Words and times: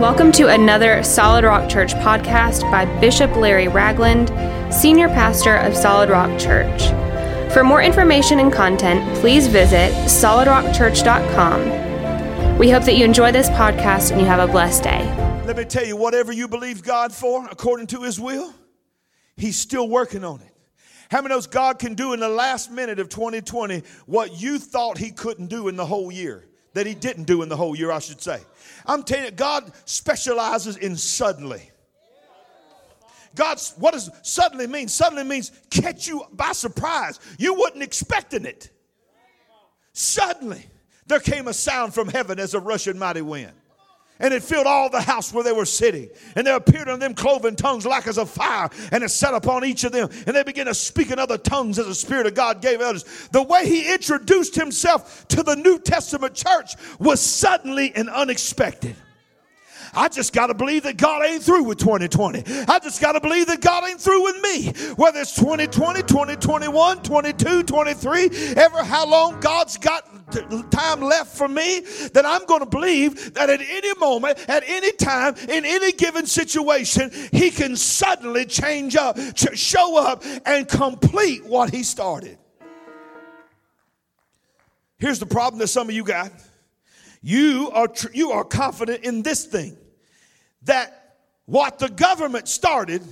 Welcome 0.00 0.32
to 0.32 0.48
another 0.48 1.04
Solid 1.04 1.44
Rock 1.44 1.70
Church 1.70 1.94
podcast 1.94 2.68
by 2.68 2.84
Bishop 2.98 3.36
Larry 3.36 3.68
Ragland, 3.68 4.28
Senior 4.74 5.06
Pastor 5.06 5.58
of 5.58 5.76
Solid 5.76 6.10
Rock 6.10 6.36
Church. 6.36 6.88
For 7.52 7.62
more 7.62 7.80
information 7.80 8.40
and 8.40 8.52
content, 8.52 9.16
please 9.20 9.46
visit 9.46 9.92
solidrockchurch.com. 10.08 12.58
We 12.58 12.70
hope 12.70 12.82
that 12.82 12.96
you 12.96 13.04
enjoy 13.04 13.30
this 13.30 13.48
podcast 13.50 14.10
and 14.10 14.20
you 14.20 14.26
have 14.26 14.40
a 14.40 14.50
blessed 14.50 14.82
day. 14.82 15.04
Let 15.46 15.56
me 15.56 15.64
tell 15.64 15.86
you, 15.86 15.96
whatever 15.96 16.32
you 16.32 16.48
believe 16.48 16.82
God 16.82 17.12
for, 17.12 17.46
according 17.48 17.86
to 17.88 18.02
His 18.02 18.18
will, 18.18 18.52
He's 19.36 19.56
still 19.56 19.88
working 19.88 20.24
on 20.24 20.40
it. 20.40 20.56
How 21.08 21.22
many 21.22 21.32
knows 21.32 21.46
God 21.46 21.78
can 21.78 21.94
do 21.94 22.14
in 22.14 22.18
the 22.18 22.28
last 22.28 22.68
minute 22.68 22.98
of 22.98 23.10
2020 23.10 23.84
what 24.06 24.42
you 24.42 24.58
thought 24.58 24.98
He 24.98 25.12
couldn't 25.12 25.46
do 25.46 25.68
in 25.68 25.76
the 25.76 25.86
whole 25.86 26.10
year? 26.10 26.48
That 26.74 26.86
He 26.86 26.94
didn't 26.94 27.24
do 27.24 27.42
in 27.42 27.48
the 27.48 27.56
whole 27.56 27.74
year, 27.74 27.90
I 27.90 27.98
should 27.98 28.20
say. 28.20 28.40
I'm 28.86 29.02
telling 29.02 29.26
you, 29.26 29.30
God 29.30 29.72
specializes 29.84 30.76
in 30.76 30.96
suddenly. 30.96 31.70
God, 33.34 33.60
what 33.78 33.94
does 33.94 34.10
suddenly 34.22 34.66
mean? 34.66 34.86
Suddenly 34.86 35.24
means 35.24 35.50
catch 35.70 36.06
you 36.06 36.24
by 36.32 36.52
surprise. 36.52 37.18
You 37.38 37.54
wasn't 37.54 37.82
expecting 37.82 38.44
it. 38.44 38.70
Suddenly, 39.92 40.66
there 41.06 41.20
came 41.20 41.48
a 41.48 41.54
sound 41.54 41.94
from 41.94 42.08
heaven 42.08 42.38
as 42.38 42.54
a 42.54 42.60
rushing 42.60 42.98
mighty 42.98 43.22
wind 43.22 43.52
and 44.20 44.32
it 44.32 44.42
filled 44.42 44.66
all 44.66 44.88
the 44.88 45.00
house 45.00 45.32
where 45.32 45.42
they 45.42 45.52
were 45.52 45.64
sitting. 45.64 46.08
And 46.36 46.46
there 46.46 46.56
appeared 46.56 46.88
on 46.88 47.00
them 47.00 47.14
cloven 47.14 47.56
tongues 47.56 47.84
like 47.84 48.06
as 48.06 48.18
a 48.18 48.26
fire, 48.26 48.70
and 48.92 49.02
it 49.02 49.10
set 49.10 49.34
upon 49.34 49.64
each 49.64 49.84
of 49.84 49.92
them. 49.92 50.08
And 50.26 50.36
they 50.36 50.42
began 50.42 50.66
to 50.66 50.74
speak 50.74 51.10
in 51.10 51.18
other 51.18 51.38
tongues 51.38 51.78
as 51.78 51.86
the 51.86 51.94
Spirit 51.94 52.26
of 52.26 52.34
God 52.34 52.62
gave 52.62 52.80
others. 52.80 53.04
The 53.32 53.42
way 53.42 53.66
he 53.66 53.92
introduced 53.92 54.54
himself 54.54 55.26
to 55.28 55.42
the 55.42 55.56
New 55.56 55.78
Testament 55.78 56.34
church 56.34 56.74
was 56.98 57.20
suddenly 57.20 57.92
and 57.94 58.08
unexpected. 58.08 58.96
I 59.96 60.08
just 60.08 60.32
got 60.32 60.48
to 60.48 60.54
believe 60.54 60.84
that 60.84 60.96
God 60.96 61.24
ain't 61.24 61.42
through 61.42 61.64
with 61.64 61.78
2020. 61.78 62.42
I 62.68 62.78
just 62.80 63.00
got 63.00 63.12
to 63.12 63.20
believe 63.20 63.46
that 63.46 63.60
God 63.60 63.84
ain't 63.88 64.00
through 64.00 64.24
with 64.24 64.42
me. 64.42 64.72
Whether 64.94 65.20
it's 65.20 65.34
2020, 65.34 66.02
2021, 66.02 67.02
22, 67.02 67.62
23, 67.62 68.30
ever 68.56 68.82
how 68.82 69.06
long 69.06 69.40
God's 69.40 69.76
got 69.76 70.13
time 70.70 71.00
left 71.00 71.36
for 71.36 71.48
me, 71.48 71.80
that 72.12 72.24
I'm 72.24 72.44
going 72.46 72.60
to 72.60 72.66
believe 72.66 73.34
that 73.34 73.50
at 73.50 73.60
any 73.60 73.94
moment, 73.98 74.38
at 74.48 74.64
any 74.66 74.92
time, 74.92 75.34
in 75.48 75.64
any 75.64 75.92
given 75.92 76.26
situation, 76.26 77.10
He 77.32 77.50
can 77.50 77.76
suddenly 77.76 78.46
change 78.46 78.96
up, 78.96 79.18
show 79.36 79.98
up, 79.98 80.24
and 80.46 80.68
complete 80.68 81.44
what 81.44 81.70
He 81.70 81.82
started. 81.82 82.38
Here's 84.98 85.18
the 85.18 85.26
problem 85.26 85.58
that 85.58 85.68
some 85.68 85.88
of 85.88 85.94
you 85.94 86.04
got. 86.04 86.32
You 87.20 87.70
are, 87.72 87.88
tr- 87.88 88.12
you 88.12 88.32
are 88.32 88.44
confident 88.44 89.04
in 89.04 89.22
this 89.22 89.44
thing 89.46 89.76
that 90.62 91.16
what 91.46 91.78
the 91.78 91.88
government 91.88 92.48
started 92.48 93.02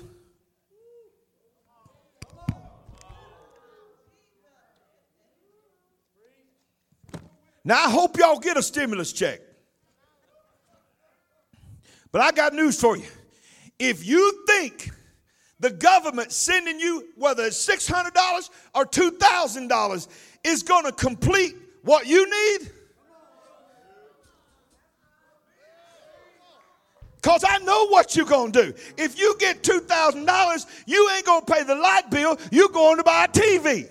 Now, 7.65 7.85
I 7.85 7.91
hope 7.91 8.19
y'all 8.19 8.39
get 8.39 8.57
a 8.57 8.63
stimulus 8.63 9.13
check. 9.13 9.41
But 12.11 12.21
I 12.21 12.33
got 12.33 12.53
news 12.53 12.81
for 12.81 12.97
you. 12.97 13.07
If 13.79 14.07
you 14.07 14.45
think 14.47 14.91
the 15.61 15.71
government 15.71 16.33
sending 16.33 16.79
you, 16.79 17.09
whether 17.17 17.45
it's 17.45 17.67
$600 17.67 18.51
or 18.75 18.85
$2,000, 18.85 20.09
is 20.45 20.63
going 20.63 20.85
to 20.85 20.93
complete 20.93 21.57
what 21.83 22.07
you 22.07 22.29
need, 22.29 22.71
Because 27.23 27.45
I 27.47 27.59
know 27.59 27.87
what 27.87 28.17
you're 28.17 28.27
going 28.27 28.51
to 28.51 28.65
do. 28.65 28.75
If 28.97 29.17
you 29.17 29.37
get 29.39 29.63
$2,000, 29.63 30.83
you 30.87 31.11
ain't 31.15 31.25
going 31.25 31.45
to 31.45 31.53
pay 31.53 31.63
the 31.63 31.77
light 31.77 32.11
bill, 32.11 32.37
you're 32.51 32.69
going 32.69 32.97
to 32.97 33.05
buy 33.05 33.27
a 33.27 33.29
TV. 33.29 33.89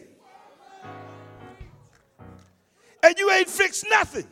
And 3.04 3.18
you 3.18 3.32
ain't 3.32 3.50
fixed 3.50 3.86
nothing. 3.90 4.28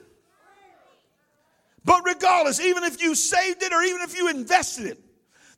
But 1.83 2.01
regardless, 2.05 2.59
even 2.59 2.83
if 2.83 3.01
you 3.01 3.15
saved 3.15 3.63
it 3.63 3.73
or 3.73 3.81
even 3.81 4.01
if 4.01 4.15
you 4.15 4.29
invested 4.29 4.85
it, 4.85 4.99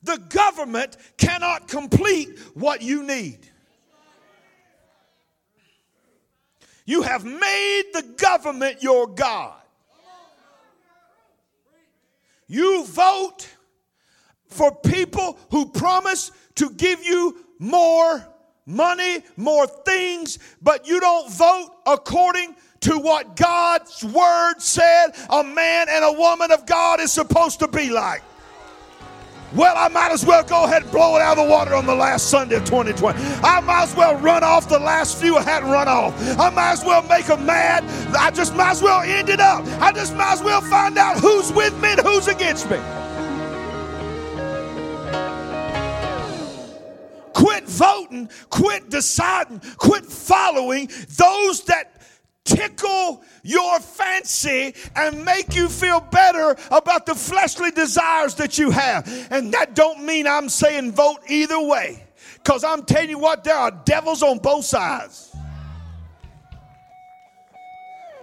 the 0.04 0.18
government 0.30 0.98
cannot 1.18 1.68
complete 1.68 2.40
what 2.54 2.82
you 2.82 3.04
need. 3.04 3.40
You 6.86 7.04
have 7.04 7.24
made 7.24 7.84
the 7.94 8.04
government 8.18 8.82
your 8.82 9.08
God. 9.08 9.62
You 12.48 12.86
vote 12.86 13.48
for 14.48 14.76
people 14.76 15.40
who 15.52 15.70
promise 15.70 16.32
to 16.56 16.70
give 16.72 17.04
you 17.04 17.46
more 17.60 18.28
money, 18.66 19.24
more 19.38 19.68
things, 19.68 20.38
but 20.62 20.88
you 20.88 21.00
don't 21.00 21.32
vote 21.32 21.70
according 21.86 22.56
to 22.82 22.98
what 22.98 23.36
God's 23.36 24.04
word 24.04 24.56
said 24.60 25.12
a 25.30 25.44
man 25.44 25.88
and 25.90 26.04
a 26.04 26.12
woman 26.12 26.52
of 26.52 26.66
God 26.66 27.00
is 27.00 27.12
supposed 27.12 27.60
to 27.60 27.68
be 27.68 27.90
like. 27.90 28.24
Well, 29.54 29.76
I 29.78 29.90
might 29.90 30.12
as 30.12 30.26
well 30.26 30.44
go 30.44 30.64
ahead 30.64 30.84
and 30.84 30.92
blow 30.92 31.18
it 31.18 31.22
out 31.22 31.38
of 31.38 31.46
the 31.46 31.52
water 31.52 31.76
on 31.76 31.86
the 31.86 31.96
last 31.96 32.30
Sunday 32.30 32.56
of 32.56 32.64
2020. 32.64 33.20
I 33.44 33.60
might 33.60 33.84
as 33.84 33.96
well 33.96 34.16
run 34.16 34.44
off 34.44 34.70
the 34.70 34.80
last 34.80 35.20
few 35.20 35.36
I 35.36 35.42
hadn't 35.42 35.70
run 35.70 35.90
off. 35.90 36.16
I 36.40 36.50
might 36.50 36.72
as 36.72 36.86
well 36.86 37.02
make 37.04 37.26
them 37.26 37.46
mad. 37.46 37.84
I 38.16 38.32
just 38.32 38.56
might 38.56 38.72
as 38.72 38.82
well 38.82 39.02
end 39.02 39.28
it 39.30 39.42
up. 39.42 39.66
I 39.82 39.92
just 39.92 40.16
might 40.16 40.34
as 40.34 40.42
well 40.42 40.62
find 40.62 40.98
out 40.98 41.20
who's 41.20 41.52
with 41.52 41.80
me 41.82 41.90
and 41.90 42.00
who's 42.00 42.30
against 42.30 42.70
me. 42.70 42.80
Quit 47.34 47.66
voting, 47.66 48.30
quit 48.50 48.90
deciding, 48.90 49.62
quit 49.78 50.06
following 50.06 50.90
those 51.18 51.64
that 51.66 52.01
tickle 52.46 53.24
your 53.44 53.80
fancy 53.80 54.74
and 54.96 55.24
make 55.24 55.56
you 55.56 55.70
feel 55.70 56.00
better 56.00 56.56
about 56.70 57.06
the 57.06 57.16
fleshly 57.16 57.72
desires 57.72 58.36
that 58.36 58.58
you 58.58 58.72
have. 58.72 59.08
And 59.32 59.54
that 59.54 59.76
don't 59.76 60.04
mean 60.06 60.28
I'm 60.28 60.50
saying 60.50 60.92
vote 60.94 61.20
either 61.28 61.60
way. 61.60 62.06
Because 62.36 62.64
I'm 62.64 62.84
telling 62.84 63.10
you 63.10 63.20
what, 63.20 63.44
there 63.44 63.56
are 63.56 63.72
devils 63.86 64.24
on 64.24 64.40
both 64.40 64.66
sides. 64.66 65.36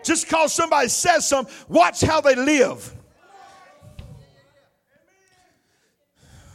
Just 0.05 0.27
because 0.27 0.53
somebody 0.53 0.89
says 0.89 1.29
something, 1.29 1.55
watch 1.69 2.01
how 2.01 2.21
they 2.21 2.35
live. 2.35 2.95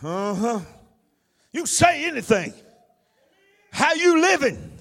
Uh 0.04 0.34
huh. 0.34 0.60
You 1.52 1.66
say 1.66 2.06
anything. 2.06 2.54
How 3.72 3.94
you 3.94 4.20
living? 4.20 4.73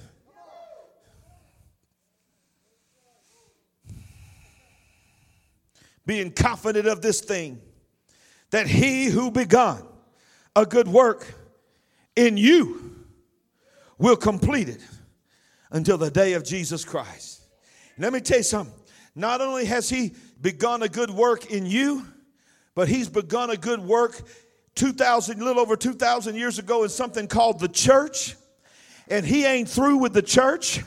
Being 6.07 6.31
confident 6.31 6.87
of 6.87 7.03
this 7.03 7.21
thing, 7.21 7.61
that 8.51 8.67
he 8.67 9.07
who 9.07 9.31
begun 9.31 9.83
a 10.55 10.67
good 10.67 10.89
work 10.89 11.27
in 12.17 12.37
you 12.37 13.07
will 13.99 14.17
complete 14.17 14.69
it 14.69 14.81
until 15.71 15.97
the 15.97 16.11
day 16.11 16.35
of 16.35 16.45
Jesus 16.45 16.85
Christ. 16.85 17.41
let 17.99 18.13
me 18.13 18.21
tell 18.21 18.39
you 18.39 18.43
something. 18.43 18.75
Not 19.15 19.41
only 19.41 19.65
has 19.67 19.89
he 19.89 20.15
begun 20.41 20.83
a 20.83 20.89
good 20.89 21.11
work 21.11 21.51
in 21.51 21.67
you, 21.67 22.07
but 22.75 22.89
he's 22.89 23.09
begun 23.09 23.51
a 23.51 23.57
good 23.57 23.81
work 23.81 24.23
2000 24.75 25.41
a 25.41 25.45
little 25.45 25.61
over 25.61 25.77
2000 25.77 26.35
years 26.35 26.59
ago 26.59 26.83
in 26.83 26.89
something 26.89 27.27
called 27.29 27.61
the 27.61 27.69
church 27.69 28.37
and 29.09 29.27
he 29.27 29.45
ain't 29.45 29.69
through 29.69 29.99
with 29.99 30.15
the 30.15 30.23
church 30.23 30.81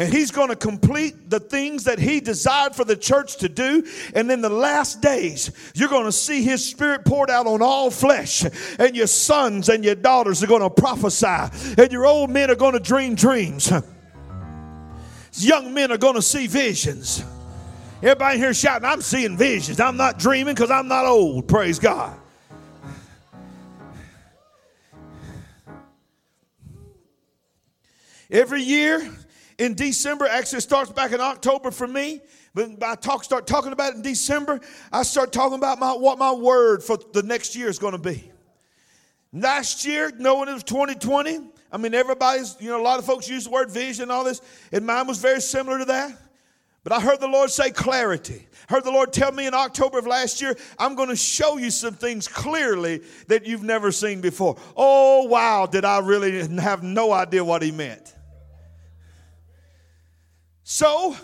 and 0.00 0.10
he's 0.10 0.30
going 0.30 0.48
to 0.48 0.56
complete 0.56 1.28
the 1.28 1.38
things 1.38 1.84
that 1.84 1.98
he 1.98 2.20
desired 2.20 2.74
for 2.74 2.86
the 2.86 2.96
church 2.96 3.36
to 3.36 3.50
do. 3.50 3.86
And 4.14 4.30
in 4.30 4.40
the 4.40 4.48
last 4.48 5.02
days, 5.02 5.50
you're 5.74 5.90
going 5.90 6.06
to 6.06 6.12
see 6.12 6.42
his 6.42 6.64
spirit 6.64 7.04
poured 7.04 7.28
out 7.28 7.46
on 7.46 7.60
all 7.60 7.90
flesh, 7.90 8.42
and 8.78 8.96
your 8.96 9.06
sons 9.06 9.68
and 9.68 9.84
your 9.84 9.94
daughters 9.94 10.42
are 10.42 10.46
going 10.46 10.62
to 10.62 10.70
prophesy, 10.70 11.26
and 11.76 11.92
your 11.92 12.06
old 12.06 12.30
men 12.30 12.50
are 12.50 12.54
going 12.54 12.72
to 12.72 12.80
dream 12.80 13.14
dreams. 13.14 13.70
Young 15.34 15.74
men 15.74 15.92
are 15.92 15.98
going 15.98 16.14
to 16.14 16.22
see 16.22 16.46
visions. 16.46 17.22
Everybody 18.02 18.38
here 18.38 18.54
shouting, 18.54 18.88
I'm 18.88 19.02
seeing 19.02 19.36
visions. 19.36 19.80
I'm 19.80 19.98
not 19.98 20.18
dreaming 20.18 20.54
because 20.54 20.70
I'm 20.70 20.88
not 20.88 21.04
old. 21.04 21.46
Praise 21.46 21.78
God. 21.78 22.18
Every 28.30 28.62
year, 28.62 29.06
in 29.60 29.74
December. 29.74 30.26
Actually, 30.26 30.58
it 30.58 30.62
starts 30.62 30.90
back 30.90 31.12
in 31.12 31.20
October 31.20 31.70
for 31.70 31.86
me. 31.86 32.22
But 32.54 32.82
I 32.82 32.94
talk, 32.96 33.22
start 33.22 33.46
talking 33.46 33.72
about 33.72 33.92
it 33.92 33.96
in 33.96 34.02
December. 34.02 34.58
I 34.90 35.04
start 35.04 35.32
talking 35.32 35.58
about 35.58 35.78
my, 35.78 35.92
what 35.92 36.18
my 36.18 36.32
word 36.32 36.82
for 36.82 36.98
the 37.12 37.22
next 37.22 37.54
year 37.54 37.68
is 37.68 37.78
going 37.78 37.92
to 37.92 37.98
be. 37.98 38.32
Last 39.32 39.84
year, 39.84 40.10
knowing 40.18 40.48
it 40.48 40.54
was 40.54 40.64
2020, 40.64 41.38
I 41.70 41.76
mean, 41.76 41.94
everybody's, 41.94 42.56
you 42.58 42.70
know, 42.70 42.80
a 42.80 42.82
lot 42.82 42.98
of 42.98 43.04
folks 43.04 43.28
use 43.28 43.44
the 43.44 43.50
word 43.50 43.70
vision 43.70 44.04
and 44.04 44.12
all 44.12 44.24
this, 44.24 44.40
and 44.72 44.84
mine 44.84 45.06
was 45.06 45.18
very 45.18 45.40
similar 45.40 45.78
to 45.78 45.84
that. 45.84 46.18
But 46.82 46.94
I 46.94 47.00
heard 47.00 47.20
the 47.20 47.28
Lord 47.28 47.50
say 47.50 47.70
clarity. 47.70 48.48
Heard 48.68 48.84
the 48.84 48.90
Lord 48.90 49.12
tell 49.12 49.30
me 49.30 49.46
in 49.46 49.54
October 49.54 49.98
of 49.98 50.06
last 50.06 50.40
year, 50.40 50.56
I'm 50.78 50.94
going 50.94 51.10
to 51.10 51.16
show 51.16 51.58
you 51.58 51.70
some 51.70 51.94
things 51.94 52.26
clearly 52.26 53.02
that 53.28 53.46
you've 53.46 53.62
never 53.62 53.92
seen 53.92 54.22
before. 54.22 54.56
Oh, 54.74 55.24
wow, 55.24 55.66
did 55.66 55.84
I 55.84 55.98
really 55.98 56.48
have 56.58 56.82
no 56.82 57.12
idea 57.12 57.44
what 57.44 57.62
He 57.62 57.70
meant. 57.70 58.14
So, 60.72 61.16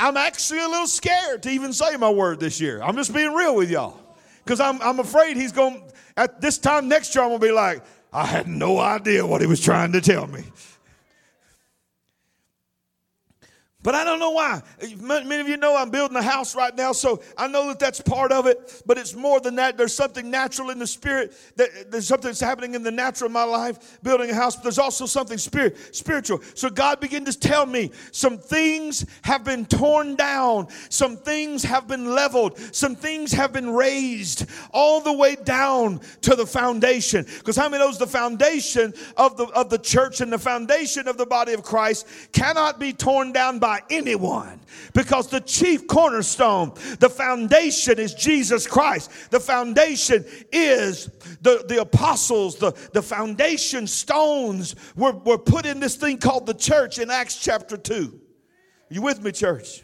I'm 0.00 0.16
actually 0.16 0.60
a 0.60 0.66
little 0.66 0.86
scared 0.86 1.42
to 1.42 1.50
even 1.50 1.74
say 1.74 1.98
my 1.98 2.08
word 2.08 2.40
this 2.40 2.62
year. 2.62 2.82
I'm 2.82 2.96
just 2.96 3.12
being 3.12 3.34
real 3.34 3.54
with 3.54 3.70
y'all. 3.70 4.00
Because 4.42 4.58
I'm, 4.58 4.80
I'm 4.80 5.00
afraid 5.00 5.36
He's 5.36 5.52
going, 5.52 5.84
at 6.16 6.40
this 6.40 6.56
time 6.56 6.88
next 6.88 7.14
year, 7.14 7.22
I'm 7.24 7.28
going 7.28 7.42
to 7.42 7.46
be 7.46 7.52
like, 7.52 7.82
I 8.10 8.24
had 8.24 8.48
no 8.48 8.78
idea 8.78 9.26
what 9.26 9.42
He 9.42 9.46
was 9.46 9.60
trying 9.60 9.92
to 9.92 10.00
tell 10.00 10.26
me. 10.28 10.44
But 13.82 13.96
I 13.96 14.04
don't 14.04 14.20
know 14.20 14.30
why. 14.30 14.62
Many 15.00 15.40
of 15.40 15.48
you 15.48 15.56
know 15.56 15.76
I'm 15.76 15.90
building 15.90 16.16
a 16.16 16.22
house 16.22 16.54
right 16.54 16.74
now, 16.76 16.92
so 16.92 17.20
I 17.36 17.48
know 17.48 17.66
that 17.68 17.80
that's 17.80 18.00
part 18.00 18.30
of 18.30 18.46
it. 18.46 18.82
But 18.86 18.96
it's 18.96 19.14
more 19.14 19.40
than 19.40 19.56
that. 19.56 19.76
There's 19.76 19.94
something 19.94 20.30
natural 20.30 20.70
in 20.70 20.78
the 20.78 20.86
spirit. 20.86 21.34
That 21.56 21.90
there's 21.90 22.06
something 22.06 22.28
that's 22.28 22.40
happening 22.40 22.74
in 22.74 22.84
the 22.84 22.92
natural 22.92 23.26
in 23.26 23.32
my 23.32 23.42
life, 23.42 23.98
building 24.02 24.30
a 24.30 24.34
house. 24.34 24.54
But 24.54 24.62
there's 24.62 24.78
also 24.78 25.06
something 25.06 25.36
spirit, 25.36 25.94
spiritual. 25.94 26.40
So 26.54 26.70
God 26.70 27.00
began 27.00 27.24
to 27.24 27.36
tell 27.36 27.66
me 27.66 27.90
some 28.12 28.38
things 28.38 29.04
have 29.22 29.42
been 29.42 29.66
torn 29.66 30.14
down, 30.14 30.68
some 30.88 31.16
things 31.16 31.64
have 31.64 31.88
been 31.88 32.14
leveled, 32.14 32.58
some 32.74 32.94
things 32.94 33.32
have 33.32 33.52
been 33.52 33.70
raised 33.70 34.46
all 34.72 35.00
the 35.00 35.12
way 35.12 35.34
down 35.34 36.00
to 36.20 36.36
the 36.36 36.46
foundation. 36.46 37.26
Because 37.38 37.56
how 37.56 37.68
many 37.68 37.82
knows 37.82 37.98
the 37.98 38.06
foundation 38.06 38.94
of 39.16 39.36
the 39.36 39.46
of 39.46 39.70
the 39.70 39.78
church 39.78 40.20
and 40.20 40.32
the 40.32 40.38
foundation 40.38 41.08
of 41.08 41.16
the 41.16 41.26
body 41.26 41.52
of 41.52 41.64
Christ 41.64 42.06
cannot 42.32 42.78
be 42.78 42.92
torn 42.92 43.32
down 43.32 43.58
by 43.58 43.71
by 43.72 43.82
anyone 43.88 44.60
because 44.92 45.28
the 45.28 45.40
chief 45.40 45.86
cornerstone, 45.86 46.74
the 46.98 47.08
foundation 47.08 47.98
is 47.98 48.12
Jesus 48.12 48.66
Christ. 48.66 49.30
The 49.30 49.40
foundation 49.40 50.26
is 50.52 51.06
the, 51.40 51.64
the 51.66 51.80
apostles, 51.80 52.56
the, 52.56 52.72
the 52.92 53.00
foundation 53.00 53.86
stones 53.86 54.76
were, 54.94 55.12
were 55.12 55.38
put 55.38 55.64
in 55.64 55.80
this 55.80 55.96
thing 55.96 56.18
called 56.18 56.44
the 56.44 56.52
church 56.52 56.98
in 56.98 57.10
Acts 57.10 57.40
chapter 57.40 57.78
2. 57.78 58.20
You 58.90 59.00
with 59.00 59.22
me, 59.22 59.32
church? 59.32 59.82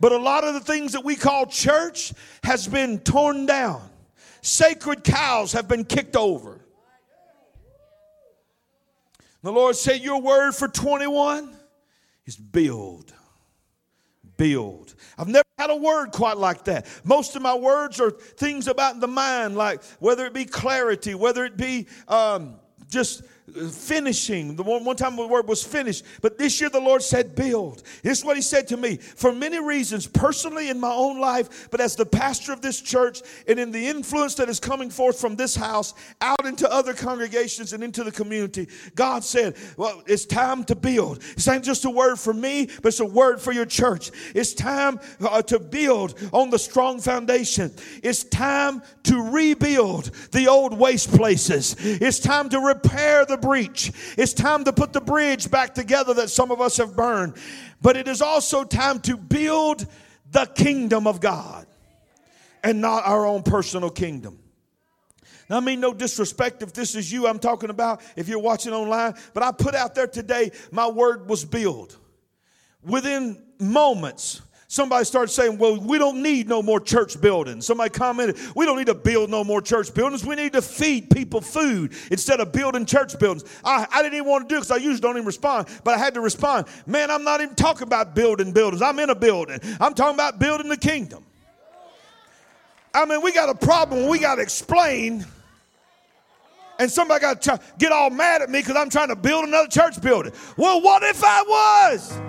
But 0.00 0.12
a 0.12 0.16
lot 0.16 0.44
of 0.44 0.54
the 0.54 0.60
things 0.60 0.92
that 0.92 1.04
we 1.04 1.14
call 1.14 1.44
church 1.44 2.14
has 2.44 2.66
been 2.66 2.98
torn 2.98 3.44
down. 3.44 3.82
Sacred 4.40 5.04
cows 5.04 5.52
have 5.52 5.68
been 5.68 5.84
kicked 5.84 6.16
over. 6.16 6.64
The 9.42 9.52
Lord 9.52 9.76
said, 9.76 10.00
Your 10.00 10.22
word 10.22 10.52
for 10.52 10.66
21 10.66 11.58
is 12.28 12.36
build 12.36 13.14
build. 14.38 14.94
I've 15.18 15.28
never 15.28 15.44
had 15.58 15.68
a 15.68 15.76
word 15.76 16.12
quite 16.12 16.38
like 16.38 16.64
that. 16.64 16.86
Most 17.04 17.36
of 17.36 17.42
my 17.42 17.54
words 17.54 18.00
are 18.00 18.10
things 18.10 18.66
about 18.68 19.00
the 19.00 19.08
mind, 19.08 19.56
like 19.56 19.84
whether 19.98 20.24
it 20.24 20.32
be 20.32 20.46
clarity, 20.46 21.14
whether 21.14 21.44
it 21.44 21.58
be 21.58 21.86
um, 22.08 22.54
just 22.88 23.22
finishing. 23.70 24.56
The 24.56 24.62
one, 24.62 24.84
one 24.84 24.96
time 24.96 25.16
the 25.16 25.26
word 25.26 25.48
was 25.48 25.62
finished, 25.62 26.04
but 26.20 26.38
this 26.38 26.60
year 26.60 26.70
the 26.70 26.80
Lord 26.80 27.02
said 27.02 27.34
build. 27.34 27.82
This 28.02 28.18
is 28.18 28.24
what 28.24 28.36
He 28.36 28.42
said 28.42 28.68
to 28.68 28.76
me 28.76 28.96
for 28.96 29.32
many 29.32 29.60
reasons, 29.60 30.06
personally 30.06 30.68
in 30.68 30.78
my 30.80 30.92
own 30.92 31.20
life, 31.20 31.68
but 31.70 31.80
as 31.80 31.96
the 31.96 32.06
pastor 32.06 32.52
of 32.52 32.60
this 32.60 32.80
church 32.80 33.22
and 33.46 33.58
in 33.58 33.72
the 33.72 33.86
influence 33.86 34.34
that 34.36 34.48
is 34.48 34.60
coming 34.60 34.90
forth 34.90 35.20
from 35.20 35.36
this 35.36 35.56
house 35.56 35.94
out 36.20 36.46
into 36.46 36.70
other 36.70 36.94
congregations 36.94 37.72
and 37.72 37.82
into 37.82 38.04
the 38.04 38.12
community. 38.12 38.68
God 38.94 39.24
said, 39.24 39.56
Well, 39.76 40.02
it's 40.06 40.26
time 40.26 40.64
to 40.64 40.74
build. 40.74 41.22
It's 41.32 41.46
not 41.46 41.62
just 41.62 41.84
a 41.84 41.90
word 41.90 42.18
for 42.18 42.34
me, 42.34 42.66
but 42.82 42.88
it's 42.88 43.00
a 43.00 43.06
word 43.06 43.40
for 43.40 43.52
your 43.52 43.66
church. 43.66 44.10
It's 44.34 44.54
time 44.54 45.00
uh, 45.20 45.42
to 45.42 45.58
build 45.58 46.18
on 46.32 46.50
the 46.50 46.58
strong 46.58 47.00
foundation. 47.00 47.72
It's 48.02 48.24
time 48.24 48.82
to 49.04 49.30
rebuild 49.30 50.10
the 50.32 50.48
old 50.48 50.78
waste 50.78 51.10
places. 51.16 51.76
It's 51.78 52.18
time 52.18 52.48
to 52.50 52.60
repair 52.60 53.24
the 53.24 53.37
breach. 53.40 53.92
It's 54.16 54.32
time 54.32 54.64
to 54.64 54.72
put 54.72 54.92
the 54.92 55.00
bridge 55.00 55.50
back 55.50 55.74
together 55.74 56.14
that 56.14 56.30
some 56.30 56.50
of 56.50 56.60
us 56.60 56.76
have 56.76 56.96
burned. 56.96 57.34
But 57.80 57.96
it 57.96 58.08
is 58.08 58.22
also 58.22 58.64
time 58.64 59.00
to 59.00 59.16
build 59.16 59.86
the 60.30 60.46
kingdom 60.46 61.06
of 61.06 61.20
God 61.20 61.66
and 62.62 62.80
not 62.80 63.06
our 63.06 63.26
own 63.26 63.42
personal 63.42 63.90
kingdom. 63.90 64.38
Now, 65.48 65.56
I 65.56 65.60
mean, 65.60 65.80
no 65.80 65.94
disrespect 65.94 66.62
if 66.62 66.72
this 66.72 66.94
is 66.94 67.10
you 67.10 67.26
I'm 67.26 67.38
talking 67.38 67.70
about, 67.70 68.02
if 68.16 68.28
you're 68.28 68.38
watching 68.38 68.72
online, 68.72 69.14
but 69.32 69.42
I 69.42 69.52
put 69.52 69.74
out 69.74 69.94
there 69.94 70.06
today, 70.06 70.50
my 70.70 70.88
word 70.88 71.28
was 71.28 71.44
build. 71.44 71.96
Within 72.82 73.42
moments, 73.58 74.42
Somebody 74.70 75.06
started 75.06 75.32
saying, 75.32 75.56
well, 75.56 75.80
we 75.80 75.96
don't 75.96 76.22
need 76.22 76.46
no 76.46 76.62
more 76.62 76.78
church 76.78 77.18
buildings. 77.18 77.64
Somebody 77.64 77.88
commented, 77.88 78.36
we 78.54 78.66
don't 78.66 78.76
need 78.76 78.88
to 78.88 78.94
build 78.94 79.30
no 79.30 79.42
more 79.42 79.62
church 79.62 79.94
buildings. 79.94 80.26
We 80.26 80.36
need 80.36 80.52
to 80.52 80.60
feed 80.60 81.08
people 81.08 81.40
food 81.40 81.94
instead 82.10 82.38
of 82.40 82.52
building 82.52 82.84
church 82.84 83.18
buildings. 83.18 83.44
I, 83.64 83.86
I 83.90 84.02
didn't 84.02 84.16
even 84.16 84.28
want 84.28 84.46
to 84.46 84.54
do 84.54 84.58
it 84.58 84.60
because 84.60 84.70
I 84.70 84.76
usually 84.76 85.00
don't 85.00 85.16
even 85.16 85.24
respond, 85.24 85.68
but 85.84 85.94
I 85.94 85.98
had 85.98 86.12
to 86.14 86.20
respond. 86.20 86.66
Man, 86.84 87.10
I'm 87.10 87.24
not 87.24 87.40
even 87.40 87.54
talking 87.54 87.84
about 87.84 88.14
building 88.14 88.52
buildings. 88.52 88.82
I'm 88.82 88.98
in 88.98 89.08
a 89.08 89.14
building. 89.14 89.58
I'm 89.80 89.94
talking 89.94 90.14
about 90.14 90.38
building 90.38 90.68
the 90.68 90.76
kingdom. 90.76 91.24
I 92.92 93.06
mean, 93.06 93.22
we 93.22 93.32
got 93.32 93.48
a 93.48 93.54
problem. 93.54 94.06
We 94.06 94.18
got 94.18 94.34
to 94.34 94.42
explain. 94.42 95.24
And 96.78 96.90
somebody 96.90 97.22
got 97.22 97.40
to 97.40 97.58
get 97.78 97.90
all 97.90 98.10
mad 98.10 98.42
at 98.42 98.50
me 98.50 98.60
because 98.60 98.76
I'm 98.76 98.90
trying 98.90 99.08
to 99.08 99.16
build 99.16 99.46
another 99.46 99.68
church 99.68 99.98
building. 100.02 100.32
Well, 100.58 100.82
what 100.82 101.02
if 101.04 101.24
I 101.24 101.42
was? 101.42 102.27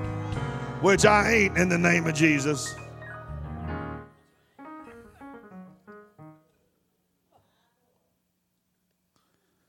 Which 0.81 1.05
I 1.05 1.31
ain't 1.31 1.57
in 1.57 1.67
the 1.67 1.77
name 1.77 2.07
of 2.07 2.13
Jesus. 2.13 2.73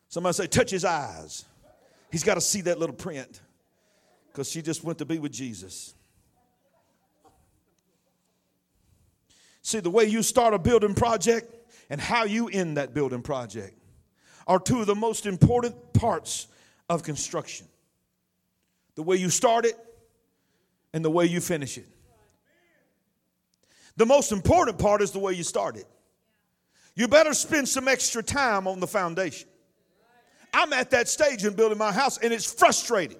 Somebody 0.08 0.34
say, 0.34 0.46
touch 0.46 0.70
his 0.70 0.84
eyes. 0.84 1.44
He's 2.12 2.24
got 2.24 2.34
to 2.34 2.40
see 2.40 2.60
that 2.62 2.78
little 2.78 2.94
print 2.94 3.40
because 4.28 4.50
she 4.50 4.62
just 4.62 4.84
went 4.84 4.98
to 4.98 5.04
be 5.04 5.18
with 5.18 5.32
Jesus. 5.32 5.94
See, 9.62 9.80
the 9.80 9.90
way 9.90 10.04
you 10.04 10.22
start 10.22 10.54
a 10.54 10.58
building 10.58 10.94
project 10.94 11.54
and 11.90 12.00
how 12.00 12.24
you 12.24 12.48
end 12.48 12.76
that 12.76 12.94
building 12.94 13.22
project 13.22 13.76
are 14.46 14.58
two 14.58 14.80
of 14.80 14.86
the 14.86 14.94
most 14.94 15.26
important 15.26 15.92
parts 15.92 16.46
of 16.88 17.02
construction. 17.02 17.66
The 18.94 19.02
way 19.02 19.16
you 19.16 19.30
start 19.30 19.64
it 19.64 19.76
and 20.92 21.04
the 21.04 21.10
way 21.10 21.26
you 21.26 21.40
finish 21.40 21.78
it. 21.78 21.86
The 23.96 24.06
most 24.06 24.32
important 24.32 24.78
part 24.78 25.02
is 25.02 25.10
the 25.10 25.18
way 25.18 25.32
you 25.32 25.42
start 25.42 25.76
it. 25.76 25.86
You 26.94 27.08
better 27.08 27.34
spend 27.34 27.68
some 27.68 27.88
extra 27.88 28.22
time 28.22 28.66
on 28.66 28.80
the 28.80 28.86
foundation. 28.86 29.48
I'm 30.52 30.72
at 30.72 30.90
that 30.90 31.08
stage 31.08 31.44
in 31.44 31.54
building 31.54 31.78
my 31.78 31.92
house, 31.92 32.18
and 32.18 32.32
it's 32.32 32.50
frustrating 32.50 33.18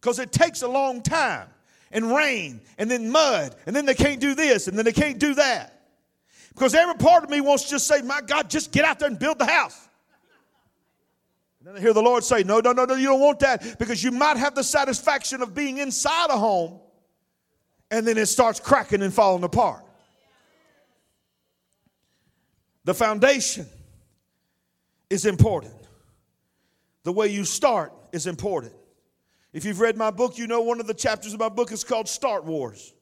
because 0.00 0.18
it 0.18 0.32
takes 0.32 0.62
a 0.62 0.68
long 0.68 1.02
time 1.02 1.48
and 1.92 2.12
rain 2.14 2.60
and 2.78 2.90
then 2.90 3.10
mud, 3.10 3.54
and 3.66 3.76
then 3.76 3.86
they 3.86 3.94
can't 3.94 4.20
do 4.20 4.34
this 4.34 4.66
and 4.66 4.76
then 4.76 4.84
they 4.84 4.92
can't 4.92 5.18
do 5.18 5.34
that. 5.34 5.80
Because 6.48 6.74
every 6.74 6.96
part 6.96 7.24
of 7.24 7.30
me 7.30 7.40
wants 7.40 7.64
to 7.64 7.70
just 7.70 7.86
say, 7.86 8.02
My 8.02 8.20
God, 8.20 8.50
just 8.50 8.72
get 8.72 8.84
out 8.84 8.98
there 8.98 9.08
and 9.08 9.18
build 9.18 9.38
the 9.38 9.46
house. 9.46 9.81
And 11.62 11.68
then 11.68 11.76
I 11.76 11.80
hear 11.80 11.92
the 11.92 12.02
Lord 12.02 12.24
say, 12.24 12.42
No, 12.42 12.58
no, 12.58 12.72
no, 12.72 12.84
no, 12.84 12.96
you 12.96 13.06
don't 13.06 13.20
want 13.20 13.38
that 13.38 13.78
because 13.78 14.02
you 14.02 14.10
might 14.10 14.36
have 14.36 14.56
the 14.56 14.64
satisfaction 14.64 15.42
of 15.42 15.54
being 15.54 15.78
inside 15.78 16.28
a 16.30 16.36
home 16.36 16.80
and 17.88 18.04
then 18.04 18.18
it 18.18 18.26
starts 18.26 18.58
cracking 18.58 19.00
and 19.00 19.14
falling 19.14 19.44
apart. 19.44 19.84
The 22.82 22.94
foundation 22.94 23.66
is 25.08 25.24
important. 25.24 25.74
The 27.04 27.12
way 27.12 27.28
you 27.28 27.44
start 27.44 27.92
is 28.10 28.26
important. 28.26 28.72
If 29.52 29.64
you've 29.64 29.78
read 29.78 29.96
my 29.96 30.10
book, 30.10 30.38
you 30.38 30.48
know 30.48 30.62
one 30.62 30.80
of 30.80 30.88
the 30.88 30.94
chapters 30.94 31.32
of 31.32 31.38
my 31.38 31.48
book 31.48 31.70
is 31.70 31.84
called 31.84 32.08
Start 32.08 32.44
Wars. 32.44 32.92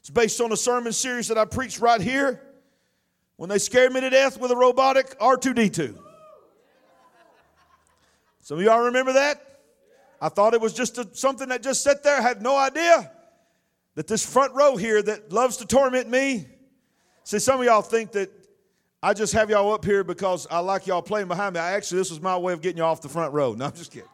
It's 0.00 0.10
based 0.10 0.40
on 0.40 0.50
a 0.50 0.56
sermon 0.56 0.92
series 0.92 1.28
that 1.28 1.38
I 1.38 1.44
preached 1.44 1.78
right 1.78 2.00
here 2.00 2.42
when 3.36 3.48
they 3.48 3.58
scared 3.58 3.92
me 3.92 4.00
to 4.00 4.10
death 4.10 4.36
with 4.36 4.50
a 4.50 4.56
robotic 4.56 5.16
R2D2. 5.20 6.09
Some 8.40 8.58
of 8.58 8.64
y'all 8.64 8.80
remember 8.80 9.12
that? 9.12 9.40
I 10.20 10.28
thought 10.28 10.54
it 10.54 10.60
was 10.60 10.72
just 10.72 10.98
a, 10.98 11.08
something 11.12 11.48
that 11.48 11.62
just 11.62 11.82
sat 11.82 12.02
there. 12.02 12.18
I 12.18 12.20
had 12.20 12.42
no 12.42 12.56
idea 12.56 13.10
that 13.94 14.06
this 14.06 14.24
front 14.24 14.54
row 14.54 14.76
here 14.76 15.02
that 15.02 15.32
loves 15.32 15.56
to 15.58 15.66
torment 15.66 16.08
me. 16.08 16.46
See, 17.24 17.38
some 17.38 17.60
of 17.60 17.66
y'all 17.66 17.82
think 17.82 18.12
that 18.12 18.30
I 19.02 19.14
just 19.14 19.32
have 19.32 19.48
y'all 19.48 19.72
up 19.72 19.84
here 19.84 20.04
because 20.04 20.46
I 20.50 20.58
like 20.58 20.86
y'all 20.86 21.00
playing 21.00 21.28
behind 21.28 21.54
me. 21.54 21.60
I 21.60 21.72
actually, 21.72 21.98
this 21.98 22.10
was 22.10 22.20
my 22.20 22.36
way 22.36 22.52
of 22.52 22.60
getting 22.60 22.78
you 22.78 22.84
off 22.84 23.00
the 23.00 23.08
front 23.08 23.32
row. 23.32 23.54
No, 23.54 23.66
I'm 23.66 23.72
just 23.72 23.92
kidding. 23.92 24.08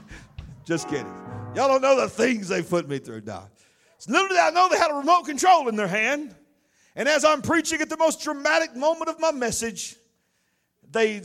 just 0.64 0.88
kidding. 0.88 1.06
Y'all 1.54 1.68
don't 1.68 1.80
know 1.80 1.98
the 1.98 2.08
things 2.08 2.48
they 2.48 2.62
put 2.62 2.88
me 2.88 2.98
through 2.98 3.22
now. 3.22 3.48
So 3.96 4.12
did 4.12 4.36
I 4.36 4.50
know 4.50 4.68
they 4.68 4.78
had 4.78 4.90
a 4.90 4.94
remote 4.94 5.22
control 5.22 5.68
in 5.68 5.76
their 5.76 5.88
hand. 5.88 6.34
And 6.94 7.08
as 7.08 7.24
I'm 7.24 7.42
preaching 7.42 7.80
at 7.80 7.88
the 7.88 7.96
most 7.96 8.22
dramatic 8.22 8.76
moment 8.76 9.08
of 9.08 9.18
my 9.18 9.32
message, 9.32 9.96
they 10.90 11.22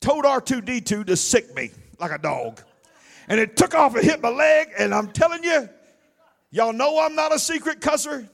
told 0.00 0.24
R2D2 0.24 1.06
to 1.06 1.16
sic 1.16 1.54
me 1.54 1.70
like 1.98 2.10
a 2.10 2.18
dog. 2.18 2.62
And 3.28 3.38
it 3.38 3.56
took 3.56 3.74
off 3.74 3.94
and 3.94 4.04
hit 4.04 4.22
my 4.22 4.30
leg, 4.30 4.68
and 4.78 4.94
I'm 4.94 5.12
telling 5.12 5.44
you, 5.44 5.68
Y'all 6.50 6.72
know 6.72 6.98
I'm 6.98 7.14
not 7.14 7.34
a 7.34 7.38
secret 7.38 7.80
cusser 7.80 8.26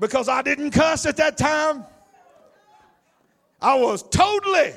because 0.00 0.28
I 0.28 0.42
didn't 0.42 0.72
cuss 0.72 1.06
at 1.06 1.16
that 1.18 1.38
time. 1.38 1.84
I 3.60 3.78
was 3.78 4.02
totally 4.02 4.72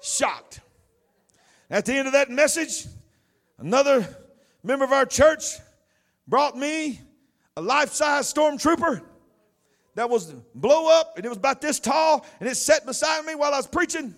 shocked. 0.00 0.60
At 1.70 1.86
the 1.86 1.94
end 1.94 2.06
of 2.06 2.12
that 2.12 2.30
message, 2.30 2.86
another 3.58 4.06
member 4.62 4.84
of 4.84 4.92
our 4.92 5.06
church 5.06 5.58
brought 6.28 6.56
me 6.56 7.00
a 7.56 7.62
life 7.62 7.92
size 7.92 8.32
stormtrooper 8.32 9.02
that 9.94 10.08
was 10.08 10.32
blow 10.54 10.88
up 11.00 11.16
and 11.16 11.26
it 11.26 11.28
was 11.28 11.38
about 11.38 11.60
this 11.60 11.80
tall 11.80 12.24
and 12.38 12.48
it 12.48 12.54
sat 12.54 12.86
beside 12.86 13.24
me 13.24 13.34
while 13.34 13.52
I 13.52 13.56
was 13.56 13.66
preaching. 13.66 14.14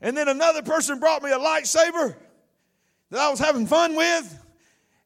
And 0.00 0.16
then 0.16 0.28
another 0.28 0.62
person 0.62 0.98
brought 0.98 1.22
me 1.22 1.30
a 1.30 1.38
lightsaber 1.38 2.14
that 3.10 3.20
I 3.20 3.30
was 3.30 3.38
having 3.38 3.66
fun 3.66 3.96
with. 3.96 4.38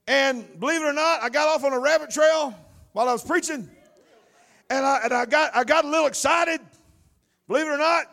And 0.06 0.58
believe 0.58 0.82
it 0.82 0.86
or 0.86 0.92
not, 0.92 1.22
I 1.22 1.28
got 1.28 1.48
off 1.48 1.64
on 1.64 1.72
a 1.72 1.78
rabbit 1.78 2.10
trail 2.10 2.54
while 2.92 3.08
I 3.08 3.12
was 3.12 3.22
preaching. 3.22 3.68
And 4.70 4.86
I, 4.86 5.00
and 5.04 5.12
I, 5.12 5.26
got, 5.26 5.54
I 5.54 5.64
got 5.64 5.84
a 5.84 5.88
little 5.88 6.06
excited. 6.06 6.60
Believe 7.46 7.66
it 7.66 7.70
or 7.70 7.78
not, 7.78 8.04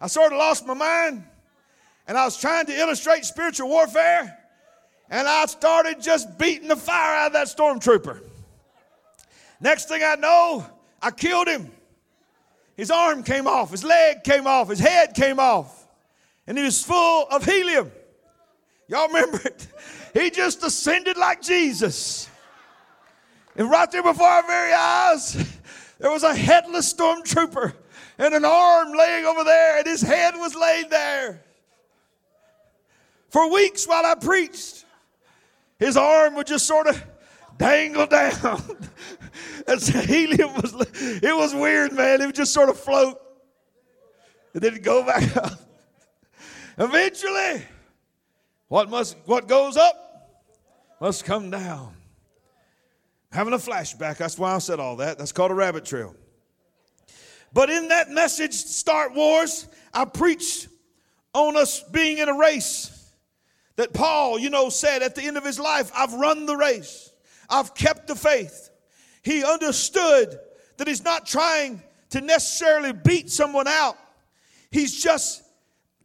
I 0.00 0.06
sort 0.06 0.32
of 0.32 0.38
lost 0.38 0.66
my 0.66 0.74
mind. 0.74 1.24
And 2.06 2.18
I 2.18 2.24
was 2.24 2.36
trying 2.38 2.66
to 2.66 2.78
illustrate 2.78 3.24
spiritual 3.24 3.68
warfare. 3.68 4.38
And 5.10 5.28
I 5.28 5.46
started 5.46 6.00
just 6.00 6.38
beating 6.38 6.68
the 6.68 6.76
fire 6.76 7.16
out 7.16 7.26
of 7.28 7.32
that 7.34 7.46
stormtrooper. 7.46 8.20
Next 9.60 9.88
thing 9.88 10.02
I 10.02 10.16
know, 10.16 10.66
I 11.00 11.10
killed 11.10 11.48
him. 11.48 11.70
His 12.76 12.90
arm 12.90 13.22
came 13.22 13.46
off, 13.46 13.70
his 13.70 13.84
leg 13.84 14.24
came 14.24 14.46
off, 14.46 14.68
his 14.68 14.78
head 14.78 15.14
came 15.14 15.38
off, 15.38 15.81
and 16.46 16.58
he 16.58 16.64
was 16.64 16.82
full 16.82 17.26
of 17.30 17.44
helium. 17.44 17.90
Y'all 18.88 19.08
remember 19.08 19.40
it? 19.44 19.68
He 20.14 20.30
just 20.30 20.62
ascended 20.62 21.16
like 21.16 21.40
Jesus. 21.40 22.28
And 23.56 23.70
right 23.70 23.90
there 23.90 24.02
before 24.02 24.26
our 24.26 24.46
very 24.46 24.72
eyes, 24.72 25.58
there 25.98 26.10
was 26.10 26.22
a 26.22 26.34
headless 26.34 26.92
stormtrooper 26.92 27.74
and 28.18 28.34
an 28.34 28.44
arm 28.44 28.92
laying 28.92 29.24
over 29.24 29.44
there, 29.44 29.78
and 29.78 29.86
his 29.86 30.02
head 30.02 30.34
was 30.36 30.54
laid 30.54 30.90
there. 30.90 31.42
For 33.30 33.50
weeks 33.50 33.86
while 33.86 34.04
I 34.04 34.14
preached, 34.14 34.84
his 35.78 35.96
arm 35.96 36.34
would 36.34 36.46
just 36.46 36.66
sort 36.66 36.86
of 36.86 37.02
dangle 37.56 38.06
down. 38.06 38.62
That's 39.66 39.88
helium 39.88 40.54
was 40.54 40.74
it 41.02 41.34
was 41.34 41.54
weird, 41.54 41.92
man. 41.92 42.20
It 42.20 42.26
would 42.26 42.34
just 42.34 42.52
sort 42.52 42.68
of 42.68 42.78
float. 42.78 43.18
And 44.52 44.62
then 44.62 44.82
go 44.82 45.04
back 45.06 45.34
up. 45.36 45.58
Eventually, 46.82 47.62
what 48.66 48.90
must 48.90 49.16
what 49.26 49.46
goes 49.46 49.76
up 49.76 50.02
must 51.00 51.24
come 51.24 51.48
down. 51.48 51.94
Having 53.30 53.54
a 53.54 53.58
flashback. 53.58 54.16
That's 54.16 54.36
why 54.36 54.56
I 54.56 54.58
said 54.58 54.80
all 54.80 54.96
that. 54.96 55.16
That's 55.16 55.30
called 55.30 55.52
a 55.52 55.54
rabbit 55.54 55.84
trail. 55.84 56.16
But 57.52 57.70
in 57.70 57.88
that 57.88 58.10
message, 58.10 58.54
Start 58.54 59.14
Wars, 59.14 59.68
I 59.94 60.06
preached 60.06 60.66
on 61.32 61.56
us 61.56 61.84
being 61.84 62.18
in 62.18 62.28
a 62.28 62.36
race 62.36 63.14
that 63.76 63.92
Paul, 63.92 64.40
you 64.40 64.50
know, 64.50 64.68
said 64.68 65.02
at 65.02 65.14
the 65.14 65.22
end 65.22 65.36
of 65.36 65.44
his 65.44 65.60
life, 65.60 65.92
I've 65.96 66.14
run 66.14 66.46
the 66.46 66.56
race. 66.56 67.12
I've 67.48 67.74
kept 67.74 68.08
the 68.08 68.16
faith. 68.16 68.70
He 69.22 69.44
understood 69.44 70.36
that 70.78 70.88
he's 70.88 71.04
not 71.04 71.26
trying 71.26 71.80
to 72.10 72.20
necessarily 72.20 72.92
beat 72.92 73.30
someone 73.30 73.68
out. 73.68 73.96
He's 74.72 75.00
just 75.00 75.42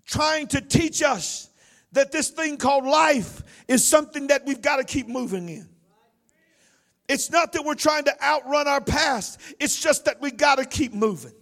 trying 0.07 0.47
to 0.47 0.61
teach 0.61 1.03
us 1.03 1.49
that 1.91 2.11
this 2.11 2.29
thing 2.29 2.57
called 2.57 2.85
life 2.85 3.43
is 3.67 3.85
something 3.85 4.27
that 4.27 4.45
we've 4.45 4.61
got 4.61 4.77
to 4.77 4.83
keep 4.83 5.07
moving 5.07 5.49
in. 5.49 5.69
It's 7.07 7.31
not 7.31 7.53
that 7.53 7.63
we're 7.63 7.75
trying 7.75 8.05
to 8.05 8.23
outrun 8.23 8.67
our 8.67 8.81
past, 8.81 9.39
it's 9.59 9.79
just 9.79 10.05
that 10.05 10.19
we 10.21 10.31
got 10.31 10.55
to 10.55 10.65
keep 10.65 10.93
moving. 10.93 11.33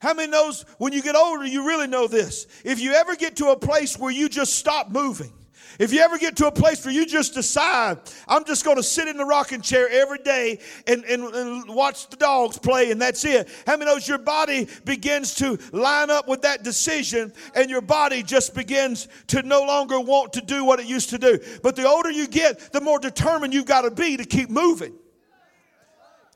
How 0.00 0.14
many 0.14 0.30
knows 0.30 0.64
when 0.78 0.94
you 0.94 1.02
get 1.02 1.14
older, 1.14 1.44
you 1.44 1.66
really 1.66 1.86
know 1.86 2.06
this? 2.06 2.46
If 2.64 2.80
you 2.80 2.92
ever 2.92 3.16
get 3.16 3.36
to 3.36 3.48
a 3.48 3.56
place 3.56 3.98
where 3.98 4.10
you 4.10 4.30
just 4.30 4.54
stop 4.54 4.90
moving, 4.90 5.32
if 5.80 5.94
you 5.94 6.00
ever 6.00 6.18
get 6.18 6.36
to 6.36 6.46
a 6.46 6.52
place 6.52 6.84
where 6.84 6.92
you 6.92 7.06
just 7.06 7.32
decide, 7.32 7.98
I'm 8.28 8.44
just 8.44 8.66
going 8.66 8.76
to 8.76 8.82
sit 8.82 9.08
in 9.08 9.16
the 9.16 9.24
rocking 9.24 9.62
chair 9.62 9.88
every 9.88 10.18
day 10.18 10.58
and, 10.86 11.02
and, 11.06 11.24
and, 11.34 11.74
watch 11.74 12.10
the 12.10 12.16
dogs 12.16 12.58
play, 12.58 12.90
and 12.90 13.00
that's 13.00 13.24
it. 13.24 13.48
How 13.66 13.78
many 13.78 13.90
knows 13.90 14.06
your 14.06 14.18
body 14.18 14.68
begins 14.84 15.34
to 15.36 15.58
line 15.72 16.10
up 16.10 16.28
with 16.28 16.42
that 16.42 16.64
decision, 16.64 17.32
and 17.54 17.70
your 17.70 17.80
body 17.80 18.22
just 18.22 18.54
begins 18.54 19.08
to 19.28 19.40
no 19.40 19.62
longer 19.62 19.98
want 19.98 20.34
to 20.34 20.42
do 20.42 20.66
what 20.66 20.80
it 20.80 20.86
used 20.86 21.08
to 21.10 21.18
do? 21.18 21.38
But 21.62 21.76
the 21.76 21.88
older 21.88 22.10
you 22.10 22.28
get, 22.28 22.72
the 22.72 22.82
more 22.82 22.98
determined 22.98 23.54
you've 23.54 23.64
got 23.64 23.82
to 23.82 23.90
be 23.90 24.18
to 24.18 24.24
keep 24.26 24.50
moving. 24.50 24.92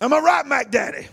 Am 0.01 0.15
I 0.15 0.21
right, 0.21 0.47
Mac 0.47 0.71
Daddy? 0.71 1.07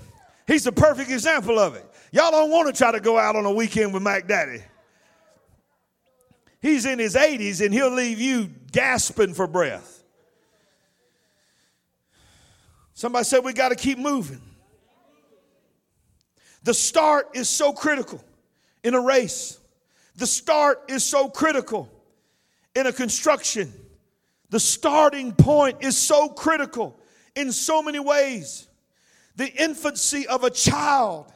He's 0.47 0.63
the 0.63 0.71
perfect 0.71 1.11
example 1.11 1.59
of 1.59 1.75
it. 1.75 1.85
Y'all 2.13 2.31
don't 2.31 2.49
want 2.49 2.73
to 2.73 2.73
try 2.73 2.93
to 2.93 3.01
go 3.01 3.17
out 3.17 3.35
on 3.35 3.45
a 3.45 3.51
weekend 3.51 3.93
with 3.93 4.03
Mac 4.03 4.25
Daddy. 4.25 4.63
He's 6.61 6.85
in 6.85 6.99
his 6.99 7.15
80s 7.15 7.63
and 7.63 7.73
he'll 7.73 7.93
leave 7.93 8.19
you 8.19 8.49
gasping 8.71 9.33
for 9.33 9.47
breath. 9.47 10.03
Somebody 12.93 13.25
said 13.25 13.43
we 13.43 13.53
got 13.53 13.69
to 13.69 13.75
keep 13.75 13.97
moving. 13.97 14.41
The 16.63 16.73
start 16.73 17.29
is 17.33 17.49
so 17.49 17.73
critical 17.73 18.23
in 18.83 18.93
a 18.93 19.01
race. 19.01 19.57
The 20.15 20.27
start 20.27 20.83
is 20.87 21.03
so 21.03 21.29
critical 21.29 21.89
in 22.75 22.85
a 22.85 22.93
construction. 22.93 23.73
The 24.51 24.59
starting 24.59 25.33
point 25.33 25.77
is 25.81 25.97
so 25.97 26.29
critical 26.29 26.99
in 27.35 27.51
so 27.51 27.81
many 27.81 27.99
ways. 27.99 28.67
The 29.35 29.51
infancy 29.51 30.27
of 30.27 30.43
a 30.43 30.51
child 30.51 31.31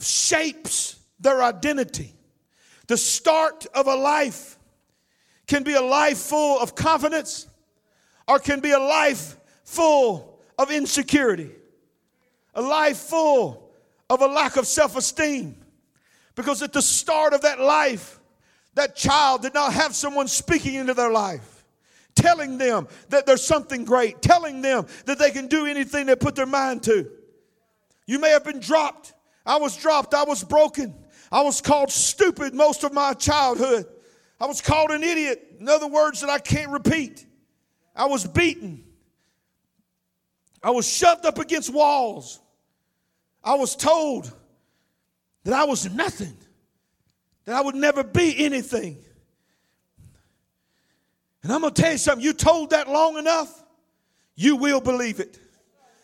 shapes 0.00 0.96
their 1.20 1.40
identity. 1.42 2.14
The 2.86 2.96
start 2.96 3.66
of 3.74 3.86
a 3.86 3.94
life 3.94 4.58
can 5.46 5.62
be 5.62 5.74
a 5.74 5.82
life 5.82 6.18
full 6.18 6.60
of 6.60 6.74
confidence 6.74 7.46
or 8.26 8.38
can 8.38 8.60
be 8.60 8.70
a 8.70 8.78
life 8.78 9.36
full 9.64 10.40
of 10.58 10.70
insecurity, 10.70 11.50
a 12.54 12.62
life 12.62 12.98
full 12.98 13.70
of 14.08 14.20
a 14.20 14.26
lack 14.26 14.56
of 14.56 14.66
self 14.66 14.96
esteem. 14.96 15.56
Because 16.34 16.62
at 16.62 16.72
the 16.72 16.82
start 16.82 17.34
of 17.34 17.42
that 17.42 17.60
life, 17.60 18.18
that 18.74 18.96
child 18.96 19.42
did 19.42 19.54
not 19.54 19.72
have 19.74 19.94
someone 19.94 20.28
speaking 20.28 20.74
into 20.74 20.94
their 20.94 21.10
life, 21.10 21.64
telling 22.14 22.56
them 22.56 22.88
that 23.10 23.26
there's 23.26 23.44
something 23.44 23.84
great, 23.84 24.22
telling 24.22 24.62
them 24.62 24.86
that 25.04 25.18
they 25.18 25.30
can 25.30 25.46
do 25.46 25.66
anything 25.66 26.06
they 26.06 26.16
put 26.16 26.34
their 26.34 26.46
mind 26.46 26.82
to. 26.84 27.10
You 28.06 28.18
may 28.18 28.30
have 28.30 28.44
been 28.44 28.60
dropped. 28.60 29.12
I 29.44 29.56
was 29.56 29.76
dropped. 29.76 30.14
I 30.14 30.24
was 30.24 30.42
broken. 30.42 30.94
I 31.32 31.40
was 31.40 31.62
called 31.62 31.90
stupid 31.90 32.52
most 32.52 32.84
of 32.84 32.92
my 32.92 33.14
childhood. 33.14 33.86
I 34.38 34.44
was 34.44 34.60
called 34.60 34.90
an 34.90 35.02
idiot. 35.02 35.56
In 35.58 35.66
other 35.66 35.86
words, 35.86 36.20
that 36.20 36.28
I 36.28 36.38
can't 36.38 36.70
repeat. 36.70 37.24
I 37.96 38.04
was 38.04 38.26
beaten. 38.26 38.84
I 40.62 40.70
was 40.70 40.86
shoved 40.86 41.24
up 41.24 41.38
against 41.38 41.72
walls. 41.72 42.38
I 43.42 43.54
was 43.54 43.74
told 43.74 44.30
that 45.44 45.54
I 45.54 45.64
was 45.64 45.90
nothing, 45.92 46.36
that 47.46 47.56
I 47.56 47.62
would 47.62 47.74
never 47.74 48.04
be 48.04 48.44
anything. 48.44 48.98
And 51.42 51.50
I'm 51.50 51.62
going 51.62 51.72
to 51.72 51.82
tell 51.82 51.92
you 51.92 51.98
something 51.98 52.24
you 52.24 52.34
told 52.34 52.70
that 52.70 52.88
long 52.88 53.16
enough, 53.16 53.64
you 54.36 54.56
will 54.56 54.80
believe 54.80 55.18
it. 55.18 55.38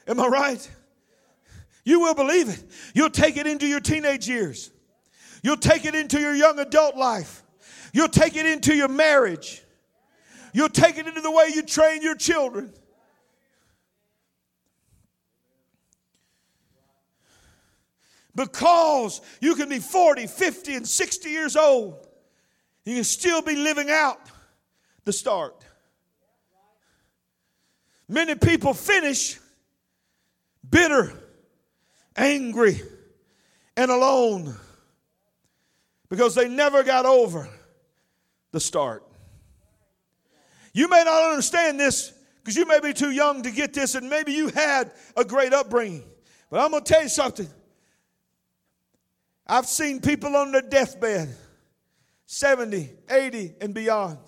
Am 0.09 0.19
I 0.19 0.27
right? 0.27 0.71
You 1.85 2.01
will 2.01 2.15
believe 2.15 2.49
it. 2.49 2.65
You'll 2.95 3.11
take 3.11 3.37
it 3.37 3.47
into 3.47 3.67
your 3.67 3.81
teenage 3.81 4.27
years. 4.27 4.71
You'll 5.43 5.57
take 5.57 5.85
it 5.85 5.95
into 5.95 6.21
your 6.21 6.35
young 6.35 6.59
adult 6.59 6.97
life. 6.97 7.43
You'll 7.93 8.09
take 8.09 8.37
it 8.37 8.47
into 8.47 8.75
your 8.75 8.89
marriage. 8.89 9.63
You'll 10.53 10.69
take 10.69 10.99
it 10.99 11.07
into 11.07 11.21
the 11.21 11.31
way 11.31 11.51
you 11.55 11.63
train 11.63 12.03
your 12.03 12.15
children. 12.15 12.73
Because 18.35 19.21
you 19.41 19.55
can 19.57 19.69
be 19.69 19.81
40, 19.81 20.27
50, 20.29 20.75
and 20.77 20.87
60 20.87 21.29
years 21.29 21.57
old, 21.57 22.07
you 22.85 22.95
can 22.95 23.05
still 23.05 23.43
be 23.43 23.57
living 23.57 23.91
out 23.91 24.21
the 25.05 25.13
start. 25.13 25.65
Many 28.09 28.37
people 28.37 28.75
finish 28.75 29.39
bitter, 30.69 31.13
angry, 32.17 32.81
and 33.77 33.91
alone 33.91 34.55
because 36.09 36.35
they 36.35 36.49
never 36.49 36.83
got 36.83 37.07
over 37.07 37.49
the 38.53 38.61
start. 38.61 39.05
You 40.73 40.89
may 40.89 41.03
not 41.05 41.31
understand 41.31 41.79
this 41.79 42.13
because 42.43 42.57
you 42.57 42.67
may 42.67 42.81
be 42.81 42.93
too 42.93 43.11
young 43.11 43.43
to 43.43 43.51
get 43.51 43.75
this, 43.75 43.95
and 43.95 44.09
maybe 44.09 44.33
you 44.33 44.49
had 44.49 44.93
a 45.17 45.25
great 45.25 45.53
upbringing. 45.53 46.05
But 46.51 46.61
I'm 46.61 46.71
going 46.71 46.83
to 46.83 46.93
tell 46.93 47.03
you 47.03 47.09
something. 47.09 47.49
I've 49.47 49.67
seen 49.67 50.01
people 50.01 50.37
on 50.37 50.53
their 50.53 50.63
deathbed, 50.63 51.35
70, 52.27 52.91
80, 53.11 53.55
and 53.61 53.75
beyond. 53.75 54.19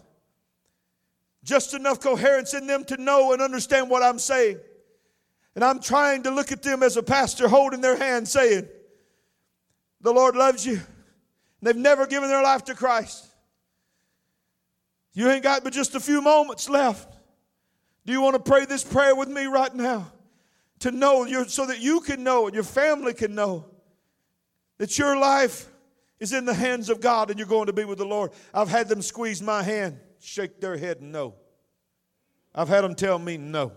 just 1.42 1.72
enough 1.72 2.00
coherence 2.00 2.52
in 2.52 2.66
them 2.66 2.84
to 2.84 2.96
know 2.98 3.32
and 3.32 3.40
understand 3.40 3.88
what 3.88 4.02
I'm 4.02 4.18
saying. 4.18 4.58
And 5.54 5.64
I'm 5.64 5.80
trying 5.80 6.22
to 6.24 6.30
look 6.30 6.52
at 6.52 6.62
them 6.62 6.82
as 6.82 6.96
a 6.96 7.02
pastor 7.02 7.48
holding 7.48 7.80
their 7.80 7.96
hand 7.96 8.28
saying, 8.28 8.68
The 10.00 10.12
Lord 10.12 10.36
loves 10.36 10.66
you. 10.66 10.80
They've 11.62 11.76
never 11.76 12.06
given 12.06 12.28
their 12.28 12.42
life 12.42 12.64
to 12.64 12.74
Christ. 12.74 13.26
You 15.12 15.28
ain't 15.30 15.42
got 15.42 15.64
but 15.64 15.72
just 15.72 15.94
a 15.94 16.00
few 16.00 16.22
moments 16.22 16.68
left. 16.68 17.12
Do 18.06 18.12
you 18.12 18.20
want 18.20 18.34
to 18.36 18.50
pray 18.50 18.64
this 18.64 18.82
prayer 18.82 19.14
with 19.14 19.28
me 19.28 19.46
right 19.46 19.74
now? 19.74 20.12
To 20.80 20.90
know 20.90 21.26
so 21.44 21.66
that 21.66 21.80
you 21.80 22.00
can 22.00 22.24
know 22.24 22.46
and 22.46 22.54
your 22.54 22.64
family 22.64 23.12
can 23.12 23.34
know 23.34 23.66
that 24.78 24.98
your 24.98 25.18
life 25.18 25.68
is 26.18 26.32
in 26.32 26.46
the 26.46 26.54
hands 26.54 26.88
of 26.88 27.00
God 27.00 27.28
and 27.28 27.38
you're 27.38 27.48
going 27.48 27.66
to 27.66 27.72
be 27.72 27.84
with 27.84 27.98
the 27.98 28.06
Lord. 28.06 28.30
I've 28.54 28.68
had 28.68 28.88
them 28.88 29.02
squeeze 29.02 29.42
my 29.42 29.62
hand, 29.62 29.98
shake 30.20 30.60
their 30.60 30.78
head, 30.78 31.02
no. 31.02 31.34
I've 32.54 32.68
had 32.68 32.82
them 32.82 32.94
tell 32.94 33.18
me 33.18 33.36
no. 33.36 33.72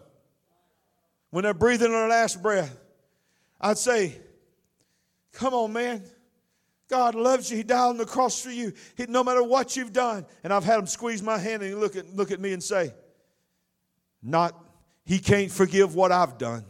When 1.30 1.44
they're 1.44 1.54
breathing 1.54 1.92
their 1.92 2.08
last 2.08 2.42
breath, 2.42 2.78
I'd 3.60 3.78
say, 3.78 4.18
Come 5.34 5.54
on, 5.54 5.74
man. 5.74 6.04
God 6.90 7.16
loves 7.16 7.50
you. 7.50 7.58
He 7.58 7.64
died 7.64 7.90
on 7.90 7.98
the 7.98 8.06
cross 8.06 8.42
for 8.42 8.52
you. 8.52 8.74
He, 8.96 9.06
no 9.08 9.24
matter 9.24 9.44
what 9.44 9.76
you've 9.76 9.94
done. 9.94 10.26
And 10.44 10.54
I've 10.54 10.64
had 10.64 10.80
him 10.80 10.88
squeeze 10.88 11.22
my 11.22 11.38
hand 11.38 11.64
and 11.64 11.80
look 11.80 11.96
at, 11.96 12.14
look 12.16 12.32
at 12.32 12.40
me 12.40 12.54
and 12.54 12.62
say, 12.62 12.94
Not, 14.22 14.54
he 15.06 15.20
can't 15.20 15.52
forgive 15.52 15.96
what 15.96 16.12
I've 16.12 16.38
done. 16.38 16.66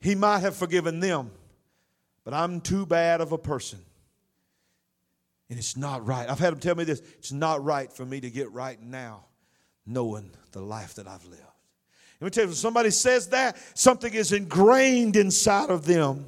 He 0.00 0.14
might 0.14 0.40
have 0.40 0.54
forgiven 0.54 1.00
them, 1.00 1.32
but 2.24 2.34
I'm 2.34 2.60
too 2.60 2.86
bad 2.86 3.20
of 3.20 3.32
a 3.32 3.38
person. 3.38 3.80
And 5.48 5.58
it's 5.58 5.76
not 5.76 6.06
right. 6.06 6.28
I've 6.28 6.38
had 6.38 6.52
him 6.52 6.60
tell 6.60 6.74
me 6.74 6.84
this 6.84 7.00
it's 7.18 7.32
not 7.32 7.64
right 7.64 7.92
for 7.92 8.04
me 8.04 8.20
to 8.20 8.30
get 8.30 8.52
right 8.52 8.80
now, 8.80 9.24
knowing 9.86 10.30
the 10.52 10.60
life 10.60 10.94
that 10.94 11.08
I've 11.08 11.24
lived. 11.24 11.42
Let 12.20 12.24
me 12.26 12.30
tell 12.30 12.44
you, 12.44 12.48
when 12.48 12.56
somebody 12.56 12.90
says 12.90 13.28
that, 13.28 13.56
something 13.74 14.12
is 14.12 14.32
ingrained 14.32 15.16
inside 15.16 15.70
of 15.70 15.84
them 15.84 16.26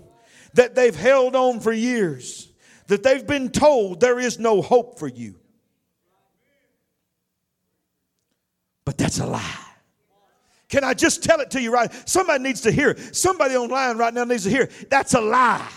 that 0.59 0.75
they've 0.75 0.97
held 0.97 1.37
on 1.37 1.61
for 1.61 1.73
years, 1.73 2.51
that 2.89 3.05
they've 3.05 3.25
been 3.25 3.49
told 3.49 4.01
there 4.01 4.19
is 4.19 4.41
no 4.41 4.61
hope 4.61 4.99
for 4.99 5.07
you. 5.07 5.37
But 8.85 8.99
that's 8.99 9.21
a 9.21 9.27
lie. 9.27 9.65
Can 10.69 10.83
I 10.83 10.95
just 10.95 11.23
tell 11.23 11.39
it 11.39 11.53
to 11.53 11.63
you 11.63 11.71
right? 11.71 11.93
Somebody 12.09 12.43
needs 12.43 12.63
to 12.63 12.73
hear. 12.73 12.97
Somebody 13.13 13.55
online 13.55 13.99
right 13.99 14.13
now 14.13 14.25
needs 14.25 14.43
to 14.45 14.51
hear. 14.51 14.69
That's 14.91 15.15
a 15.15 15.21
lie. 15.21 15.71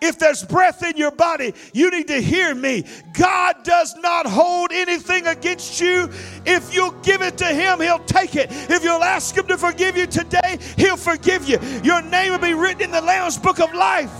If 0.00 0.18
there's 0.18 0.44
breath 0.44 0.82
in 0.82 0.96
your 0.96 1.10
body, 1.10 1.54
you 1.72 1.90
need 1.90 2.08
to 2.08 2.20
hear 2.20 2.54
me. 2.54 2.84
God 3.12 3.64
does 3.64 3.96
not 3.96 4.26
hold 4.26 4.72
anything 4.72 5.26
against 5.26 5.80
you. 5.80 6.10
If 6.44 6.74
you'll 6.74 6.92
give 7.02 7.22
it 7.22 7.38
to 7.38 7.46
Him, 7.46 7.80
He'll 7.80 8.04
take 8.04 8.36
it. 8.36 8.48
If 8.50 8.84
you'll 8.84 9.04
ask 9.04 9.36
Him 9.36 9.46
to 9.48 9.58
forgive 9.58 9.96
you 9.96 10.06
today, 10.06 10.58
He'll 10.76 10.96
forgive 10.96 11.48
you. 11.48 11.58
Your 11.82 12.02
name 12.02 12.32
will 12.32 12.38
be 12.38 12.54
written 12.54 12.82
in 12.82 12.90
the 12.90 13.00
Lamb's 13.00 13.38
book 13.38 13.60
of 13.60 13.72
life. 13.74 14.12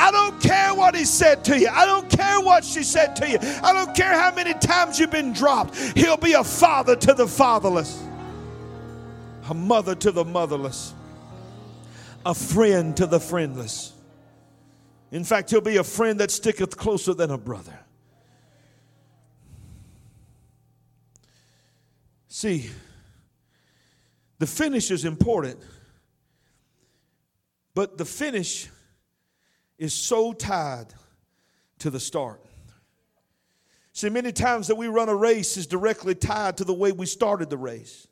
I 0.00 0.10
don't 0.10 0.40
care 0.40 0.74
what 0.74 0.96
he 0.96 1.04
said 1.04 1.44
to 1.44 1.60
you. 1.60 1.68
I 1.68 1.84
don't 1.84 2.08
care 2.08 2.40
what 2.40 2.64
she 2.64 2.82
said 2.82 3.16
to 3.16 3.30
you. 3.30 3.38
I 3.62 3.74
don't 3.74 3.94
care 3.94 4.18
how 4.18 4.34
many 4.34 4.54
times 4.54 4.98
you've 4.98 5.10
been 5.10 5.34
dropped. 5.34 5.76
He'll 5.76 6.16
be 6.16 6.32
a 6.32 6.42
father 6.42 6.96
to 6.96 7.12
the 7.12 7.28
fatherless, 7.28 8.02
a 9.50 9.54
mother 9.54 9.94
to 9.96 10.10
the 10.10 10.24
motherless, 10.24 10.94
a 12.24 12.34
friend 12.34 12.96
to 12.96 13.06
the 13.06 13.20
friendless. 13.20 13.92
In 15.12 15.24
fact, 15.24 15.50
he'll 15.50 15.60
be 15.60 15.76
a 15.76 15.84
friend 15.84 16.20
that 16.20 16.30
sticketh 16.30 16.76
closer 16.76 17.14
than 17.14 17.30
a 17.30 17.38
brother. 17.38 17.78
See, 22.28 22.70
the 24.38 24.46
finish 24.46 24.90
is 24.90 25.04
important, 25.04 25.58
but 27.74 27.98
the 27.98 28.04
finish 28.04 28.68
is 29.78 29.92
so 29.92 30.32
tied 30.32 30.86
to 31.80 31.90
the 31.90 31.98
start. 31.98 32.40
See, 33.92 34.08
many 34.08 34.30
times 34.30 34.68
that 34.68 34.76
we 34.76 34.86
run 34.86 35.08
a 35.08 35.14
race 35.14 35.56
is 35.56 35.66
directly 35.66 36.14
tied 36.14 36.56
to 36.58 36.64
the 36.64 36.72
way 36.72 36.92
we 36.92 37.06
started 37.06 37.50
the 37.50 37.58
race. 37.58 38.06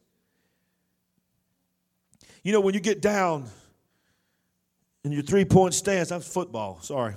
You 2.42 2.53
know, 2.53 2.61
when 2.61 2.75
you 2.75 2.81
get 2.81 3.01
down 3.01 3.49
your 5.12 5.23
three 5.23 5.44
point 5.44 5.75
stance. 5.75 6.09
That's 6.09 6.27
football, 6.27 6.81
sorry. 6.81 7.14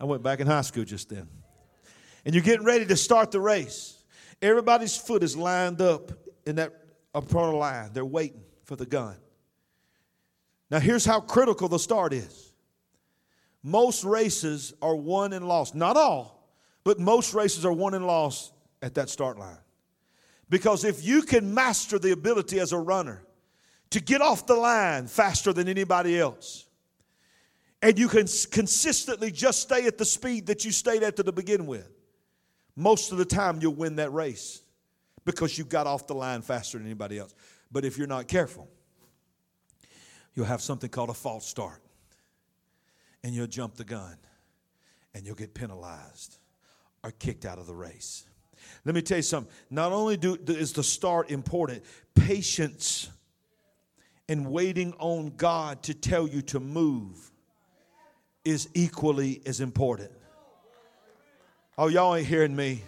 I 0.00 0.04
went 0.04 0.22
back 0.22 0.40
in 0.40 0.46
high 0.46 0.62
school 0.62 0.84
just 0.84 1.08
then. 1.08 1.28
And 2.24 2.34
you're 2.34 2.44
getting 2.44 2.64
ready 2.64 2.86
to 2.86 2.96
start 2.96 3.30
the 3.30 3.40
race. 3.40 4.02
Everybody's 4.40 4.96
foot 4.96 5.22
is 5.22 5.36
lined 5.36 5.80
up 5.80 6.12
in 6.46 6.56
that 6.56 6.72
up 7.14 7.32
line. 7.32 7.90
They're 7.92 8.04
waiting 8.04 8.42
for 8.64 8.76
the 8.76 8.86
gun. 8.86 9.16
Now, 10.70 10.80
here's 10.80 11.04
how 11.04 11.20
critical 11.20 11.68
the 11.68 11.78
start 11.78 12.12
is. 12.12 12.52
Most 13.62 14.04
races 14.04 14.74
are 14.82 14.96
won 14.96 15.32
and 15.32 15.46
lost. 15.46 15.74
Not 15.74 15.96
all, 15.96 16.50
but 16.82 16.98
most 16.98 17.32
races 17.32 17.64
are 17.64 17.72
won 17.72 17.94
and 17.94 18.06
lost 18.06 18.52
at 18.82 18.94
that 18.94 19.08
start 19.08 19.38
line. 19.38 19.58
Because 20.50 20.84
if 20.84 21.04
you 21.04 21.22
can 21.22 21.54
master 21.54 21.98
the 21.98 22.12
ability 22.12 22.60
as 22.60 22.72
a 22.72 22.78
runner 22.78 23.22
to 23.90 24.00
get 24.00 24.20
off 24.20 24.46
the 24.46 24.54
line 24.54 25.06
faster 25.06 25.52
than 25.52 25.68
anybody 25.68 26.18
else. 26.18 26.66
And 27.82 27.98
you 27.98 28.08
can 28.08 28.26
consistently 28.50 29.30
just 29.30 29.60
stay 29.60 29.86
at 29.86 29.98
the 29.98 30.04
speed 30.04 30.46
that 30.46 30.64
you 30.64 30.70
stayed 30.70 31.02
at 31.02 31.16
to 31.16 31.32
begin 31.32 31.66
with. 31.66 31.88
Most 32.76 33.12
of 33.12 33.18
the 33.18 33.24
time, 33.24 33.58
you'll 33.60 33.74
win 33.74 33.96
that 33.96 34.12
race 34.12 34.62
because 35.24 35.56
you 35.58 35.64
got 35.64 35.86
off 35.86 36.06
the 36.06 36.14
line 36.14 36.42
faster 36.42 36.78
than 36.78 36.86
anybody 36.86 37.18
else. 37.18 37.34
But 37.70 37.84
if 37.84 37.98
you're 37.98 38.06
not 38.06 38.26
careful, 38.26 38.68
you'll 40.34 40.46
have 40.46 40.62
something 40.62 40.90
called 40.90 41.10
a 41.10 41.14
false 41.14 41.46
start. 41.46 41.80
And 43.22 43.34
you'll 43.34 43.46
jump 43.46 43.74
the 43.76 43.84
gun 43.84 44.16
and 45.14 45.24
you'll 45.24 45.34
get 45.34 45.54
penalized 45.54 46.38
or 47.02 47.10
kicked 47.12 47.44
out 47.44 47.58
of 47.58 47.66
the 47.66 47.74
race. 47.74 48.24
Let 48.84 48.94
me 48.94 49.02
tell 49.02 49.18
you 49.18 49.22
something. 49.22 49.52
Not 49.70 49.92
only 49.92 50.16
do, 50.16 50.36
is 50.46 50.72
the 50.72 50.82
start 50.82 51.30
important, 51.30 51.84
patience 52.14 53.08
and 54.28 54.50
waiting 54.50 54.94
on 54.98 55.32
God 55.36 55.82
to 55.84 55.94
tell 55.94 56.26
you 56.26 56.42
to 56.42 56.60
move 56.60 57.30
is 58.44 58.68
equally 58.74 59.40
as 59.46 59.60
important. 59.60 60.10
Oh, 61.76 61.88
y'all 61.88 62.14
ain't 62.14 62.26
hearing 62.26 62.54
me. 62.54 62.82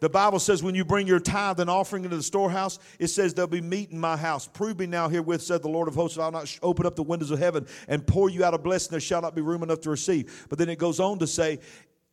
The 0.00 0.08
Bible 0.08 0.38
says 0.38 0.62
when 0.62 0.74
you 0.74 0.84
bring 0.84 1.06
your 1.06 1.18
tithe 1.18 1.58
and 1.58 1.68
offering 1.68 2.04
into 2.04 2.16
the 2.16 2.22
storehouse, 2.22 2.78
it 2.98 3.08
says 3.08 3.34
there'll 3.34 3.48
be 3.48 3.60
meat 3.60 3.90
in 3.90 3.98
my 3.98 4.16
house. 4.16 4.46
Prove 4.46 4.78
me 4.78 4.86
now 4.86 5.08
herewith, 5.08 5.42
said 5.42 5.62
the 5.62 5.68
Lord 5.68 5.88
of 5.88 5.94
hosts, 5.94 6.18
I'll 6.18 6.30
not 6.30 6.56
open 6.62 6.86
up 6.86 6.94
the 6.94 7.02
windows 7.02 7.30
of 7.30 7.38
heaven 7.38 7.66
and 7.88 8.06
pour 8.06 8.30
you 8.30 8.44
out 8.44 8.54
a 8.54 8.58
blessing. 8.58 8.92
There 8.92 9.00
shall 9.00 9.22
not 9.22 9.34
be 9.34 9.42
room 9.42 9.62
enough 9.62 9.80
to 9.82 9.90
receive. 9.90 10.46
But 10.48 10.58
then 10.58 10.68
it 10.68 10.78
goes 10.78 11.00
on 11.00 11.18
to 11.18 11.26
say, 11.26 11.58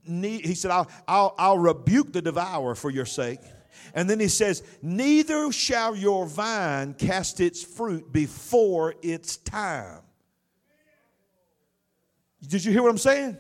he 0.04 0.56
said, 0.56 0.72
I'll, 0.72 0.90
I'll, 1.08 1.36
I'll 1.38 1.60
rebuke 1.60 2.12
the 2.12 2.22
devourer 2.22 2.76
for 2.76 2.90
your 2.90 3.06
sake. 3.06 3.40
And 3.94 4.10
then 4.10 4.20
he 4.20 4.28
says, 4.28 4.64
Neither 4.82 5.52
shall 5.52 5.96
your 5.96 6.26
vine 6.26 6.94
cast 6.94 7.40
its 7.40 7.64
fruit 7.64 8.12
before 8.12 8.96
its 9.02 9.38
time. 9.38 10.02
Did 12.48 12.64
you 12.64 12.72
hear 12.72 12.84
what 12.84 12.90
I'm 12.90 12.98
saying? 12.98 13.38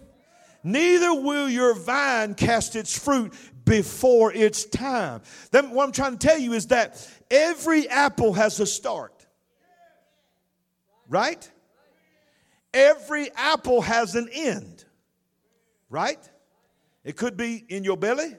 Neither 0.63 1.13
will 1.13 1.47
your 1.47 1.75
vine 1.75 2.33
cast 2.33 2.75
its 2.75 2.97
fruit 2.97 3.33
before 3.65 4.33
its 4.33 4.65
time. 4.65 5.21
Then 5.51 5.71
what 5.71 5.83
I'm 5.83 5.91
trying 5.91 6.17
to 6.17 6.27
tell 6.27 6.39
you 6.39 6.53
is 6.53 6.67
that 6.67 7.07
every 7.29 7.87
apple 7.87 8.33
has 8.33 8.59
a 8.59 8.65
start. 8.65 9.25
Right? 11.07 11.49
Every 12.73 13.29
apple 13.35 13.81
has 13.81 14.15
an 14.15 14.27
end. 14.33 14.85
Right? 15.89 16.19
It 17.03 17.15
could 17.15 17.37
be 17.37 17.63
in 17.69 17.83
your 17.83 17.97
belly 17.97 18.35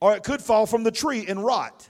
or 0.00 0.14
it 0.14 0.22
could 0.22 0.40
fall 0.40 0.66
from 0.66 0.82
the 0.82 0.90
tree 0.90 1.26
and 1.28 1.44
rot. 1.44 1.88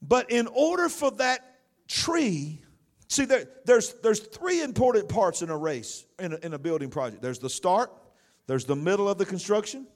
But 0.00 0.30
in 0.30 0.48
order 0.48 0.88
for 0.88 1.12
that 1.12 1.60
tree, 1.86 2.60
see, 3.08 3.24
there, 3.24 3.44
there's, 3.64 3.94
there's 4.02 4.18
three 4.18 4.60
important 4.62 5.08
parts 5.08 5.42
in 5.42 5.50
a 5.50 5.56
race, 5.56 6.04
in 6.18 6.32
a, 6.32 6.36
in 6.38 6.54
a 6.54 6.58
building 6.58 6.90
project 6.90 7.22
there's 7.22 7.38
the 7.38 7.50
start, 7.50 7.92
there's 8.48 8.64
the 8.64 8.76
middle 8.76 9.08
of 9.08 9.18
the 9.18 9.24
construction, 9.24 9.86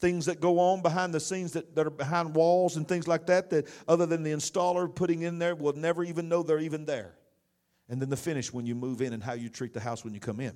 things 0.00 0.26
that 0.26 0.40
go 0.40 0.58
on 0.58 0.82
behind 0.82 1.14
the 1.14 1.20
scenes 1.20 1.52
that, 1.52 1.74
that 1.74 1.86
are 1.86 1.90
behind 1.90 2.34
walls 2.34 2.76
and 2.76 2.86
things 2.86 3.08
like 3.08 3.26
that, 3.26 3.48
that 3.50 3.66
other 3.88 4.04
than 4.04 4.22
the 4.22 4.32
installer 4.32 4.94
putting 4.94 5.22
in 5.22 5.38
there, 5.38 5.54
will 5.54 5.72
never 5.72 6.04
even 6.04 6.28
know 6.28 6.42
they're 6.42 6.58
even 6.58 6.84
there. 6.84 7.14
And 7.88 8.00
then 8.02 8.10
the 8.10 8.16
finish 8.16 8.52
when 8.52 8.66
you 8.66 8.74
move 8.74 9.00
in 9.00 9.12
and 9.14 9.22
how 9.22 9.32
you 9.32 9.48
treat 9.48 9.72
the 9.72 9.80
house 9.80 10.04
when 10.04 10.12
you 10.12 10.20
come 10.20 10.40
in. 10.40 10.54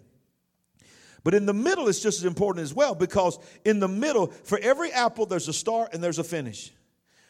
But 1.24 1.34
in 1.34 1.46
the 1.46 1.54
middle, 1.54 1.88
it's 1.88 2.00
just 2.00 2.18
as 2.18 2.24
important 2.24 2.62
as 2.62 2.74
well 2.74 2.94
because 2.94 3.38
in 3.64 3.80
the 3.80 3.88
middle, 3.88 4.28
for 4.28 4.58
every 4.58 4.92
apple, 4.92 5.26
there's 5.26 5.48
a 5.48 5.52
start 5.52 5.92
and 5.92 6.02
there's 6.02 6.18
a 6.18 6.24
finish. 6.24 6.72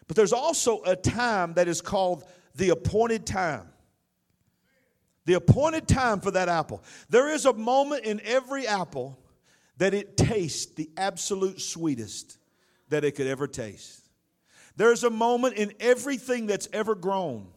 But 0.06 0.16
there's 0.16 0.32
also 0.32 0.82
a 0.82 0.96
time 0.96 1.54
that 1.54 1.68
is 1.68 1.80
called 1.80 2.24
the 2.54 2.70
appointed 2.70 3.26
time. 3.26 3.68
The 5.26 5.34
appointed 5.34 5.86
time 5.86 6.20
for 6.20 6.30
that 6.30 6.48
apple. 6.48 6.82
There 7.10 7.28
is 7.28 7.44
a 7.44 7.52
moment 7.52 8.04
in 8.04 8.20
every 8.24 8.66
apple 8.66 9.18
that 9.76 9.94
it 9.94 10.16
tastes 10.16 10.72
the 10.74 10.90
absolute 10.96 11.60
sweetest 11.60 12.38
that 12.88 13.04
it 13.04 13.12
could 13.12 13.26
ever 13.26 13.46
taste. 13.46 14.08
There's 14.76 15.04
a 15.04 15.10
moment 15.10 15.56
in 15.56 15.72
everything 15.80 16.46
that's 16.46 16.68
ever 16.72 16.94
grown 16.94 17.48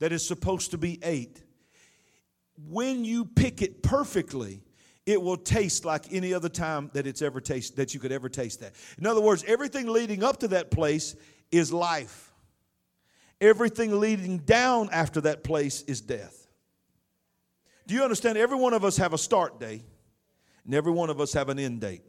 that 0.00 0.12
is 0.12 0.26
supposed 0.26 0.72
to 0.72 0.78
be 0.78 0.98
ate. 1.02 1.42
When 2.68 3.04
you 3.04 3.24
pick 3.24 3.62
it 3.62 3.82
perfectly, 3.82 4.62
it 5.06 5.20
will 5.20 5.36
taste 5.36 5.84
like 5.84 6.12
any 6.12 6.32
other 6.32 6.48
time 6.48 6.90
that 6.94 7.06
it's 7.06 7.20
ever 7.20 7.40
tasted 7.40 7.76
that 7.76 7.92
you 7.92 8.00
could 8.00 8.12
ever 8.12 8.28
taste 8.28 8.60
that. 8.60 8.74
In 8.98 9.06
other 9.06 9.20
words, 9.20 9.44
everything 9.46 9.86
leading 9.88 10.24
up 10.24 10.40
to 10.40 10.48
that 10.48 10.70
place 10.70 11.14
is 11.52 11.72
life. 11.72 12.32
Everything 13.40 14.00
leading 14.00 14.38
down 14.38 14.88
after 14.92 15.20
that 15.22 15.44
place 15.44 15.82
is 15.82 16.00
death. 16.00 16.46
Do 17.86 17.94
you 17.94 18.02
understand? 18.02 18.38
Every 18.38 18.56
one 18.56 18.72
of 18.72 18.84
us 18.84 18.96
have 18.96 19.12
a 19.12 19.18
start 19.18 19.60
date, 19.60 19.82
and 20.64 20.74
every 20.74 20.92
one 20.92 21.10
of 21.10 21.20
us 21.20 21.34
have 21.34 21.50
an 21.50 21.58
end 21.58 21.82
date. 21.82 22.02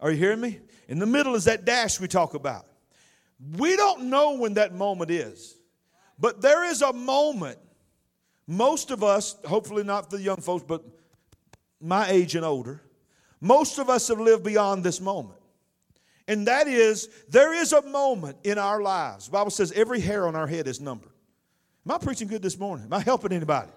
Are 0.00 0.10
you 0.10 0.16
hearing 0.16 0.40
me? 0.40 0.58
In 0.88 0.98
the 0.98 1.06
middle 1.06 1.36
is 1.36 1.44
that 1.44 1.64
dash 1.64 2.00
we 2.00 2.08
talk 2.08 2.34
about. 2.34 2.66
We 3.56 3.76
don't 3.76 4.04
know 4.04 4.36
when 4.36 4.54
that 4.54 4.74
moment 4.74 5.10
is, 5.10 5.56
but 6.18 6.42
there 6.42 6.64
is 6.64 6.82
a 6.82 6.92
moment. 6.92 7.58
Most 8.48 8.90
of 8.90 9.04
us, 9.04 9.36
hopefully 9.44 9.84
not 9.84 10.10
the 10.10 10.20
young 10.20 10.38
folks, 10.38 10.64
but 10.66 10.82
my 11.80 12.08
age 12.10 12.34
and 12.34 12.44
older, 12.44 12.82
most 13.40 13.78
of 13.78 13.88
us 13.88 14.08
have 14.08 14.20
lived 14.20 14.44
beyond 14.44 14.84
this 14.84 15.00
moment. 15.00 15.38
And 16.28 16.46
that 16.46 16.68
is, 16.68 17.08
there 17.28 17.52
is 17.52 17.72
a 17.72 17.82
moment 17.82 18.36
in 18.44 18.58
our 18.58 18.80
lives. 18.80 19.26
The 19.26 19.32
Bible 19.32 19.50
says 19.50 19.72
every 19.72 20.00
hair 20.00 20.28
on 20.28 20.36
our 20.36 20.46
head 20.46 20.68
is 20.68 20.80
numbered. 20.80 21.12
Am 21.86 21.92
I 21.92 21.98
preaching 21.98 22.28
good 22.28 22.42
this 22.42 22.58
morning? 22.58 22.86
Am 22.86 22.92
I 22.92 23.00
helping 23.00 23.32
anybody? 23.32 23.72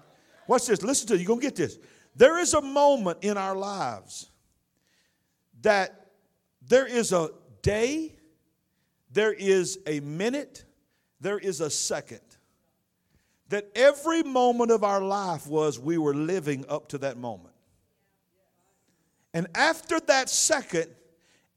Watch 0.48 0.68
this. 0.68 0.84
Listen 0.84 1.08
to 1.08 1.14
it. 1.14 1.18
You're 1.18 1.28
going 1.28 1.40
to 1.40 1.46
get 1.46 1.56
this. 1.56 1.80
There 2.16 2.38
is 2.40 2.54
a 2.54 2.62
moment 2.62 3.20
in 3.22 3.38
our 3.38 3.56
lives 3.56 4.30
that 5.62 6.12
there 6.62 6.86
is 6.86 7.12
a 7.12 7.30
day, 7.62 8.14
there 9.12 9.34
is 9.34 9.80
a 9.88 10.00
minute, 10.02 10.66
there 11.20 11.40
is 11.40 11.62
a 11.62 11.70
second. 11.70 12.20
That 13.50 13.70
every 13.76 14.24
moment 14.24 14.72
of 14.72 14.84
our 14.84 15.02
life 15.02 15.48
was 15.48 15.80
we 15.80 15.98
were 15.98 16.14
living 16.14 16.66
up 16.70 16.90
to 16.90 16.98
that 17.00 17.18
moment. 17.18 17.53
And 19.34 19.48
after 19.56 20.00
that 20.02 20.30
second, 20.30 20.88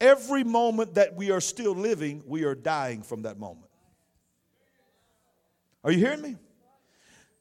every 0.01 0.45
moment 0.45 0.95
that 0.95 1.15
we 1.15 1.31
are 1.31 1.41
still 1.41 1.75
living, 1.75 2.23
we 2.27 2.45
are 2.45 2.55
dying 2.55 3.03
from 3.03 3.23
that 3.23 3.39
moment. 3.39 3.71
Are 5.85 5.93
you 5.93 5.99
hearing 5.99 6.23
me? 6.23 6.37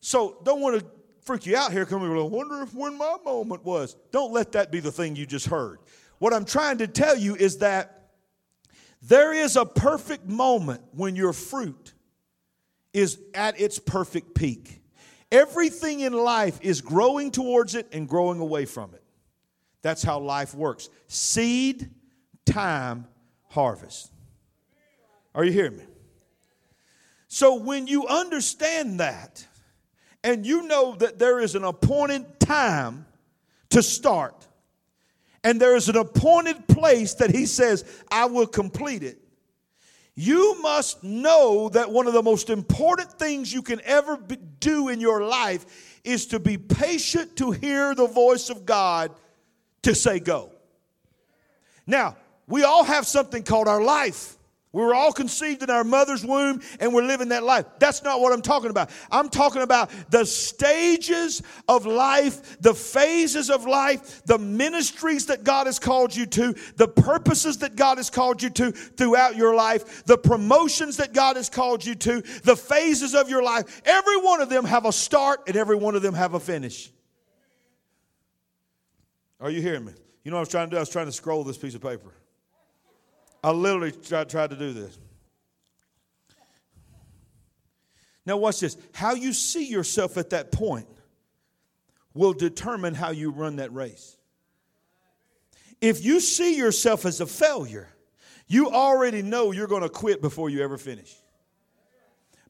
So 0.02 0.38
don't 0.44 0.62
want 0.62 0.80
to 0.80 0.86
freak 1.22 1.46
you 1.46 1.58
out 1.58 1.72
here 1.72 1.86
coming, 1.86 2.12
I 2.12 2.22
wonder 2.22 2.62
if 2.62 2.74
when 2.74 2.98
my 2.98 3.18
moment 3.26 3.66
was. 3.66 3.96
Don't 4.12 4.32
let 4.32 4.52
that 4.52 4.72
be 4.72 4.80
the 4.80 4.92
thing 4.92 5.16
you 5.16 5.26
just 5.26 5.48
heard. 5.48 5.80
What 6.20 6.34
I'm 6.34 6.46
trying 6.46 6.78
to 6.78 6.88
tell 6.88 7.18
you 7.18 7.36
is 7.36 7.58
that 7.58 8.12
there 9.02 9.34
is 9.34 9.56
a 9.56 9.66
perfect 9.66 10.28
moment 10.28 10.82
when 10.92 11.16
your 11.16 11.34
fruit 11.34 11.94
is 12.94 13.20
at 13.34 13.60
its 13.60 13.80
perfect 13.80 14.36
peak. 14.36 14.82
Everything 15.32 16.02
in 16.02 16.14
life 16.14 16.60
is 16.62 16.82
growing 16.82 17.32
towards 17.32 17.76
it 17.76 17.88
and 17.92 18.08
growing 18.08 18.40
away 18.40 18.66
from 18.66 18.94
it. 18.94 19.04
That's 19.86 20.02
how 20.02 20.18
life 20.18 20.56
works 20.56 20.90
seed, 21.08 21.92
time, 22.44 23.06
harvest. 23.50 24.12
Are 25.36 25.46
you 25.46 25.52
hearing 25.52 25.78
me? 25.78 25.84
So 27.28 27.54
when 27.54 27.86
you 27.86 28.08
understand 28.08 29.00
that, 29.00 29.46
and 30.24 30.44
you 30.44 30.68
know 30.68 30.96
that 30.96 31.20
there 31.20 31.40
is 31.40 31.54
an 31.54 31.64
appointed 31.64 32.40
time 32.40 33.06
to 33.70 33.84
start, 33.84 34.48
and 35.44 35.62
there 35.62 35.76
is 35.76 35.88
an 35.88 35.98
appointed 35.98 36.68
place 36.68 37.14
that 37.14 37.30
He 37.30 37.46
says, 37.46 37.86
I 38.10 38.26
will 38.26 38.48
complete 38.48 39.04
it. 39.04 39.20
You 40.16 40.60
must 40.64 41.04
know 41.04 41.70
that 41.70 41.92
one 41.92 42.08
of 42.08 42.14
the 42.14 42.24
most 42.24 42.50
important 42.50 43.12
things 43.20 43.54
you 43.54 43.62
can 43.62 43.82
ever 43.84 44.18
be, 44.18 44.38
do 44.60 44.90
in 44.90 45.00
your 45.00 45.22
life 45.22 46.00
is 46.04 46.26
to 46.28 46.40
be 46.40 46.58
patient 46.58 47.36
to 47.36 47.52
hear 47.52 47.94
the 47.94 48.08
voice 48.08 48.50
of 48.50 48.66
God 48.66 49.12
to 49.86 49.94
say 49.94 50.20
go. 50.20 50.52
Now, 51.86 52.18
we 52.48 52.64
all 52.64 52.84
have 52.84 53.06
something 53.06 53.44
called 53.44 53.68
our 53.68 53.84
life. 53.84 54.36
We 54.72 54.82
were 54.82 54.96
all 54.96 55.14
conceived 55.14 55.64
in 55.64 55.70
our 55.70 55.86
mother's 55.86 56.26
womb 56.26 56.62
and 56.82 56.94
we're 56.94 57.06
living 57.06 57.30
that 57.30 57.44
life. 57.44 57.66
That's 57.80 58.04
not 58.04 58.20
what 58.20 58.34
I'm 58.34 58.42
talking 58.42 58.72
about. 58.72 58.90
I'm 59.10 59.30
talking 59.30 59.62
about 59.62 59.90
the 60.10 60.26
stages 60.26 61.42
of 61.70 61.86
life, 61.86 62.60
the 62.60 62.74
phases 62.74 63.50
of 63.50 63.66
life, 63.66 64.24
the 64.26 64.38
ministries 64.38 65.28
that 65.28 65.46
God 65.46 65.68
has 65.68 65.80
called 65.80 66.14
you 66.14 66.26
to, 66.26 66.56
the 66.76 66.90
purposes 66.90 67.60
that 67.60 67.78
God 67.78 67.98
has 67.98 68.10
called 68.10 68.44
you 68.44 68.50
to 68.50 68.72
throughout 68.72 69.38
your 69.38 69.56
life, 69.56 70.04
the 70.06 70.18
promotions 70.18 70.98
that 70.98 71.14
God 71.14 71.38
has 71.38 71.50
called 71.50 71.86
you 71.86 71.96
to, 71.96 72.22
the 72.44 72.58
phases 72.58 73.16
of 73.16 73.30
your 73.30 73.44
life. 73.44 73.82
Every 73.86 74.18
one 74.18 74.42
of 74.42 74.50
them 74.50 74.66
have 74.66 74.86
a 74.86 74.92
start 74.92 75.44
and 75.48 75.56
every 75.56 75.78
one 75.78 75.96
of 75.96 76.02
them 76.02 76.16
have 76.16 76.34
a 76.34 76.40
finish. 76.40 76.92
Are 79.46 79.52
you 79.52 79.62
hearing 79.62 79.86
me? 79.86 79.92
You 80.24 80.32
know 80.32 80.38
what 80.38 80.40
I 80.40 80.42
was 80.42 80.50
trying 80.50 80.70
to 80.70 80.72
do? 80.72 80.78
I 80.78 80.80
was 80.80 80.90
trying 80.90 81.06
to 81.06 81.12
scroll 81.12 81.44
this 81.44 81.56
piece 81.56 81.76
of 81.76 81.82
paper. 81.82 82.16
I 83.44 83.52
literally 83.52 83.92
tried, 83.92 84.28
tried 84.28 84.50
to 84.50 84.56
do 84.56 84.74
this. 84.74 84.98
Now, 88.26 88.38
watch 88.38 88.60
this. 88.60 88.76
How 88.92 89.14
you 89.14 89.34
see 89.34 89.68
yourself 89.68 90.18
at 90.18 90.32
that 90.32 90.52
point 90.52 90.88
will 92.16 92.34
determine 92.34 92.96
how 92.96 93.12
you 93.12 93.30
run 93.30 93.58
that 93.58 93.72
race. 93.72 94.18
If 95.80 96.04
you 96.04 96.22
see 96.22 96.58
yourself 96.58 97.06
as 97.06 97.22
a 97.22 97.28
failure, 97.28 97.90
you 98.48 98.72
already 98.72 99.22
know 99.22 99.52
you're 99.52 99.68
going 99.68 99.84
to 99.84 99.90
quit 99.90 100.24
before 100.24 100.50
you 100.50 100.64
ever 100.64 100.80
finish. 100.80 101.14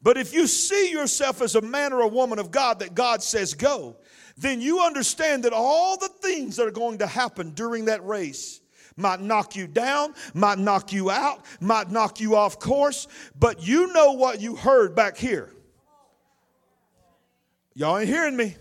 But 0.01 0.17
if 0.17 0.33
you 0.33 0.47
see 0.47 0.91
yourself 0.91 1.41
as 1.41 1.55
a 1.55 1.61
man 1.61 1.91
or 1.91 1.99
a 1.99 2.07
woman 2.07 2.39
of 2.39 2.51
God 2.51 2.79
that 2.79 2.95
God 2.95 3.21
says 3.21 3.53
go, 3.53 3.97
then 4.37 4.61
you 4.61 4.81
understand 4.81 5.43
that 5.43 5.53
all 5.53 5.97
the 5.97 6.09
things 6.09 6.57
that 6.57 6.67
are 6.67 6.71
going 6.71 6.97
to 6.97 7.07
happen 7.07 7.51
during 7.51 7.85
that 7.85 8.05
race 8.05 8.59
might 8.97 9.21
knock 9.21 9.55
you 9.55 9.67
down, 9.67 10.13
might 10.33 10.57
knock 10.57 10.93
you 10.93 11.09
out, 11.09 11.45
might 11.59 11.89
knock 11.89 12.19
you 12.19 12.35
off 12.35 12.59
course, 12.59 13.07
but 13.37 13.65
you 13.65 13.91
know 13.93 14.13
what 14.13 14.41
you 14.41 14.55
heard 14.55 14.95
back 14.95 15.17
here. 15.17 15.51
Y'all 17.73 17.97
ain't 17.97 18.07
hearing 18.07 18.35
me. 18.37 18.55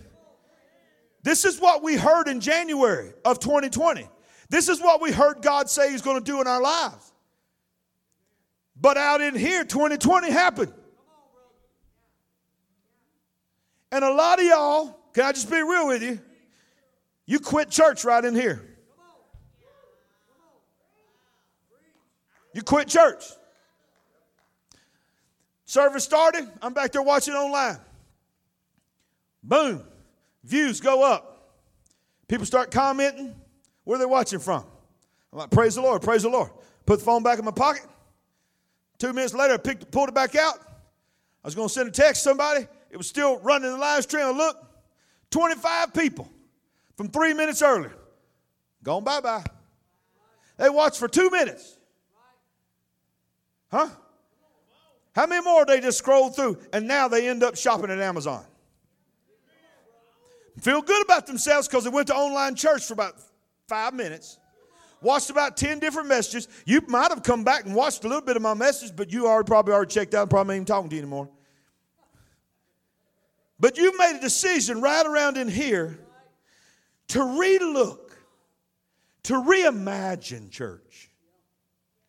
This 1.23 1.45
is 1.45 1.59
what 1.59 1.81
we 1.81 1.95
heard 1.95 2.27
in 2.27 2.39
January 2.39 3.13
of 3.23 3.39
2020. 3.39 4.07
This 4.49 4.69
is 4.69 4.79
what 4.79 5.01
we 5.01 5.11
heard 5.11 5.41
God 5.41 5.69
say 5.69 5.91
He's 5.91 6.01
going 6.01 6.17
to 6.17 6.23
do 6.23 6.39
in 6.41 6.47
our 6.47 6.61
lives. 6.61 7.13
But 8.79 8.97
out 8.97 9.21
in 9.21 9.35
here, 9.35 9.63
2020 9.63 10.31
happened. 10.31 10.73
And 13.91 14.03
a 14.03 14.13
lot 14.13 14.39
of 14.39 14.45
y'all 14.45 14.99
can 15.15 15.23
I 15.23 15.31
just 15.31 15.49
be 15.49 15.61
real 15.61 15.87
with 15.87 16.03
you? 16.03 16.19
You 17.25 17.39
quit 17.39 17.69
church 17.69 18.03
right 18.03 18.23
in 18.23 18.35
here. 18.35 18.61
You 22.53 22.61
quit 22.61 22.89
church. 22.89 23.23
Service 25.63 26.03
started. 26.03 26.51
I'm 26.61 26.73
back 26.73 26.91
there 26.91 27.01
watching 27.01 27.33
online. 27.33 27.77
Boom. 29.41 29.83
Views 30.43 30.81
go 30.81 31.09
up. 31.09 31.63
People 32.27 32.45
start 32.45 32.69
commenting. 32.69 33.33
Where 33.85 33.95
are 33.95 33.99
they 33.99 34.05
watching 34.05 34.39
from? 34.39 34.65
I'm 35.31 35.39
like, 35.39 35.49
praise 35.49 35.75
the 35.75 35.81
Lord, 35.81 36.01
praise 36.01 36.23
the 36.23 36.29
Lord. 36.29 36.49
Put 36.85 36.99
the 36.99 37.05
phone 37.05 37.23
back 37.23 37.39
in 37.39 37.45
my 37.45 37.51
pocket. 37.51 37.85
Two 38.97 39.13
minutes 39.13 39.33
later, 39.33 39.53
I 39.53 39.57
picked, 39.57 39.91
pulled 39.91 40.09
it 40.09 40.15
back 40.15 40.35
out. 40.35 40.59
I 40.59 41.47
was 41.47 41.55
going 41.55 41.69
to 41.69 41.73
send 41.73 41.87
a 41.87 41.91
text 41.91 42.23
to 42.23 42.29
somebody. 42.29 42.67
It 42.89 42.97
was 42.97 43.07
still 43.07 43.39
running 43.39 43.71
the 43.71 43.77
live 43.77 44.03
stream. 44.03 44.25
I 44.25 44.31
looked. 44.31 44.74
25 45.35 45.93
people 45.93 46.31
from 46.95 47.09
three 47.09 47.33
minutes 47.33 47.61
earlier. 47.61 47.93
Gone 48.81 49.03
bye 49.03 49.19
bye. 49.19 49.43
They 50.55 50.69
watched 50.69 50.97
for 50.97 51.09
two 51.09 51.29
minutes. 51.29 51.77
Huh? 53.69 53.89
How 55.13 55.27
many 55.27 55.43
more 55.43 55.65
they 55.65 55.81
just 55.81 55.97
scrolled 55.97 56.37
through 56.37 56.59
and 56.71 56.87
now 56.87 57.09
they 57.09 57.27
end 57.27 57.43
up 57.43 57.57
shopping 57.57 57.91
at 57.91 57.99
Amazon? 57.99 58.45
Feel 60.61 60.81
good 60.81 61.03
about 61.03 61.27
themselves 61.27 61.67
because 61.67 61.83
they 61.83 61.89
went 61.89 62.07
to 62.07 62.15
online 62.15 62.55
church 62.55 62.85
for 62.85 62.93
about 62.93 63.15
five 63.67 63.93
minutes, 63.93 64.37
watched 65.01 65.29
about 65.29 65.57
10 65.57 65.79
different 65.79 66.07
messages. 66.07 66.47
You 66.65 66.79
might 66.87 67.09
have 67.09 67.23
come 67.23 67.43
back 67.43 67.65
and 67.65 67.75
watched 67.75 68.05
a 68.05 68.07
little 68.07 68.23
bit 68.23 68.37
of 68.37 68.41
my 68.41 68.53
message, 68.53 68.95
but 68.95 69.11
you 69.11 69.27
already 69.27 69.47
probably 69.47 69.73
already 69.73 69.93
checked 69.93 70.13
out, 70.13 70.21
and 70.21 70.29
probably 70.29 70.55
ain't 70.55 70.59
even 70.61 70.65
talking 70.65 70.89
to 70.91 70.95
you 70.95 71.01
anymore. 71.01 71.27
But 73.59 73.77
you've 73.77 73.97
made 73.97 74.17
a 74.17 74.21
decision 74.21 74.81
right 74.81 75.05
around 75.05 75.37
in 75.37 75.47
here 75.47 75.97
to 77.09 77.19
relook, 77.19 78.11
to 79.23 79.33
reimagine 79.33 80.51
church. 80.51 81.09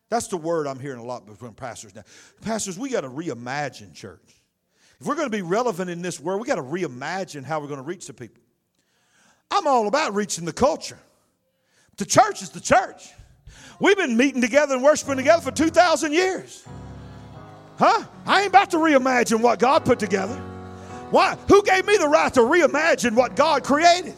That's 0.09 0.29
the 0.29 0.37
word 0.37 0.67
I'm 0.67 0.79
hearing 0.79 0.99
a 1.01 1.05
lot 1.05 1.29
from 1.39 1.55
pastors 1.55 1.95
now. 1.95 2.03
Pastors, 2.41 2.79
we 2.79 2.91
got 2.91 3.03
to 3.03 3.09
reimagine 3.09 3.95
church. 3.95 4.43
If 5.01 5.07
we're 5.07 5.15
going 5.15 5.31
to 5.31 5.37
be 5.37 5.43
relevant 5.43 5.91
in 5.91 6.01
this 6.01 6.21
world, 6.21 6.41
we 6.41 6.47
got 6.47 6.57
to 6.57 6.63
reimagine 6.63 7.45
how 7.45 7.61
we're 7.61 7.69
going 7.69 7.81
to 7.81 7.87
reach 7.87 8.07
the 8.07 8.15
people. 8.15 8.43
I'm 9.51 9.67
all 9.67 9.87
about 9.87 10.15
reaching 10.15 10.45
the 10.45 10.53
culture. 10.53 10.99
The 11.97 12.07
church 12.07 12.43
is 12.43 12.51
the 12.51 12.61
church. 12.61 13.11
We've 13.79 13.97
been 13.97 14.17
meeting 14.17 14.41
together 14.41 14.75
and 14.75 14.83
worshiping 14.83 15.17
together 15.17 15.43
for 15.43 15.51
2,000 15.51 16.13
years. 16.13 16.65
Huh? 17.79 18.05
I 18.27 18.41
ain't 18.41 18.49
about 18.49 18.71
to 18.71 18.79
reimagine 18.79 19.41
what 19.41 19.59
God 19.59 19.85
put 19.85 19.99
together. 19.99 20.41
Why? 21.11 21.37
Who 21.49 21.63
gave 21.63 21.87
me 21.87 21.97
the 21.97 22.09
right 22.09 22.33
to 22.35 22.41
reimagine 22.41 23.15
what 23.15 23.37
God 23.37 23.65
created? 23.65 24.15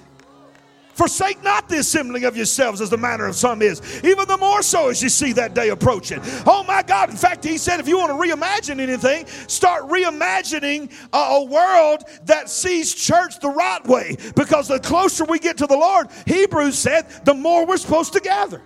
Forsake 0.95 1.45
not 1.45 1.69
the 1.69 1.79
assembling 1.79 2.25
of 2.25 2.37
yourselves 2.37 2.81
as 2.81 2.91
the 2.91 2.97
manner 2.97 3.27
of 3.27 3.37
some 3.37 3.63
is, 3.63 4.03
even 4.03 4.27
the 4.27 4.37
more 4.37 4.63
so 4.63 4.89
as 4.89 5.01
you 5.01 5.09
see 5.09 5.33
that 5.33 5.55
day 5.55 5.69
approaching. 5.69 6.19
Oh 6.45 6.65
my 6.67 6.83
God. 6.83 7.09
In 7.09 7.17
fact, 7.17 7.45
he 7.45 7.57
said 7.57 7.79
if 7.79 7.87
you 7.87 7.99
want 7.99 8.11
to 8.11 8.17
reimagine 8.17 8.81
anything, 8.81 9.25
start 9.47 9.85
reimagining 9.85 10.93
a, 11.13 11.17
a 11.17 11.45
world 11.45 12.03
that 12.25 12.51
sees 12.51 12.93
church 12.93 13.39
the 13.39 13.49
right 13.49 13.87
way. 13.87 14.17
Because 14.35 14.67
the 14.67 14.81
closer 14.81 15.25
we 15.25 15.39
get 15.39 15.57
to 15.59 15.69
the 15.69 15.77
Lord, 15.77 16.09
Hebrews 16.27 16.77
said, 16.77 17.09
the 17.25 17.35
more 17.35 17.65
we're 17.65 17.77
supposed 17.77 18.15
to 18.15 18.21
gather. 18.21 18.61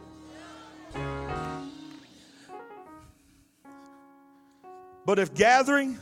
But 5.04 5.18
if 5.18 5.34
gathering 5.34 5.98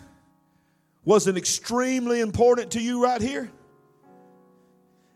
wasn't 1.11 1.37
extremely 1.37 2.21
important 2.21 2.71
to 2.71 2.81
you 2.81 3.03
right 3.03 3.21
here, 3.21 3.51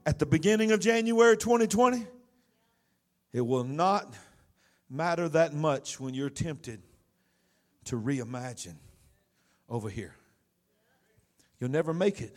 at 0.05 0.19
the 0.19 0.27
beginning 0.27 0.73
of 0.73 0.81
January 0.81 1.37
2020, 1.37 2.05
it 3.33 3.41
will 3.41 3.63
not 3.63 4.13
matter 4.91 5.29
that 5.29 5.55
much 5.55 6.01
when 6.01 6.13
you're 6.13 6.29
tempted 6.29 6.83
to 7.85 7.95
reimagine 7.95 8.75
over 9.69 9.89
here. 9.89 10.17
You'll 11.61 11.71
never 11.71 11.95
make 11.95 12.21
it 12.21 12.35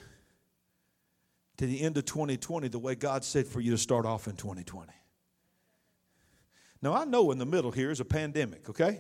to 1.58 1.66
the 1.66 1.82
end 1.82 1.98
of 1.98 2.06
2020 2.06 2.68
the 2.68 2.78
way 2.78 2.94
God 2.94 3.24
said 3.24 3.48
for 3.48 3.60
you 3.60 3.72
to 3.72 3.78
start 3.80 4.06
off 4.06 4.28
in 4.28 4.36
2020. 4.36 4.92
Now, 6.84 6.94
I 6.94 7.06
know 7.06 7.32
in 7.32 7.40
the 7.40 7.48
middle 7.48 7.72
here 7.72 7.90
is 7.90 8.02
a 8.02 8.06
pandemic, 8.06 8.70
okay? 8.70 9.00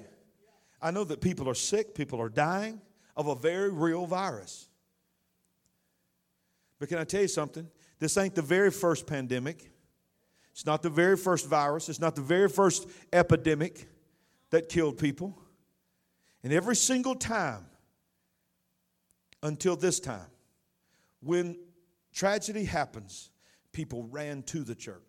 I 0.81 0.89
know 0.89 1.03
that 1.03 1.21
people 1.21 1.47
are 1.47 1.53
sick, 1.53 1.93
people 1.93 2.19
are 2.19 2.29
dying 2.29 2.81
of 3.17 3.27
a 3.27 3.35
very 3.35 3.71
real 3.71 4.05
virus. 4.05 4.69
But 6.79 6.87
can 6.87 6.99
I 6.99 7.03
tell 7.03 7.23
you 7.23 7.27
something? 7.27 7.67
This 7.99 8.15
ain't 8.17 8.35
the 8.35 8.43
very 8.43 8.69
first 8.69 9.07
pandemic. 9.07 9.71
It's 10.51 10.65
not 10.65 10.83
the 10.83 10.89
very 10.89 11.17
first 11.17 11.47
virus. 11.47 11.89
It's 11.89 11.99
not 11.99 12.15
the 12.15 12.21
very 12.21 12.47
first 12.47 12.87
epidemic 13.11 13.89
that 14.51 14.69
killed 14.69 14.99
people. 14.99 15.37
And 16.43 16.53
every 16.53 16.75
single 16.75 17.15
time 17.15 17.65
until 19.41 19.75
this 19.75 19.99
time, 19.99 20.27
when 21.19 21.57
tragedy 22.13 22.63
happens, 22.63 23.31
people 23.71 24.03
ran 24.11 24.43
to 24.43 24.63
the 24.63 24.75
church. 24.75 25.01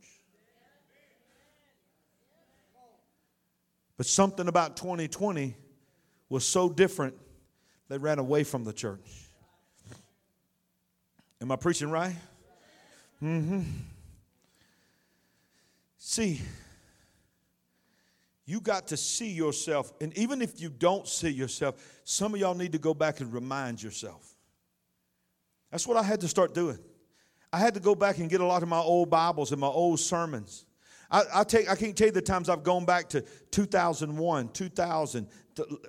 But 3.98 4.06
something 4.06 4.48
about 4.48 4.76
2020 4.76 5.56
was 6.28 6.46
so 6.46 6.70
different, 6.70 7.14
they 7.88 7.98
ran 7.98 8.18
away 8.18 8.44
from 8.44 8.64
the 8.64 8.72
church. 8.72 9.28
Am 11.40 11.50
I 11.52 11.56
preaching 11.56 11.90
right? 11.90 12.16
Mm-hmm. 13.22 13.62
See, 15.98 16.40
you 18.44 18.60
got 18.60 18.88
to 18.88 18.96
see 18.96 19.30
yourself, 19.30 19.92
and 20.00 20.16
even 20.16 20.40
if 20.40 20.60
you 20.60 20.70
don't 20.70 21.06
see 21.06 21.28
yourself, 21.28 22.00
some 22.04 22.34
of 22.34 22.40
y'all 22.40 22.54
need 22.54 22.72
to 22.72 22.78
go 22.78 22.94
back 22.94 23.20
and 23.20 23.32
remind 23.32 23.82
yourself. 23.82 24.34
That's 25.70 25.86
what 25.86 25.96
I 25.96 26.02
had 26.02 26.20
to 26.22 26.28
start 26.28 26.54
doing. 26.54 26.78
I 27.52 27.58
had 27.58 27.74
to 27.74 27.80
go 27.80 27.94
back 27.94 28.18
and 28.18 28.28
get 28.28 28.40
a 28.40 28.46
lot 28.46 28.62
of 28.62 28.68
my 28.68 28.78
old 28.78 29.10
Bibles 29.10 29.52
and 29.52 29.60
my 29.60 29.66
old 29.66 30.00
sermons. 30.00 30.64
I, 31.10 31.22
I, 31.34 31.44
take, 31.44 31.70
I 31.70 31.76
can't 31.76 31.96
tell 31.96 32.08
you 32.08 32.12
the 32.12 32.22
times 32.22 32.48
I've 32.48 32.62
gone 32.62 32.84
back 32.84 33.08
to 33.10 33.22
2001, 33.50 34.48
2000, 34.48 35.28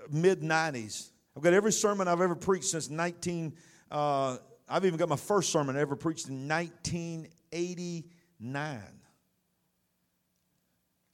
mid 0.10 0.42
90s. 0.42 1.10
I've 1.40 1.44
got 1.44 1.54
every 1.54 1.72
sermon 1.72 2.10
I've 2.10 2.20
ever 2.20 2.36
preached 2.36 2.66
since 2.66 2.90
19, 2.90 3.56
uh, 3.92 4.36
I've 4.68 4.84
even 4.84 4.98
got 4.98 5.08
my 5.08 5.16
first 5.16 5.54
sermon 5.54 5.78
I 5.78 5.80
ever 5.80 5.96
preached 5.96 6.28
in 6.28 6.50
1989. 6.50 8.82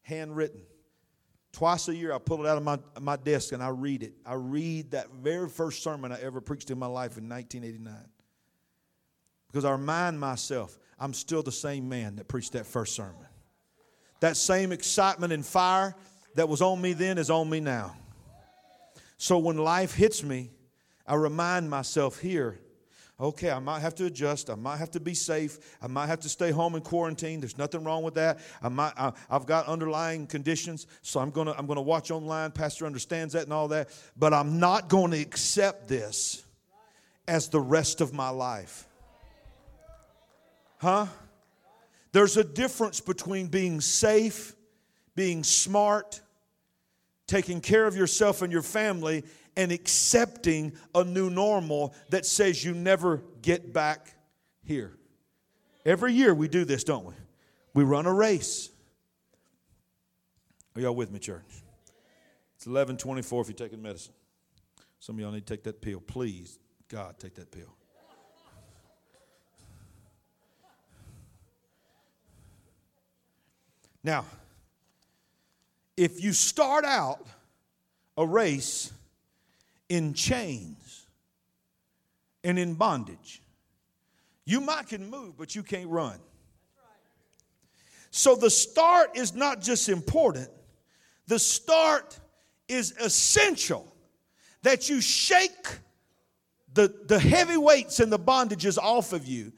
Handwritten. 0.01 0.61
Twice 1.51 1.87
a 1.89 1.95
year, 1.95 2.11
I 2.11 2.17
pull 2.17 2.43
it 2.43 2.49
out 2.49 2.57
of 2.57 2.63
my, 2.63 2.79
my 2.99 3.17
desk 3.17 3.53
and 3.53 3.61
I 3.61 3.67
read 3.67 4.01
it. 4.01 4.13
I 4.25 4.33
read 4.33 4.89
that 4.91 5.11
very 5.11 5.47
first 5.47 5.83
sermon 5.83 6.11
I 6.11 6.19
ever 6.21 6.41
preached 6.41 6.71
in 6.71 6.79
my 6.79 6.87
life 6.87 7.19
in 7.19 7.29
1989. 7.29 7.93
Because 9.51 9.63
I 9.63 9.73
remind 9.73 10.19
myself, 10.19 10.75
I'm 10.97 11.13
still 11.13 11.43
the 11.43 11.51
same 11.51 11.87
man 11.87 12.15
that 12.15 12.27
preached 12.27 12.53
that 12.53 12.65
first 12.65 12.95
sermon. 12.95 13.13
That 14.21 14.37
same 14.37 14.71
excitement 14.71 15.33
and 15.33 15.45
fire 15.45 15.95
that 16.33 16.49
was 16.49 16.63
on 16.63 16.81
me 16.81 16.93
then 16.93 17.19
is 17.19 17.29
on 17.29 17.47
me 17.47 17.59
now. 17.59 17.95
So 19.17 19.37
when 19.37 19.57
life 19.57 19.93
hits 19.93 20.23
me, 20.23 20.51
I 21.07 21.15
remind 21.15 21.69
myself 21.69 22.19
here 22.19 22.59
okay, 23.19 23.49
I 23.49 23.59
might 23.59 23.79
have 23.79 23.95
to 23.95 24.05
adjust. 24.05 24.49
I 24.49 24.55
might 24.55 24.77
have 24.77 24.91
to 24.91 24.99
be 24.99 25.13
safe. 25.13 25.77
I 25.81 25.87
might 25.87 26.07
have 26.07 26.19
to 26.21 26.29
stay 26.29 26.51
home 26.51 26.75
in 26.75 26.81
quarantine. 26.81 27.39
There's 27.39 27.57
nothing 27.57 27.83
wrong 27.83 28.03
with 28.03 28.15
that. 28.15 28.39
I 28.61 28.69
might, 28.69 28.93
I, 28.97 29.13
have 29.29 29.45
got 29.45 29.67
underlying 29.67 30.27
conditions, 30.27 30.87
so 31.01 31.19
I'm 31.19 31.31
going 31.31 31.47
to 31.47 31.57
I'm 31.57 31.65
gonna 31.65 31.81
watch 31.81 32.11
online. 32.11 32.51
Pastor 32.51 32.85
understands 32.85 33.33
that 33.33 33.43
and 33.43 33.53
all 33.53 33.69
that. 33.69 33.89
But 34.17 34.33
I'm 34.33 34.59
not 34.59 34.89
going 34.89 35.11
to 35.11 35.19
accept 35.19 35.87
this 35.87 36.43
as 37.27 37.49
the 37.49 37.59
rest 37.59 38.01
of 38.01 38.13
my 38.13 38.29
life. 38.29 38.87
Huh? 40.77 41.07
There's 42.11 42.37
a 42.37 42.43
difference 42.43 43.01
between 43.01 43.47
being 43.47 43.81
safe, 43.81 44.55
being 45.15 45.43
smart, 45.43 46.21
taking 47.27 47.61
care 47.61 47.87
of 47.87 47.95
yourself 47.95 48.41
and 48.41 48.51
your 48.51 48.61
family, 48.61 49.23
and 49.57 49.71
accepting 49.71 50.73
a 50.93 51.03
new 51.03 51.29
normal 51.29 51.95
that 52.09 52.25
says 52.25 52.63
you 52.63 52.73
never 52.73 53.23
get 53.41 53.71
back 53.73 54.15
here. 54.63 54.97
Every 55.85 56.13
year 56.13 56.33
we 56.33 56.47
do 56.47 56.65
this, 56.65 56.83
don't 56.83 57.05
we? 57.05 57.13
We 57.73 57.83
run 57.83 58.05
a 58.05 58.13
race. 58.13 58.69
Are 60.75 60.81
y'all 60.81 60.95
with 60.95 61.11
me, 61.11 61.19
church? 61.19 61.43
It's 62.55 62.65
1124 62.65 63.41
if 63.41 63.47
you're 63.47 63.55
taking 63.55 63.81
medicine. 63.81 64.13
Some 64.99 65.15
of 65.15 65.21
y'all 65.21 65.31
need 65.31 65.45
to 65.45 65.53
take 65.53 65.63
that 65.63 65.81
pill. 65.81 66.01
Please, 66.01 66.59
God, 66.89 67.19
take 67.19 67.35
that 67.35 67.51
pill. 67.51 67.75
Now, 74.03 74.25
if 75.97 76.23
you 76.23 76.33
start 76.33 76.85
out 76.85 77.25
a 78.17 78.25
race 78.25 78.91
in 79.89 80.13
chains 80.13 81.05
and 82.43 82.59
in 82.59 82.75
bondage. 82.75 83.41
You 84.45 84.61
might 84.61 84.87
can 84.87 85.09
move, 85.09 85.37
but 85.37 85.55
you 85.55 85.63
can't 85.63 85.89
run. 85.89 86.19
So 88.11 88.35
the 88.35 88.49
start 88.49 89.17
is 89.17 89.33
not 89.35 89.61
just 89.61 89.89
important, 89.89 90.49
the 91.27 91.39
start 91.39 92.17
is 92.67 92.91
essential 92.93 93.91
that 94.61 94.89
you 94.89 95.01
shake 95.01 95.67
the, 96.73 96.93
the 97.07 97.19
heavy 97.19 97.57
weights 97.57 97.99
and 97.99 98.11
the 98.11 98.19
bondages 98.19 98.77
off 98.77 99.11
of 99.11 99.27
you 99.27 99.51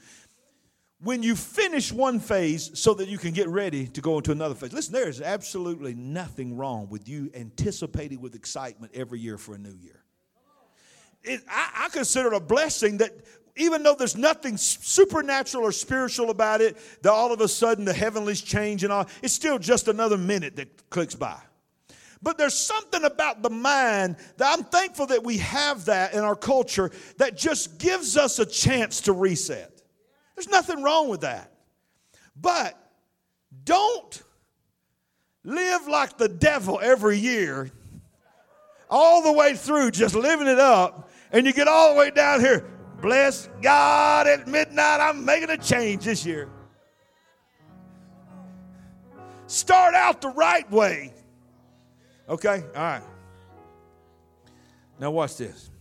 when 1.01 1.21
you 1.21 1.35
finish 1.35 1.91
one 1.91 2.19
phase 2.19 2.79
so 2.79 2.93
that 2.95 3.07
you 3.07 3.17
can 3.17 3.31
get 3.31 3.47
ready 3.47 3.87
to 3.87 4.01
go 4.01 4.17
into 4.17 4.31
another 4.31 4.55
phase. 4.55 4.73
Listen, 4.73 4.93
there 4.93 5.07
is 5.07 5.21
absolutely 5.21 5.93
nothing 5.93 6.57
wrong 6.57 6.89
with 6.89 7.07
you 7.07 7.29
anticipating 7.35 8.19
with 8.19 8.33
excitement 8.33 8.91
every 8.95 9.19
year 9.19 9.37
for 9.37 9.55
a 9.55 9.57
new 9.57 9.75
year 9.75 10.03
it, 11.27 11.43
I, 11.49 11.85
I 11.85 11.89
consider 11.89 12.29
it 12.29 12.35
a 12.35 12.39
blessing 12.39 12.97
that 12.97 13.11
even 13.55 13.81
though 13.81 13.95
there's 13.95 14.15
nothing 14.15 14.55
supernatural 14.57 15.63
or 15.63 15.71
spiritual 15.71 16.29
about 16.29 16.61
it, 16.61 16.77
that 17.01 17.11
all 17.11 17.33
of 17.33 17.41
a 17.41 17.47
sudden 17.47 17.85
the 17.85 17.93
heavenlies 17.93 18.41
change 18.41 18.83
and 18.83 18.93
all, 18.93 19.07
it's 19.23 19.33
still 19.33 19.57
just 19.57 19.87
another 19.87 20.17
minute 20.17 20.55
that 20.57 20.89
clicks 20.89 21.15
by. 21.15 21.39
But 22.21 22.37
there's 22.37 22.53
something 22.53 23.03
about 23.03 23.41
the 23.41 23.49
mind 23.49 24.17
that 24.37 24.57
I'm 24.57 24.63
thankful 24.63 25.07
that 25.07 25.23
we 25.23 25.37
have 25.37 25.85
that 25.85 26.13
in 26.13 26.19
our 26.19 26.35
culture 26.35 26.91
that 27.17 27.37
just 27.37 27.79
gives 27.79 28.17
us 28.17 28.39
a 28.39 28.45
chance 28.45 29.01
to 29.01 29.13
reset. 29.13 29.76
There's 30.37 30.49
nothing 30.49 30.83
wrong 30.83 31.09
with 31.09 31.21
that. 31.21 31.51
But 32.39 32.79
don't 33.63 34.21
live 35.43 35.87
like 35.87 36.19
the 36.19 36.29
devil 36.29 36.79
every 36.79 37.17
year, 37.17 37.71
all 38.87 39.23
the 39.23 39.31
way 39.31 39.55
through, 39.55 39.91
just 39.91 40.13
living 40.13 40.47
it 40.47 40.59
up 40.59 41.09
and 41.31 41.47
you 41.47 41.53
get 41.53 41.67
all 41.67 41.93
the 41.93 41.99
way 41.99 42.11
down 42.11 42.39
here. 42.39 42.63
Bless 43.01 43.49
God 43.63 44.27
at 44.27 44.47
midnight, 44.47 44.99
I'm 44.99 45.25
making 45.25 45.49
a 45.49 45.57
change 45.57 46.05
this 46.05 46.23
year. 46.23 46.49
Start 49.47 49.95
out 49.95 50.21
the 50.21 50.29
right 50.29 50.69
way. 50.71 51.15
Okay? 52.29 52.63
All 52.75 52.81
right. 52.81 53.03
Now, 54.99 55.09
watch 55.09 55.37
this. 55.37 55.71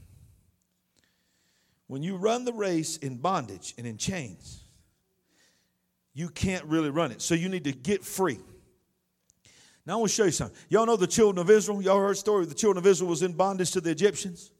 When 1.86 2.02
you 2.02 2.16
run 2.16 2.44
the 2.44 2.52
race 2.52 2.96
in 2.96 3.16
bondage 3.16 3.74
and 3.78 3.86
in 3.86 3.96
chains, 3.96 4.64
you 6.14 6.28
can't 6.28 6.64
really 6.64 6.90
run 6.90 7.12
it. 7.12 7.22
So 7.22 7.34
you 7.34 7.48
need 7.48 7.64
to 7.64 7.72
get 7.72 8.04
free. 8.04 8.38
Now 9.84 9.94
I 9.94 9.96
want 9.96 10.10
to 10.10 10.14
show 10.14 10.24
you 10.24 10.30
something. 10.32 10.56
Y'all 10.68 10.86
know 10.86 10.96
the 10.96 11.06
children 11.06 11.40
of 11.40 11.50
Israel? 11.50 11.80
Y'all 11.80 12.00
heard 12.00 12.10
the 12.10 12.16
story? 12.16 12.44
The 12.46 12.54
children 12.54 12.82
of 12.82 12.86
Israel 12.86 13.10
was 13.10 13.22
in 13.22 13.32
bondage 13.34 13.70
to 13.72 13.80
the 13.80 13.90
Egyptians. 13.90 14.50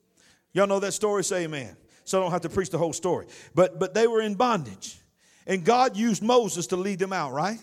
Y'all 0.53 0.69
know 0.69 0.79
that 0.81 0.93
story? 0.93 1.25
Say 1.25 1.45
amen. 1.45 1.77
So 2.05 2.19
I 2.19 2.23
don't 2.23 2.31
have 2.31 2.43
to 2.43 2.49
preach 2.49 2.71
the 2.71 2.79
whole 2.79 2.93
story. 2.93 3.27
But 3.55 3.81
but 3.81 3.93
they 3.93 4.07
were 4.07 4.21
in 4.21 4.35
bondage. 4.35 4.99
And 5.47 5.65
God 5.65 5.97
used 5.97 6.23
Moses 6.23 6.69
to 6.69 6.77
lead 6.77 6.99
them 6.99 7.13
out, 7.13 7.33
right? 7.33 7.59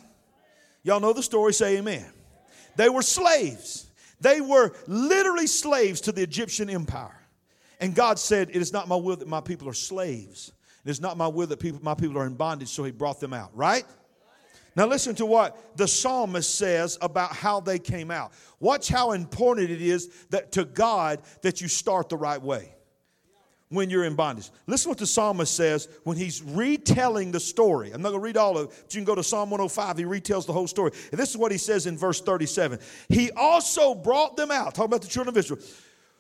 Y'all 0.83 0.99
know 0.99 1.13
the 1.13 1.23
story, 1.23 1.53
say 1.53 1.77
amen. 1.77 2.05
They 2.75 2.89
were 2.89 3.01
slaves. 3.01 3.87
They 4.19 4.41
were 4.41 4.73
literally 4.87 5.47
slaves 5.47 6.01
to 6.01 6.11
the 6.11 6.21
Egyptian 6.21 6.69
empire. 6.69 7.19
And 7.83 7.93
God 7.93 8.17
said, 8.17 8.49
It 8.51 8.61
is 8.61 8.71
not 8.71 8.87
my 8.87 8.95
will 8.95 9.17
that 9.17 9.27
my 9.27 9.41
people 9.41 9.67
are 9.67 9.73
slaves. 9.73 10.53
It 10.85 10.89
is 10.89 11.01
not 11.01 11.17
my 11.17 11.27
will 11.27 11.47
that 11.47 11.59
people, 11.59 11.81
my 11.83 11.93
people 11.93 12.17
are 12.17 12.25
in 12.25 12.35
bondage, 12.35 12.69
so 12.69 12.85
he 12.85 12.91
brought 12.91 13.19
them 13.19 13.33
out, 13.33 13.51
right? 13.53 13.83
Now, 14.77 14.87
listen 14.87 15.15
to 15.15 15.25
what 15.25 15.77
the 15.77 15.85
psalmist 15.85 16.55
says 16.55 16.97
about 17.01 17.35
how 17.35 17.59
they 17.59 17.79
came 17.79 18.09
out. 18.09 18.31
Watch 18.61 18.87
how 18.87 19.11
important 19.11 19.69
it 19.69 19.81
is 19.81 20.07
that 20.29 20.53
to 20.53 20.63
God 20.63 21.21
that 21.41 21.59
you 21.59 21.67
start 21.67 22.07
the 22.07 22.15
right 22.15 22.41
way 22.41 22.73
when 23.67 23.89
you're 23.89 24.05
in 24.05 24.15
bondage. 24.15 24.49
Listen 24.65 24.87
what 24.87 24.97
the 24.97 25.05
psalmist 25.05 25.53
says 25.53 25.89
when 26.05 26.15
he's 26.15 26.41
retelling 26.41 27.33
the 27.33 27.39
story. 27.39 27.91
I'm 27.91 28.01
not 28.01 28.11
going 28.11 28.21
to 28.21 28.25
read 28.25 28.37
all 28.37 28.57
of 28.57 28.69
it, 28.69 28.83
but 28.83 28.93
you 28.93 28.99
can 28.99 29.05
go 29.05 29.15
to 29.15 29.23
Psalm 29.23 29.49
105. 29.49 29.97
He 29.97 30.05
retells 30.05 30.45
the 30.45 30.53
whole 30.53 30.67
story. 30.67 30.91
And 31.11 31.19
this 31.19 31.31
is 31.31 31.37
what 31.37 31.51
he 31.51 31.57
says 31.57 31.85
in 31.85 31.97
verse 31.97 32.21
37. 32.21 32.79
He 33.09 33.29
also 33.31 33.93
brought 33.93 34.37
them 34.37 34.51
out, 34.51 34.73
talking 34.73 34.85
about 34.85 35.01
the 35.01 35.09
children 35.09 35.33
of 35.33 35.37
Israel, 35.37 35.59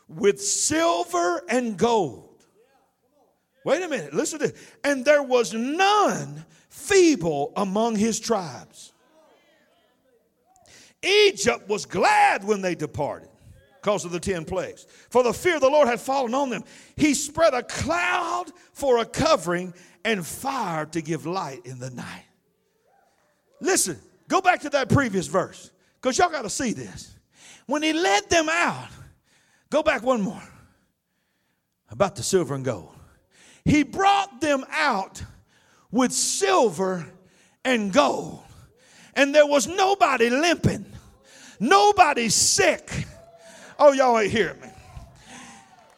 with 0.07 0.41
silver 0.41 1.43
and 1.49 1.77
gold. 1.77 2.29
Wait 3.65 3.81
a 3.81 3.87
minute, 3.87 4.13
listen 4.13 4.39
to 4.39 4.47
this. 4.47 4.71
And 4.83 5.05
there 5.05 5.23
was 5.23 5.53
none 5.53 6.45
feeble 6.69 7.53
among 7.55 7.95
his 7.95 8.19
tribes. 8.19 8.93
Egypt 11.01 11.67
was 11.67 11.85
glad 11.85 12.43
when 12.43 12.61
they 12.61 12.75
departed 12.75 13.29
because 13.81 14.05
of 14.05 14.11
the 14.11 14.19
ten 14.19 14.45
plagues. 14.45 14.87
For 15.09 15.23
the 15.23 15.33
fear 15.33 15.55
of 15.55 15.61
the 15.61 15.69
Lord 15.69 15.87
had 15.87 15.99
fallen 15.99 16.33
on 16.33 16.49
them. 16.49 16.63
He 16.95 17.13
spread 17.13 17.53
a 17.53 17.63
cloud 17.63 18.45
for 18.73 18.99
a 18.99 19.05
covering 19.05 19.73
and 20.05 20.25
fire 20.25 20.85
to 20.87 21.01
give 21.01 21.25
light 21.25 21.65
in 21.65 21.79
the 21.79 21.89
night. 21.89 22.25
Listen, 23.59 23.97
go 24.27 24.41
back 24.41 24.61
to 24.61 24.69
that 24.71 24.89
previous 24.89 25.27
verse 25.27 25.71
because 26.01 26.17
y'all 26.17 26.29
got 26.29 26.43
to 26.43 26.49
see 26.49 26.73
this. 26.73 27.13
When 27.65 27.81
he 27.81 27.93
led 27.93 28.29
them 28.29 28.47
out, 28.49 28.89
go 29.73 29.81
back 29.81 30.03
one 30.03 30.21
more 30.21 30.43
about 31.89 32.15
the 32.15 32.21
silver 32.21 32.53
and 32.53 32.63
gold. 32.63 32.95
He 33.65 33.81
brought 33.81 34.39
them 34.39 34.63
out 34.69 35.23
with 35.89 36.11
silver 36.11 37.07
and 37.65 37.91
gold. 37.91 38.43
And 39.15 39.33
there 39.33 39.47
was 39.47 39.67
nobody 39.67 40.29
limping, 40.29 40.85
nobody 41.59 42.29
sick. 42.29 43.07
Oh, 43.79 43.93
y'all 43.93 44.19
ain't 44.19 44.31
hearing 44.31 44.61
me. 44.61 44.69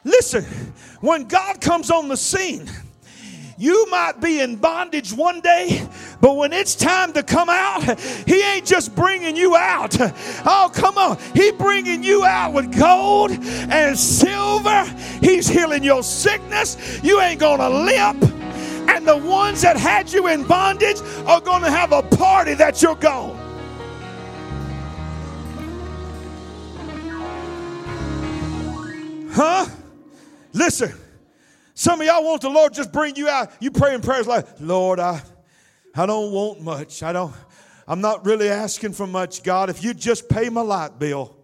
Listen, 0.05 0.45
when 1.01 1.27
God 1.27 1.59
comes 1.59 1.91
on 1.91 2.07
the 2.07 2.15
scene, 2.15 2.69
you 3.57 3.89
might 3.89 4.19
be 4.19 4.41
in 4.41 4.57
bondage 4.57 5.13
one 5.13 5.41
day, 5.41 5.87
but 6.21 6.35
when 6.35 6.51
it's 6.51 6.75
time 6.75 7.13
to 7.13 7.23
come 7.23 7.49
out, 7.49 7.99
He 8.27 8.41
ain't 8.41 8.65
just 8.65 8.95
bringing 8.95 9.35
you 9.35 9.55
out. 9.55 9.95
Oh, 10.45 10.69
come 10.73 10.97
on. 10.97 11.17
He 11.33 11.51
bringing 11.51 12.03
you 12.03 12.25
out 12.25 12.53
with 12.53 12.77
gold 12.77 13.31
and 13.31 13.97
silver. 13.97 14.85
He's 15.21 15.47
healing 15.47 15.83
your 15.83 16.03
sickness. 16.03 16.99
You 17.03 17.21
ain't 17.21 17.39
going 17.39 17.59
to 17.59 17.69
limp 17.69 18.23
and 18.87 19.07
the 19.07 19.17
ones 19.17 19.61
that 19.61 19.77
had 19.77 20.11
you 20.11 20.27
in 20.27 20.43
bondage 20.43 21.01
are 21.25 21.41
going 21.41 21.63
to 21.63 21.71
have 21.71 21.91
a 21.91 22.03
party 22.03 22.53
that 22.55 22.81
you're 22.81 22.95
gone. 22.95 23.41
Huh? 29.31 29.65
Listen, 30.53 30.93
some 31.75 31.99
of 31.99 32.07
y'all 32.07 32.23
want 32.23 32.41
the 32.41 32.49
Lord 32.49 32.73
just 32.73 32.93
bring 32.93 33.17
you 33.17 33.27
out. 33.27 33.51
You 33.59 33.69
pray 33.69 33.93
in 33.93 34.01
prayers 34.01 34.27
like, 34.27 34.47
Lord, 34.61 34.97
I, 34.97 35.21
I 35.93 36.05
don't 36.05 36.31
want 36.31 36.61
much. 36.61 37.03
I 37.03 37.11
don't, 37.11 37.33
I'm 37.85 37.99
not 37.99 38.25
really 38.25 38.47
asking 38.49 38.93
for 38.93 39.05
much, 39.05 39.43
God. 39.43 39.69
If 39.69 39.83
you 39.83 39.93
just 39.93 40.29
pay 40.29 40.47
my 40.47 40.61
light 40.61 40.97
bill, 40.97 41.35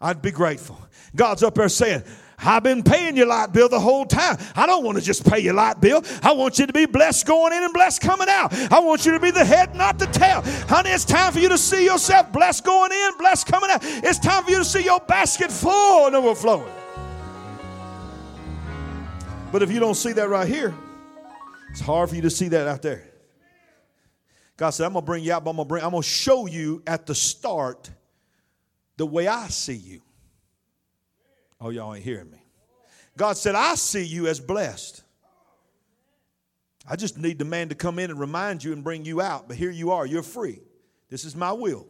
I'd 0.00 0.20
be 0.20 0.32
grateful. 0.32 0.76
God's 1.14 1.44
up 1.44 1.54
there 1.54 1.68
saying, 1.68 2.02
I've 2.44 2.64
been 2.64 2.82
paying 2.82 3.16
your 3.16 3.28
light 3.28 3.52
bill 3.52 3.68
the 3.68 3.78
whole 3.78 4.04
time. 4.04 4.36
I 4.56 4.66
don't 4.66 4.84
want 4.84 4.98
to 4.98 5.04
just 5.04 5.24
pay 5.24 5.38
your 5.38 5.54
light 5.54 5.80
bill. 5.80 6.02
I 6.24 6.32
want 6.32 6.58
you 6.58 6.66
to 6.66 6.72
be 6.72 6.86
blessed 6.86 7.24
going 7.24 7.52
in 7.52 7.62
and 7.62 7.72
blessed 7.72 8.00
coming 8.00 8.28
out. 8.28 8.52
I 8.72 8.80
want 8.80 9.06
you 9.06 9.12
to 9.12 9.20
be 9.20 9.30
the 9.30 9.44
head, 9.44 9.76
not 9.76 10.00
the 10.00 10.06
tail. 10.06 10.42
Honey, 10.68 10.90
it's 10.90 11.04
time 11.04 11.32
for 11.32 11.38
you 11.38 11.48
to 11.50 11.58
see 11.58 11.84
yourself 11.84 12.32
blessed 12.32 12.64
going 12.64 12.90
in, 12.90 13.16
blessed 13.16 13.46
coming 13.46 13.70
out. 13.70 13.78
It's 13.84 14.18
time 14.18 14.42
for 14.42 14.50
you 14.50 14.58
to 14.58 14.64
see 14.64 14.82
your 14.82 14.98
basket 14.98 15.52
full 15.52 16.08
and 16.08 16.16
overflowing. 16.16 16.81
But 19.52 19.62
if 19.62 19.70
you 19.70 19.80
don't 19.80 19.94
see 19.94 20.12
that 20.14 20.30
right 20.30 20.48
here, 20.48 20.74
it's 21.70 21.80
hard 21.80 22.08
for 22.08 22.16
you 22.16 22.22
to 22.22 22.30
see 22.30 22.48
that 22.48 22.66
out 22.66 22.80
there. 22.80 23.04
God 24.56 24.70
said, 24.70 24.86
I'm 24.86 24.94
gonna 24.94 25.04
bring 25.04 25.22
you 25.22 25.32
out, 25.34 25.44
but 25.44 25.50
I'm 25.50 25.56
gonna 25.56 25.68
bring, 25.68 25.84
I'm 25.84 25.90
gonna 25.90 26.02
show 26.02 26.46
you 26.46 26.82
at 26.86 27.04
the 27.04 27.14
start 27.14 27.90
the 28.96 29.04
way 29.04 29.28
I 29.28 29.48
see 29.48 29.74
you. 29.74 30.00
Oh, 31.60 31.68
y'all 31.68 31.94
ain't 31.94 32.02
hearing 32.02 32.30
me. 32.30 32.42
God 33.16 33.36
said, 33.36 33.54
I 33.54 33.74
see 33.74 34.04
you 34.04 34.26
as 34.26 34.40
blessed. 34.40 35.02
I 36.88 36.96
just 36.96 37.18
need 37.18 37.38
the 37.38 37.44
man 37.44 37.68
to 37.68 37.74
come 37.74 37.98
in 37.98 38.10
and 38.10 38.18
remind 38.18 38.64
you 38.64 38.72
and 38.72 38.82
bring 38.82 39.04
you 39.04 39.20
out. 39.20 39.48
But 39.48 39.58
here 39.58 39.70
you 39.70 39.90
are, 39.90 40.06
you're 40.06 40.22
free. 40.22 40.60
This 41.10 41.26
is 41.26 41.36
my 41.36 41.52
will. 41.52 41.86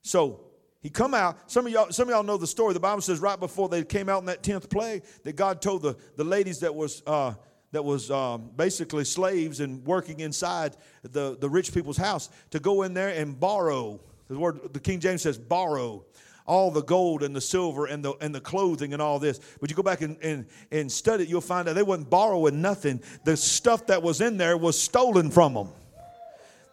So 0.00 0.40
he 0.82 0.90
come 0.90 1.14
out. 1.14 1.50
Some 1.50 1.66
of 1.66 1.72
y'all, 1.72 1.90
some 1.92 2.08
of 2.08 2.12
y'all 2.12 2.24
know 2.24 2.36
the 2.36 2.46
story. 2.46 2.74
The 2.74 2.80
Bible 2.80 3.02
says 3.02 3.20
right 3.20 3.38
before 3.38 3.68
they 3.68 3.84
came 3.84 4.08
out 4.08 4.18
in 4.18 4.26
that 4.26 4.42
tenth 4.42 4.68
plague, 4.68 5.04
that 5.22 5.36
God 5.36 5.62
told 5.62 5.82
the, 5.82 5.96
the 6.16 6.24
ladies 6.24 6.58
that 6.60 6.74
was 6.74 7.02
uh, 7.06 7.34
that 7.70 7.84
was 7.84 8.10
um, 8.10 8.50
basically 8.56 9.04
slaves 9.04 9.60
and 9.60 9.84
working 9.86 10.20
inside 10.20 10.76
the, 11.02 11.36
the 11.38 11.48
rich 11.48 11.72
people's 11.72 11.96
house 11.96 12.28
to 12.50 12.58
go 12.58 12.82
in 12.82 12.94
there 12.94 13.10
and 13.10 13.38
borrow. 13.38 14.00
The 14.28 14.38
word 14.38 14.72
the 14.72 14.80
King 14.80 15.00
James 15.00 15.22
says 15.22 15.38
borrow 15.38 16.04
all 16.44 16.72
the 16.72 16.82
gold 16.82 17.22
and 17.22 17.36
the 17.36 17.40
silver 17.40 17.86
and 17.86 18.04
the, 18.04 18.14
and 18.20 18.34
the 18.34 18.40
clothing 18.40 18.92
and 18.92 19.00
all 19.00 19.20
this. 19.20 19.40
But 19.60 19.70
you 19.70 19.76
go 19.76 19.82
back 19.82 20.00
and, 20.00 20.16
and, 20.22 20.46
and 20.72 20.90
study 20.90 21.22
it, 21.22 21.28
you'll 21.28 21.40
find 21.40 21.68
out 21.68 21.76
they 21.76 21.84
wasn't 21.84 22.10
borrowing 22.10 22.60
nothing. 22.60 23.00
The 23.22 23.36
stuff 23.36 23.86
that 23.86 24.02
was 24.02 24.20
in 24.20 24.38
there 24.38 24.56
was 24.56 24.76
stolen 24.76 25.30
from 25.30 25.54
them 25.54 25.68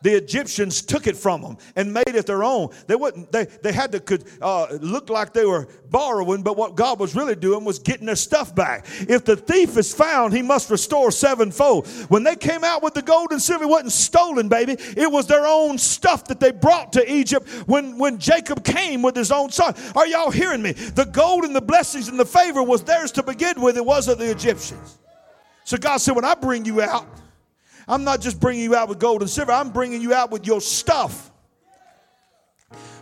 the 0.01 0.15
Egyptians 0.15 0.81
took 0.81 1.07
it 1.07 1.17
from 1.17 1.41
them 1.41 1.57
and 1.75 1.93
made 1.93 2.07
it 2.07 2.25
their 2.25 2.43
own. 2.43 2.69
They 2.87 2.95
wouldn't. 2.95 3.31
They 3.31 3.45
they 3.45 3.71
had 3.71 3.91
to 3.91 3.99
could 3.99 4.23
uh, 4.41 4.77
look 4.81 5.09
like 5.09 5.33
they 5.33 5.45
were 5.45 5.67
borrowing, 5.89 6.41
but 6.41 6.57
what 6.57 6.75
God 6.75 6.99
was 6.99 7.15
really 7.15 7.35
doing 7.35 7.65
was 7.65 7.79
getting 7.79 8.05
their 8.05 8.15
stuff 8.15 8.55
back. 8.55 8.85
If 9.01 9.25
the 9.25 9.35
thief 9.35 9.77
is 9.77 9.93
found, 9.93 10.33
he 10.33 10.41
must 10.41 10.69
restore 10.69 11.11
sevenfold. 11.11 11.87
When 12.07 12.23
they 12.23 12.35
came 12.35 12.63
out 12.63 12.81
with 12.81 12.93
the 12.93 13.01
gold 13.01 13.31
and 13.31 13.41
silver, 13.41 13.65
it 13.65 13.67
wasn't 13.67 13.91
stolen, 13.91 14.47
baby. 14.47 14.77
It 14.95 15.11
was 15.11 15.27
their 15.27 15.45
own 15.45 15.77
stuff 15.77 16.25
that 16.25 16.39
they 16.39 16.51
brought 16.51 16.93
to 16.93 17.11
Egypt 17.11 17.47
when 17.67 17.97
when 17.97 18.17
Jacob 18.17 18.63
came 18.63 19.01
with 19.01 19.15
his 19.15 19.31
own 19.31 19.49
son. 19.51 19.75
Are 19.95 20.07
y'all 20.07 20.31
hearing 20.31 20.61
me? 20.61 20.71
The 20.71 21.05
gold 21.05 21.43
and 21.43 21.55
the 21.55 21.61
blessings 21.61 22.07
and 22.07 22.19
the 22.19 22.25
favor 22.25 22.63
was 22.63 22.83
theirs 22.83 23.11
to 23.13 23.23
begin 23.23 23.61
with. 23.61 23.77
It 23.77 23.85
wasn't 23.85 24.19
the 24.19 24.31
Egyptians. 24.31 24.97
So 25.63 25.77
God 25.77 25.97
said, 25.97 26.15
when 26.15 26.25
I 26.25 26.35
bring 26.35 26.65
you 26.65 26.81
out. 26.81 27.07
I'm 27.89 28.03
not 28.03 28.21
just 28.21 28.39
bringing 28.39 28.63
you 28.63 28.75
out 28.75 28.87
with 28.87 28.99
gold 28.99 29.21
and 29.21 29.29
silver, 29.29 29.51
I'm 29.51 29.71
bringing 29.71 30.01
you 30.01 30.13
out 30.13 30.31
with 30.31 30.45
your 30.45 30.61
stuff. 30.61 31.31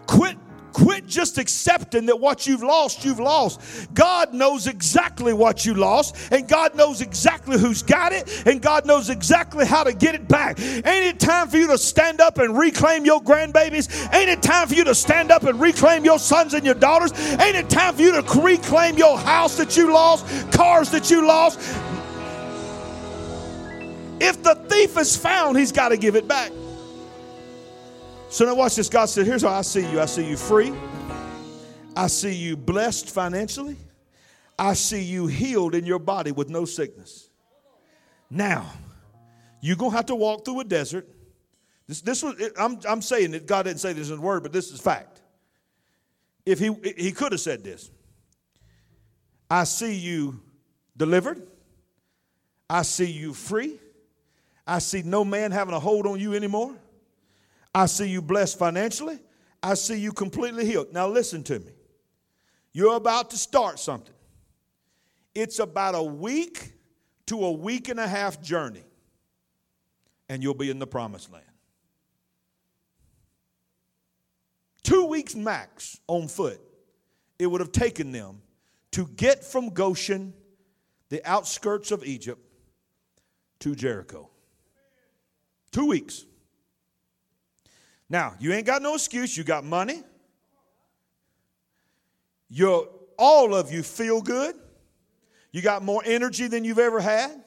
Quit 0.08 0.38
quit 0.78 1.08
just 1.08 1.40
accepting 1.40 2.06
that 2.06 2.20
what 2.20 2.46
you've 2.46 2.62
lost, 2.62 3.04
you've 3.04 3.20
lost. 3.20 3.60
God 3.96 4.32
knows 4.32 4.68
exactly 4.68 5.34
what 5.34 5.66
you 5.66 5.74
lost, 5.74 6.16
and 6.32 6.48
God 6.48 6.76
knows 6.76 7.02
exactly 7.02 7.58
who's 7.58 7.82
got 7.82 8.14
it, 8.14 8.44
and 8.46 8.62
God 8.62 8.86
knows 8.86 9.10
exactly 9.10 9.66
how 9.66 9.84
to 9.84 9.92
get 9.92 10.14
it 10.14 10.28
back. 10.28 10.60
Ain't 10.60 10.86
it 10.86 11.20
time 11.20 11.50
for 11.50 11.58
you 11.58 11.66
to 11.68 11.80
stand 11.80 12.22
up 12.22 12.38
and 12.38 12.56
reclaim 12.56 13.06
your 13.06 13.22
grandbabies? 13.22 14.14
Ain't 14.14 14.30
it 14.30 14.44
time 14.44 14.68
for 14.68 14.76
you 14.76 14.84
to 14.84 14.94
stand 14.94 15.32
up 15.32 15.44
and 15.44 15.60
reclaim 15.60 16.06
your 16.06 16.20
sons 16.20 16.54
and 16.54 16.64
your 16.64 16.76
daughters? 16.76 17.12
Ain't 17.42 17.56
it 17.56 17.72
time 17.72 17.96
for 17.96 18.04
you 18.04 18.12
to 18.12 18.40
reclaim 18.40 18.98
your 18.98 19.18
house 19.18 19.58
that 19.58 19.76
you 19.76 19.92
lost, 19.92 20.52
cars 20.52 20.92
that 20.92 21.10
you 21.10 21.26
lost, 21.26 21.60
if 24.20 24.42
the 24.44 24.56
thief 24.56 24.98
is 24.98 25.16
found, 25.16 25.58
he's 25.58 25.72
got 25.72 25.90
to 25.90 25.98
give 25.98 26.16
it 26.16 26.28
back. 26.28 26.52
So 28.30 28.46
now 28.46 28.56
watch 28.56 28.76
this. 28.76 28.90
God 28.90 29.06
said, 29.06 29.26
Here's 29.26 29.42
how 29.42 29.50
I 29.50 29.62
see 29.62 29.90
you 29.90 30.00
I 30.00 30.06
see 30.06 30.28
you 30.28 30.38
free. 30.38 30.74
I 31.96 32.08
see 32.08 32.34
you 32.34 32.56
blessed 32.56 33.10
financially. 33.10 33.78
I 34.60 34.74
see 34.74 35.02
you 35.02 35.28
healed 35.28 35.76
in 35.76 35.86
your 35.86 36.00
body 36.00 36.32
with 36.32 36.50
no 36.50 36.66
sickness. 36.66 37.30
Now, 38.30 38.72
you're 39.62 39.76
going 39.76 39.92
to 39.92 39.98
have 39.98 40.08
to 40.08 40.16
walk 40.16 40.46
through 40.46 40.62
a 40.62 40.64
desert. 40.64 41.08
This, 41.88 42.02
this 42.02 42.24
was, 42.24 42.36
I'm, 42.60 42.80
I'm 42.88 43.02
saying 43.02 43.32
that 43.32 43.46
God 43.46 43.64
didn't 43.64 43.80
say 43.80 43.94
this 43.94 44.10
in 44.10 44.22
word, 44.22 44.44
but 44.44 44.52
this 44.52 44.72
is 44.72 44.80
fact. 44.80 45.22
If 46.46 46.60
he, 46.60 46.76
he 46.98 47.12
could 47.12 47.32
have 47.32 47.42
said 47.42 47.64
this 47.64 47.90
I 49.50 49.64
see 49.64 49.94
you 49.94 50.40
delivered, 50.96 51.48
I 52.70 52.82
see 52.82 53.10
you 53.10 53.34
free, 53.34 53.80
I 54.68 54.80
see 54.80 55.02
no 55.02 55.24
man 55.24 55.52
having 55.52 55.74
a 55.74 55.80
hold 55.80 56.06
on 56.06 56.20
you 56.20 56.36
anymore. 56.36 56.76
I 57.74 57.86
see 57.86 58.10
you 58.10 58.22
blessed 58.22 58.60
financially. 58.60 59.18
I 59.64 59.76
see 59.76 59.98
you 59.98 60.12
completely 60.12 60.66
healed. 60.66 60.92
Now, 60.92 61.08
listen 61.08 61.44
to 61.46 61.60
me. 61.60 61.72
You're 62.74 62.98
about 62.98 63.30
to 63.32 63.38
start 63.38 63.80
something. 63.80 64.14
It's 65.34 65.60
about 65.60 65.96
a 65.96 66.04
week 66.04 66.74
to 67.28 67.46
a 67.46 67.52
week 67.52 67.90
and 67.90 68.00
a 68.00 68.08
half 68.08 68.42
journey, 68.42 68.84
and 70.30 70.44
you'll 70.44 70.54
be 70.54 70.70
in 70.70 70.80
the 70.80 70.88
promised 70.88 71.32
land. 71.32 71.46
Two 74.84 75.06
weeks 75.06 75.36
max 75.36 76.00
on 76.08 76.28
foot, 76.28 76.60
it 77.40 77.48
would 77.48 77.62
have 77.62 77.72
taken 77.72 78.12
them 78.12 78.42
to 78.92 79.08
get 79.08 79.44
from 79.44 79.70
Goshen, 79.70 80.34
the 81.10 81.26
outskirts 81.30 81.92
of 81.92 82.04
Egypt, 82.06 82.42
to 83.60 83.76
Jericho. 83.76 84.30
Two 85.72 85.86
weeks. 85.86 86.26
Now, 88.10 88.36
you 88.40 88.54
ain't 88.54 88.66
got 88.66 88.82
no 88.82 88.96
excuse. 88.96 89.38
You 89.38 89.44
got 89.44 89.64
money. 89.64 90.04
You're, 92.50 92.88
all 93.18 93.54
of 93.54 93.72
you 93.72 93.84
feel 93.84 94.22
good. 94.22 94.56
You 95.52 95.62
got 95.62 95.84
more 95.84 96.02
energy 96.06 96.48
than 96.48 96.64
you've 96.64 96.80
ever 96.80 97.00
had. 97.00 97.44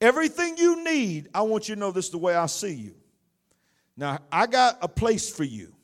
Everything 0.00 0.56
you 0.56 0.84
need, 0.84 1.28
I 1.34 1.42
want 1.42 1.68
you 1.68 1.74
to 1.74 1.80
know 1.80 1.90
this 1.90 2.06
is 2.06 2.10
the 2.10 2.18
way 2.18 2.34
I 2.34 2.46
see 2.46 2.74
you. 2.74 2.94
Now, 3.96 4.18
I 4.30 4.46
got 4.46 4.78
a 4.80 4.88
place 4.88 5.28
for 5.28 5.44
you 5.44 5.74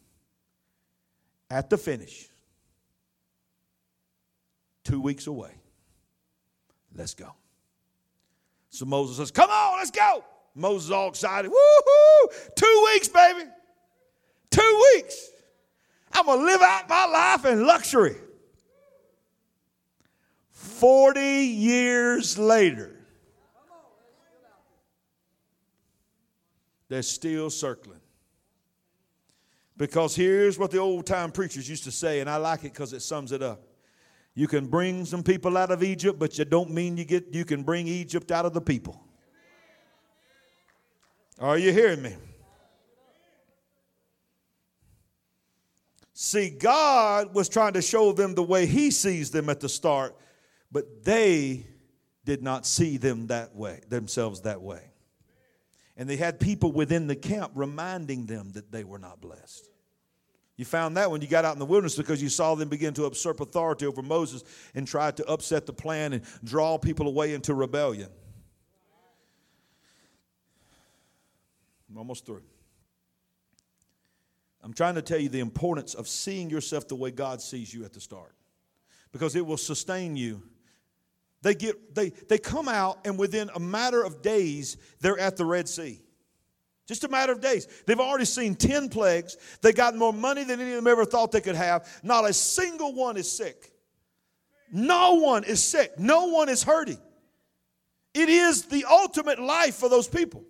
at 1.51 1.68
the 1.70 1.77
finish. 1.77 2.29
Two 4.85 5.01
weeks 5.01 5.27
away. 5.27 5.51
Let's 6.95 7.14
go. 7.14 7.35
So 8.68 8.85
Moses 8.85 9.16
says, 9.16 9.31
Come 9.31 9.51
on, 9.51 9.79
let's 9.79 9.91
go. 9.91 10.25
Moses 10.55 10.91
all 10.91 11.09
excited. 11.09 11.51
Woohoo! 11.51 12.55
Two 12.55 12.89
weeks, 12.93 13.09
baby. 13.09 13.49
Two 14.51 14.83
weeks. 14.95 15.31
I'm 16.13 16.27
going 16.27 16.39
to 16.39 16.45
live 16.45 16.63
out 16.63 16.89
my 16.89 17.07
life 17.07 17.45
in 17.45 17.67
luxury. 17.67 18.17
40 20.51 21.21
years 21.21 22.39
later, 22.39 22.95
they're 26.89 27.03
still 27.03 27.51
circling. 27.51 28.01
Because 29.77 30.15
here's 30.15 30.57
what 30.57 30.71
the 30.71 30.79
old 30.79 31.05
time 31.05 31.33
preachers 31.33 31.69
used 31.69 31.85
to 31.85 31.91
say, 31.91 32.21
and 32.21 32.31
I 32.31 32.37
like 32.37 32.61
it 32.61 32.73
because 32.73 32.93
it 32.93 33.01
sums 33.01 33.33
it 33.33 33.43
up. 33.43 33.63
You 34.35 34.47
can 34.47 34.67
bring 34.67 35.05
some 35.05 35.23
people 35.23 35.57
out 35.57 35.71
of 35.73 35.83
Egypt, 35.83 36.19
but 36.19 36.39
you 36.39 36.45
don't 36.45 36.71
mean 36.71 36.97
you 36.97 37.05
get 37.05 37.33
you 37.33 37.45
can 37.45 37.63
bring 37.63 37.89
Egypt 37.89 38.31
out 38.31 38.47
of 38.47 38.53
the 38.53 38.61
people. 38.61 39.04
Are 41.41 41.59
you 41.59 41.72
hearing 41.72 42.03
me? 42.03 42.14
See, 46.12 46.49
God 46.49 47.35
was 47.35 47.49
trying 47.49 47.72
to 47.72 47.82
show 47.82 48.12
them 48.12 48.35
the 48.35 48.43
way 48.43 48.66
He 48.66 48.91
sees 48.91 49.30
them 49.30 49.49
at 49.49 49.61
the 49.61 49.68
start, 49.68 50.16
but 50.70 51.05
they 51.05 51.66
did 52.24 52.43
not 52.43 52.66
see 52.66 52.97
them 52.97 53.26
that 53.26 53.55
way, 53.55 53.80
themselves 53.89 54.43
that 54.43 54.62
way. 54.62 54.80
And 55.97 56.09
they 56.09 56.16
had 56.16 56.41
people 56.41 56.72
within 56.72 57.07
the 57.07 57.16
camp 57.16 57.53
reminding 57.55 58.26
them 58.26 58.53
that 58.53 58.72
they 58.72 58.85
were 58.85 58.99
not 58.99 59.20
blessed. 59.20 59.68
You 60.57 60.64
found 60.64 60.97
that 60.97 61.11
when 61.11 61.20
you 61.20 61.26
got 61.26 61.45
out 61.45 61.55
in 61.55 61.59
the 61.59 61.66
wilderness 61.66 61.97
because 61.97 62.22
you 62.22 62.28
saw 62.28 62.55
them 62.55 62.68
begin 62.68 62.95
to 62.95 63.03
usurp 63.03 63.41
authority 63.41 63.87
over 63.87 64.03
Moses 64.03 64.45
and 64.74 64.87
tried 64.87 65.16
to 65.16 65.26
upset 65.26 65.66
the 65.66 65.72
plan 65.72 66.12
and 66.12 66.22
draw 66.45 66.78
people 66.78 67.09
away 67.09 67.35
into 67.35 67.55
rebellion. 67.55 68.09
I'm 71.95 71.99
almost 71.99 72.27
through. 72.27 72.43
I'm 74.65 74.73
trying 74.73 74.97
to 74.97 75.03
tell 75.03 75.19
you 75.19 75.29
the 75.29 75.39
importance 75.39 75.95
of 75.95 76.09
seeing 76.09 76.51
yourself 76.51 76.89
the 76.89 76.97
way 76.97 77.13
God 77.13 77.41
sees 77.41 77.73
you 77.73 77.85
at 77.85 77.93
the 77.93 78.01
start 78.01 78.35
because 79.13 79.37
it 79.37 79.47
will 79.47 79.57
sustain 79.57 80.17
you. 80.17 80.43
They, 81.43 81.55
get, 81.55 81.95
they, 81.95 82.09
they 82.09 82.39
come 82.39 82.69
out, 82.69 82.99
and 83.05 83.17
within 83.17 83.49
a 83.55 83.61
matter 83.61 84.03
of 84.03 84.23
days, 84.23 84.77
they're 85.01 85.21
at 85.21 85.37
the 85.37 85.45
Red 85.45 85.69
Sea. 85.69 86.01
Just 86.89 87.05
a 87.05 87.09
matter 87.09 87.33
of 87.33 87.41
days. 87.41 87.69
They've 87.87 88.01
already 88.01 88.25
seen 88.25 88.57
10 88.57 88.89
plagues. 88.89 89.37
They 89.63 89.73
got 89.73 89.95
more 89.95 90.13
money 90.13 90.43
than 90.43 90.61
any 90.61 90.71
of 90.71 90.77
them 90.77 90.89
ever 90.89 91.05
thought 91.05 91.31
they 91.31 91.41
could 91.41 91.55
have. 91.55 91.87
Not 92.03 92.29
a 92.29 92.33
single 92.33 92.93
one 92.93 93.17
is 93.17 93.31
sick. 93.31 93.73
No 94.73 95.15
one 95.15 95.45
is 95.45 95.63
sick. 95.63 95.97
No 95.97 96.27
one 96.27 96.49
is 96.49 96.65
hurting. 96.65 96.99
It 98.15 98.29
is 98.29 98.65
the 98.65 98.85
ultimate 98.91 99.39
life 99.39 99.77
for 99.77 99.89
those 99.89 100.09
people. 100.09 100.45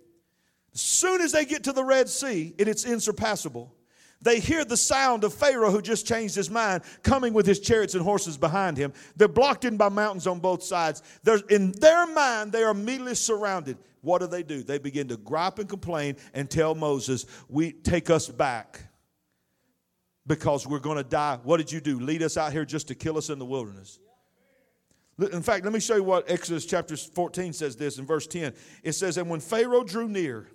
As 0.75 0.81
soon 0.81 1.21
as 1.21 1.31
they 1.31 1.45
get 1.45 1.63
to 1.63 1.71
the 1.71 1.83
Red 1.83 2.09
Sea, 2.09 2.53
and 2.59 2.67
it's 2.67 2.83
insurpassable, 2.83 3.73
they 4.21 4.39
hear 4.39 4.65
the 4.65 4.75
sound 4.75 5.23
of 5.23 5.33
Pharaoh, 5.33 5.71
who 5.71 5.81
just 5.81 6.05
changed 6.05 6.35
his 6.35 6.49
mind, 6.49 6.83
coming 7.01 7.31
with 7.33 7.45
his 7.45 7.59
chariots 7.59 7.93
and 7.93 8.03
horses 8.03 8.37
behind 8.37 8.75
him. 8.75 8.91
They're 9.15 9.27
blocked 9.27 9.65
in 9.65 9.77
by 9.77 9.89
mountains 9.89 10.27
on 10.27 10.39
both 10.39 10.63
sides. 10.63 11.01
They're, 11.23 11.39
in 11.49 11.71
their 11.73 12.05
mind, 12.07 12.51
they 12.51 12.63
are 12.63 12.71
immediately 12.71 13.15
surrounded. 13.15 13.77
What 14.01 14.19
do 14.19 14.27
they 14.27 14.43
do? 14.43 14.63
They 14.63 14.77
begin 14.77 15.07
to 15.07 15.17
gripe 15.17 15.59
and 15.59 15.69
complain 15.69 16.17
and 16.33 16.49
tell 16.49 16.75
Moses, 16.75 17.25
"We 17.47 17.71
take 17.71 18.09
us 18.09 18.27
back 18.27 18.81
because 20.27 20.67
we're 20.67 20.79
going 20.79 20.97
to 20.97 21.03
die." 21.03 21.39
What 21.43 21.57
did 21.57 21.71
you 21.71 21.79
do? 21.79 21.99
Lead 21.99 22.21
us 22.21 22.37
out 22.37 22.51
here 22.51 22.65
just 22.65 22.87
to 22.89 22.95
kill 22.95 23.17
us 23.17 23.29
in 23.29 23.39
the 23.39 23.45
wilderness? 23.45 23.99
In 25.17 25.41
fact, 25.41 25.63
let 25.63 25.73
me 25.73 25.79
show 25.79 25.95
you 25.95 26.03
what 26.03 26.29
Exodus 26.29 26.65
chapter 26.65 26.97
14 26.97 27.53
says 27.53 27.77
this 27.77 27.97
in 27.97 28.05
verse 28.05 28.27
10. 28.27 28.53
It 28.83 28.93
says, 28.93 29.17
And 29.17 29.29
when 29.29 29.39
Pharaoh 29.39 29.83
drew 29.83 30.09
near, 30.09 30.47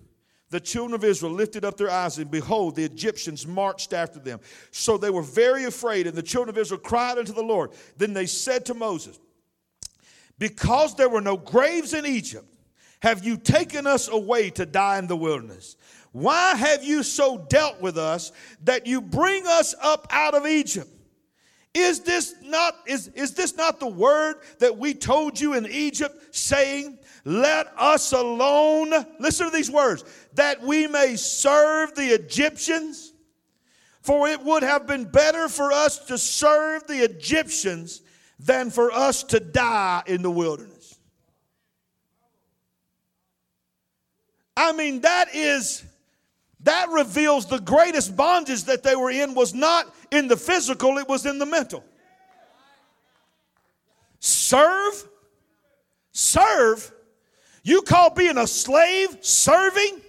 the 0.51 0.61
children 0.61 0.95
of 0.95 1.05
Israel 1.05 1.33
lifted 1.33 1.65
up 1.65 1.77
their 1.77 1.91
eyes, 1.91 2.19
and 2.19 2.31
behold, 2.31 2.75
the 2.75 2.85
Egyptians 2.85 3.47
marched 3.47 3.93
after 3.93 4.19
them. 4.19 4.41
So 4.73 4.99
they 4.99 5.11
were 5.11 5.23
very 5.23 5.65
afraid, 5.65 6.07
and 6.07 6.17
the 6.17 6.23
children 6.23 6.49
of 6.55 6.59
Israel 6.59 6.81
cried 6.81 7.19
unto 7.19 7.33
the 7.33 7.43
Lord. 7.43 7.71
Then 7.97 8.13
they 8.13 8.27
said 8.27 8.67
to 8.67 8.75
Moses, 8.75 9.19
Because 10.39 10.97
there 10.97 11.09
were 11.09 11.21
no 11.21 11.37
graves 11.37 11.95
in 11.95 12.05
Egypt, 12.05 12.47
have 13.01 13.25
you 13.25 13.37
taken 13.37 13.87
us 13.87 14.09
away 14.09 14.51
to 14.51 14.67
die 14.67 14.99
in 14.99 15.07
the 15.07 15.17
wilderness? 15.17 15.77
Why 16.13 16.57
have 16.57 16.83
you 16.83 17.05
so 17.05 17.39
dealt 17.49 17.81
with 17.81 17.97
us 17.97 18.33
that 18.65 18.87
you 18.87 19.01
bring 19.01 19.47
us 19.47 19.75
up 19.81 20.09
out 20.11 20.35
of 20.35 20.47
Egypt? 20.47 20.91
Is 21.75 22.01
this 22.01 22.35
not 22.43 22.75
is, 22.87 23.09
is 23.09 23.35
this 23.35 23.57
not 23.57 23.79
the 23.79 23.87
word 23.87 24.37
that 24.59 24.77
we 24.77 24.93
told 24.93 25.41
you 25.41 25.55
in 25.55 25.67
Egypt, 25.67 26.35
saying, 26.35 26.99
Let 27.25 27.73
us 27.79 28.13
alone? 28.13 28.93
Listen 29.21 29.47
to 29.47 29.53
these 29.53 29.71
words, 29.71 30.05
that 30.35 30.61
we 30.63 30.89
may 30.89 31.15
serve 31.17 31.95
the 31.95 32.07
Egyptians. 32.07 33.13
For 34.03 34.29
it 34.29 34.43
would 34.43 34.63
have 34.63 34.87
been 34.87 35.05
better 35.05 35.47
for 35.49 35.73
us 35.73 35.99
to 36.07 36.17
serve 36.17 36.87
the 36.87 37.05
Egyptians 37.05 38.01
than 38.39 38.71
for 38.71 38.91
us 38.91 39.23
to 39.25 39.39
die 39.39 40.03
in 40.07 40.23
the 40.23 40.31
wilderness. 40.31 40.99
I 44.57 44.73
mean, 44.73 45.03
that 45.03 45.35
is 45.35 45.85
that 46.65 46.89
reveals 46.91 47.47
the 47.47 47.59
greatest 47.59 48.17
bondage 48.17 48.65
that 48.65 48.83
they 48.83 48.95
were 48.95 49.11
in 49.11 49.35
was 49.35 49.55
not 49.55 49.93
in 50.11 50.29
the 50.29 50.37
physical, 50.37 50.99
it 50.99 51.09
was 51.09 51.25
in 51.25 51.39
the 51.39 51.47
mental. 51.47 51.83
Serve, 54.19 55.09
serve. 56.13 56.93
You 57.63 57.83
call 57.83 58.11
being 58.11 58.37
a 58.37 58.47
slave 58.47 59.19
serving? 59.21 60.01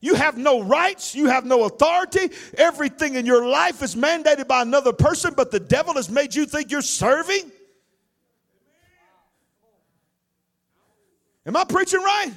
You 0.00 0.14
have 0.14 0.38
no 0.38 0.62
rights, 0.62 1.14
you 1.14 1.26
have 1.26 1.44
no 1.44 1.64
authority. 1.64 2.30
Everything 2.56 3.14
in 3.14 3.26
your 3.26 3.46
life 3.46 3.82
is 3.82 3.94
mandated 3.94 4.46
by 4.46 4.62
another 4.62 4.92
person, 4.92 5.34
but 5.36 5.50
the 5.50 5.60
devil 5.60 5.94
has 5.94 6.08
made 6.08 6.34
you 6.34 6.46
think 6.46 6.70
you're 6.70 6.82
serving? 6.82 7.50
Am 11.44 11.56
I 11.56 11.64
preaching 11.64 12.02
right? 12.02 12.32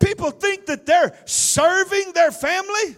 People 0.00 0.30
think 0.30 0.66
that 0.66 0.86
they're 0.86 1.16
serving 1.24 2.12
their 2.12 2.30
family, 2.30 2.96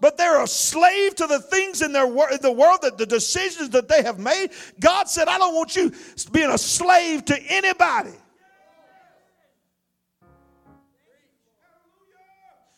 but 0.00 0.16
they're 0.16 0.42
a 0.42 0.46
slave 0.46 1.14
to 1.16 1.26
the 1.26 1.40
things 1.40 1.82
in 1.82 1.92
their 1.92 2.06
wor- 2.06 2.36
the 2.40 2.52
world, 2.52 2.80
that 2.82 2.98
the 2.98 3.06
decisions 3.06 3.70
that 3.70 3.88
they 3.88 4.02
have 4.02 4.18
made. 4.18 4.50
God 4.78 5.08
said, 5.08 5.28
I 5.28 5.38
don't 5.38 5.54
want 5.54 5.76
you 5.76 5.92
being 6.32 6.50
a 6.50 6.58
slave 6.58 7.24
to 7.26 7.38
anybody. 7.48 8.12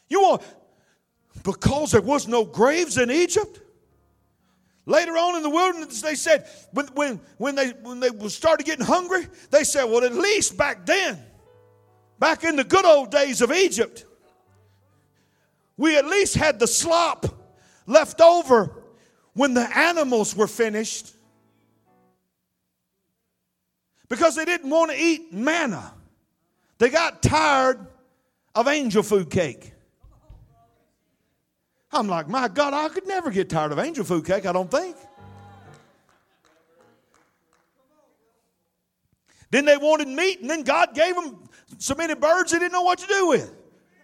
You 0.08 0.20
want, 0.20 0.42
because 1.42 1.92
there 1.92 2.02
was 2.02 2.28
no 2.28 2.44
graves 2.44 2.98
in 2.98 3.10
Egypt. 3.10 3.60
Later 4.84 5.12
on 5.12 5.36
in 5.36 5.42
the 5.42 5.48
wilderness, 5.48 6.02
they 6.02 6.16
said, 6.16 6.46
when, 6.72 6.86
when, 6.88 7.20
when, 7.38 7.54
they, 7.54 7.68
when 7.70 8.00
they 8.00 8.10
started 8.28 8.66
getting 8.66 8.84
hungry, 8.84 9.26
they 9.50 9.62
said, 9.64 9.84
well, 9.84 10.04
at 10.04 10.12
least 10.12 10.56
back 10.56 10.84
then, 10.84 11.24
Back 12.22 12.44
in 12.44 12.54
the 12.54 12.62
good 12.62 12.84
old 12.84 13.10
days 13.10 13.42
of 13.42 13.50
Egypt, 13.50 14.04
we 15.76 15.96
at 15.96 16.06
least 16.06 16.36
had 16.36 16.60
the 16.60 16.68
slop 16.68 17.26
left 17.84 18.20
over 18.20 18.84
when 19.32 19.54
the 19.54 19.68
animals 19.76 20.36
were 20.36 20.46
finished 20.46 21.10
because 24.08 24.36
they 24.36 24.44
didn't 24.44 24.70
want 24.70 24.92
to 24.92 24.96
eat 24.96 25.32
manna. 25.32 25.94
They 26.78 26.90
got 26.90 27.24
tired 27.24 27.84
of 28.54 28.68
angel 28.68 29.02
food 29.02 29.28
cake. 29.28 29.72
I'm 31.90 32.06
like, 32.06 32.28
my 32.28 32.46
God, 32.46 32.72
I 32.72 32.88
could 32.88 33.08
never 33.08 33.32
get 33.32 33.50
tired 33.50 33.72
of 33.72 33.80
angel 33.80 34.04
food 34.04 34.24
cake, 34.24 34.46
I 34.46 34.52
don't 34.52 34.70
think. 34.70 34.94
Then 39.50 39.64
they 39.64 39.76
wanted 39.76 40.06
meat, 40.06 40.40
and 40.40 40.48
then 40.48 40.62
God 40.62 40.94
gave 40.94 41.16
them 41.16 41.48
so 41.78 41.94
many 41.94 42.14
birds 42.14 42.52
they 42.52 42.58
didn't 42.58 42.72
know 42.72 42.82
what 42.82 42.98
to 42.98 43.06
do 43.06 43.28
with. 43.28 43.52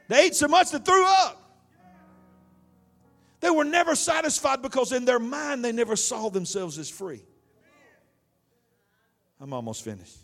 They 0.09 0.27
ate 0.27 0.35
so 0.35 0.49
much 0.49 0.71
they 0.71 0.79
threw 0.79 1.05
up. 1.05 1.49
They 3.41 3.51
were 3.51 3.64
never 3.64 3.95
satisfied 3.95 4.62
because 4.62 4.93
in 4.93 5.05
their 5.05 5.21
mind 5.21 5.64
they 5.64 5.73
never 5.73 5.97
saw 5.97 6.29
themselves 6.29 6.79
as 6.79 6.89
free. 6.89 7.23
I'm 9.41 9.53
almost 9.53 9.85
finished. 9.85 10.16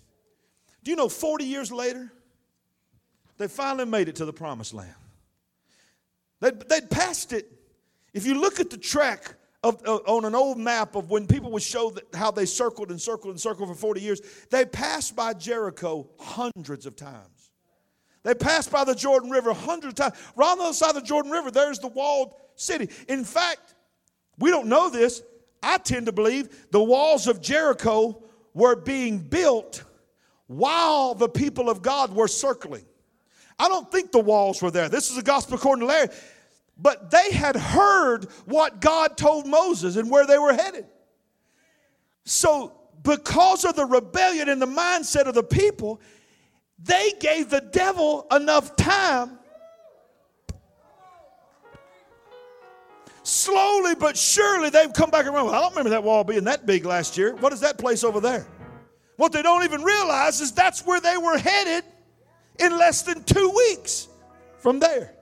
Do 0.83 0.91
you 0.91 0.97
know 0.97 1.09
40 1.09 1.45
years 1.45 1.71
later, 1.71 2.13
they 3.39 3.49
finally 3.49 3.85
made 3.85 4.09
it 4.09 4.17
to 4.17 4.25
the 4.25 4.33
promised 4.33 4.75
land? 4.75 4.95
They'd, 6.41 6.61
they'd 6.69 6.91
passed 6.91 7.33
it. 7.33 7.51
If 8.13 8.27
you 8.27 8.41
look 8.41 8.61
at 8.61 8.71
the 8.71 8.77
track 8.77 9.35
of, 9.63 9.81
uh, 9.87 9.97
on 10.07 10.25
an 10.25 10.35
old 10.35 10.59
map 10.59 10.95
of 10.95 11.11
when 11.11 11.27
people 11.27 11.51
would 11.53 11.63
show 11.63 11.95
how 12.13 12.31
they 12.31 12.47
circled 12.47 12.91
and 12.91 13.01
circled 13.01 13.33
and 13.33 13.41
circled 13.41 13.69
for 13.69 13.75
40 13.75 14.01
years, 14.01 14.21
they 14.51 14.65
passed 14.65 15.17
by 15.17 15.33
Jericho 15.33 16.09
hundreds 16.19 16.85
of 16.85 16.97
times. 16.97 17.34
They 18.25 18.35
passed 18.35 18.73
by 18.73 18.85
the 18.85 18.95
Jordan 18.95 19.31
River 19.31 19.53
hundreds 19.53 20.01
of 20.01 20.13
times. 20.13 20.33
Right 20.35 20.51
on 20.51 20.59
the 20.59 20.65
other 20.65 20.73
side 20.73 20.91
of 20.91 20.95
the 20.97 21.03
Jordan 21.03 21.31
River, 21.31 21.51
there's 21.51 21.79
the 21.79 21.89
walled 21.89 22.35
city. 22.57 22.89
In 23.09 23.23
fact, 23.23 23.75
we 24.39 24.51
don't 24.51 24.67
know 24.67 24.91
this. 24.91 25.23
I 25.63 25.79
tend 25.79 26.07
to 26.07 26.13
believe 26.13 26.67
the 26.71 26.83
walls 26.83 27.27
of 27.27 27.41
Jericho 27.41 28.23
were 28.55 28.77
being 28.77 29.19
built 29.19 29.85
while 30.47 31.15
the 31.15 31.29
people 31.29 31.69
of 31.69 31.83
God 31.83 32.15
were 32.15 32.29
circling. 32.29 32.85
I 33.59 33.69
don't 33.69 33.91
think 33.93 34.11
the 34.11 34.21
walls 34.21 34.61
were 34.63 34.71
there. 34.71 34.89
This 34.89 35.11
is 35.11 35.17
the 35.17 35.23
gospel 35.23 35.57
according 35.57 35.81
to 35.81 35.87
Larry. 35.87 36.09
But 36.77 37.11
they 37.11 37.31
had 37.33 37.57
heard 37.57 38.25
what 38.47 38.81
God 38.81 39.17
told 39.17 39.47
Moses 39.47 39.97
and 39.97 40.11
where 40.11 40.27
they 40.27 40.39
were 40.39 40.53
headed. 40.53 40.87
So, 42.25 42.73
because 43.03 43.65
of 43.65 43.77
the 43.77 43.85
rebellion 43.85 44.49
and 44.49 44.61
the 44.61 44.67
mindset 44.67 45.27
of 45.27 45.35
the 45.35 45.43
people, 45.43 46.01
they 46.85 47.13
gave 47.19 47.51
the 47.51 47.61
devil 47.61 48.27
enough 48.31 48.77
time. 48.77 49.39
Slowly 53.23 53.95
but 53.95 54.19
surely, 54.19 54.69
they've 54.69 54.93
come 54.93 55.11
back 55.11 55.27
around. 55.27 55.49
I 55.49 55.61
don't 55.61 55.71
remember 55.71 55.91
that 55.91 56.03
wall 56.03 56.25
being 56.25 56.45
that 56.45 56.67
big 56.67 56.85
last 56.85 57.17
year. 57.17 57.35
What 57.37 57.55
is 57.55 57.61
that 57.61 57.79
place 57.79 58.05
over 58.05 58.21
there? 58.21 58.47
What 59.17 59.33
they 59.33 59.41
don't 59.41 59.65
even 59.65 59.83
realize 59.83 60.41
is 60.43 60.53
that's 60.53 60.85
where 60.85 61.01
they 61.01 61.17
were 61.17 61.39
headed 61.39 61.85
in 62.59 62.77
less 62.77 63.03
than 63.03 63.25
two 63.25 63.51
weeks 63.57 64.09
from 64.59 64.79
there. 64.79 65.15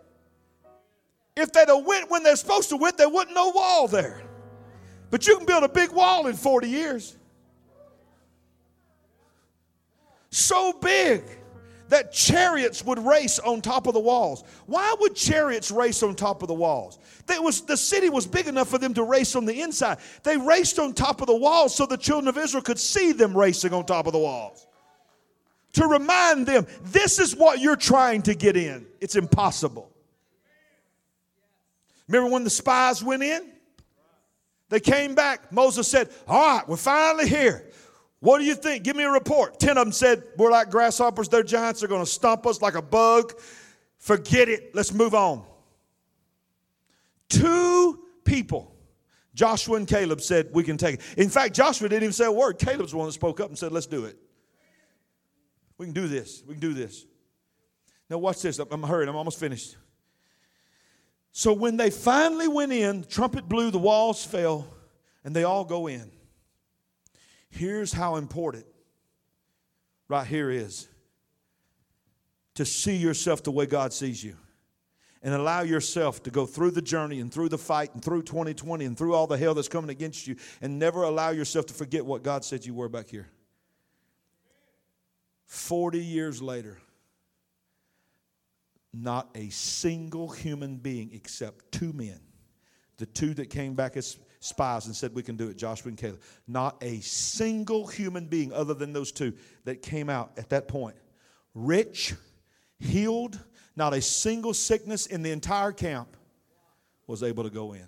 If 1.37 1.53
they'd 1.53 1.69
have 1.69 1.85
went 1.85 2.11
when 2.11 2.25
they're 2.25 2.37
supposed 2.37 2.71
to 2.71 2.77
went, 2.77 2.99
there 2.99 3.09
wasn't 3.09 3.37
no 3.37 3.51
wall 3.51 3.87
there. 3.87 4.23
But 5.11 5.27
you 5.29 5.37
can 5.37 5.47
build 5.47 5.63
a 5.63 5.69
big 5.69 5.93
wall 5.93 6.27
in 6.27 6.35
40 6.35 6.69
years. 6.69 7.17
So 10.31 10.73
big 10.73 11.23
that 11.93 12.11
chariots 12.11 12.83
would 12.85 12.99
race 12.99 13.39
on 13.39 13.61
top 13.61 13.87
of 13.87 13.93
the 13.93 14.01
walls. 14.01 14.45
Why 14.65 14.95
would 15.01 15.15
chariots 15.15 15.71
race 15.71 16.03
on 16.03 16.15
top 16.15 16.41
of 16.41 16.49
the 16.49 16.55
walls? 16.55 16.99
That 17.27 17.43
was, 17.43 17.61
the 17.61 17.77
city 17.77 18.09
was 18.09 18.27
big 18.27 18.47
enough 18.47 18.69
for 18.69 18.79
them 18.79 18.95
to 18.95 19.03
race 19.03 19.37
on 19.37 19.45
the 19.45 19.61
inside. 19.61 19.99
They 20.23 20.39
raced 20.39 20.79
on 20.79 20.95
top 20.95 21.21
of 21.21 21.27
the 21.27 21.37
walls 21.37 21.75
so 21.77 21.85
the 21.85 21.99
children 21.99 22.29
of 22.29 22.39
Israel 22.39 22.63
could 22.63 22.79
see 22.79 23.13
them 23.13 23.37
racing 23.37 23.75
on 23.75 23.85
top 23.85 24.07
of 24.07 24.15
the 24.15 24.19
walls. 24.19 24.67
To 25.75 25.87
remind 25.87 26.47
them, 26.47 26.67
this 26.83 27.19
is 27.19 27.37
what 27.37 27.61
you're 27.61 27.77
trying 27.77 28.23
to 28.23 28.35
get 28.35 28.57
in. 28.57 28.87
It's 29.01 29.17
impossible. 29.17 29.91
Remember 32.09 32.31
when 32.33 32.45
the 32.45 32.51
spies 32.51 33.05
went 33.05 33.23
in? 33.23 33.51
They 34.71 34.81
came 34.81 35.15
back. 35.15 35.53
Moses 35.53 35.89
said, 35.89 36.09
All 36.27 36.57
right, 36.57 36.67
we're 36.67 36.77
finally 36.79 37.29
here. 37.29 37.71
What 38.23 38.39
do 38.39 38.45
you 38.45 38.55
think? 38.55 38.85
Give 38.85 38.95
me 38.95 39.03
a 39.03 39.11
report. 39.11 39.59
Ten 39.59 39.77
of 39.77 39.85
them 39.85 39.91
said, 39.91 40.23
We're 40.37 40.53
like 40.53 40.71
grasshoppers, 40.71 41.29
they're 41.29 41.43
giants, 41.43 41.81
they're 41.81 41.89
going 41.89 42.05
to 42.05 42.11
stomp 42.11 42.47
us 42.47 42.63
like 42.63 42.77
a 42.77 42.81
bug. 42.81 43.33
Forget 43.99 44.49
it, 44.49 44.73
let's 44.77 44.95
move 44.95 45.13
on. 45.13 45.45
Two 47.29 47.99
people, 48.23 48.77
Joshua 49.35 49.75
and 49.77 49.89
Caleb, 49.89 50.21
said, 50.21 50.51
We 50.53 50.63
can 50.63 50.77
take 50.77 51.01
it. 51.01 51.01
In 51.17 51.31
fact, 51.31 51.53
Joshua 51.53 51.89
didn't 51.89 52.05
even 52.05 52.13
say 52.13 52.27
a 52.27 52.31
word. 52.31 52.61
Caleb's 52.61 52.93
the 52.93 52.97
one 52.97 53.07
that 53.07 53.13
spoke 53.13 53.41
up 53.41 53.49
and 53.49 53.59
said, 53.59 53.73
Let's 53.73 53.87
do 53.87 54.05
it. 54.05 54.17
We 55.77 55.87
can 55.87 55.93
do 55.93 56.07
this. 56.07 56.45
We 56.47 56.55
can 56.55 56.61
do 56.61 56.75
this. 56.75 57.05
Now, 58.09 58.19
watch 58.19 58.41
this. 58.41 58.61
I'm 58.61 58.85
hurrying, 58.85 59.09
I'm 59.09 59.17
almost 59.17 59.41
finished. 59.41 59.77
So 61.33 61.53
when 61.53 61.77
they 61.77 61.91
finally 61.91 62.47
went 62.47 62.71
in, 62.71 63.01
the 63.01 63.07
trumpet 63.09 63.49
blew, 63.49 63.73
the 63.73 63.79
walls 63.79 64.25
fell, 64.25 64.69
and 65.25 65.35
they 65.35 65.43
all 65.43 65.65
go 65.65 65.89
in. 65.89 66.09
Here's 67.55 67.93
how 67.93 68.17
important 68.17 68.65
right 70.09 70.27
here 70.27 70.51
is 70.51 70.89
to 72.55 72.65
see 72.65 72.97
yourself 72.97 73.43
the 73.43 73.51
way 73.51 73.67
God 73.67 73.93
sees 73.93 74.25
you 74.25 74.37
and 75.23 75.35
allow 75.35 75.61
yourself 75.61 76.23
to 76.23 76.31
go 76.31 76.47
through 76.47 76.71
the 76.71 76.81
journey 76.81 77.21
and 77.21 77.33
through 77.33 77.51
the 77.51 77.59
fight 77.59 77.93
and 77.93 78.03
through 78.03 78.23
2020 78.23 78.87
and 78.87 78.97
through 78.97 79.15
all 79.15 79.27
the 79.27 79.37
hell 79.37 79.53
that's 79.53 79.69
coming 79.69 79.91
against 79.91 80.27
you 80.27 80.35
and 80.63 80.79
never 80.79 81.03
allow 81.03 81.29
yourself 81.29 81.67
to 81.67 81.75
forget 81.75 82.07
what 82.07 82.23
God 82.23 82.43
said 82.43 82.65
you 82.65 82.73
were 82.73 82.89
back 82.89 83.09
here. 83.09 83.29
40 85.45 85.99
years 85.99 86.41
later, 86.41 86.79
not 88.95 89.29
a 89.35 89.51
single 89.51 90.31
human 90.31 90.79
being 90.79 91.11
except 91.13 91.71
two 91.71 91.93
men, 91.93 92.19
the 92.97 93.05
two 93.05 93.35
that 93.35 93.51
came 93.51 93.75
back 93.75 93.99
as 93.99 94.17
spies 94.43 94.87
and 94.87 94.95
said, 94.95 95.15
We 95.15 95.23
can 95.23 95.37
do 95.37 95.49
it, 95.49 95.57
Joshua 95.57 95.89
and 95.89 95.99
Caleb. 95.99 96.21
Not 96.47 96.83
a 96.83 97.01
single 97.01 97.87
human 97.87 98.27
being 98.27 98.53
other 98.53 98.75
than 98.75 98.93
those 98.93 99.13
two 99.13 99.33
that 99.65 99.83
came 99.83 100.11
out 100.11 100.33
at 100.37 100.51
that 100.51 100.69
point. 100.69 100.97
Rich, 101.55 102.15
healed, 102.79 103.39
not 103.77 103.95
a 103.95 104.03
single 104.03 104.55
sickness 104.55 105.07
in 105.07 105.23
the 105.23 105.31
entire 105.31 105.73
camp 105.73 106.17
was 107.07 107.23
able 107.23 107.45
to 107.45 107.51
go 107.51 107.73
in. 107.73 107.87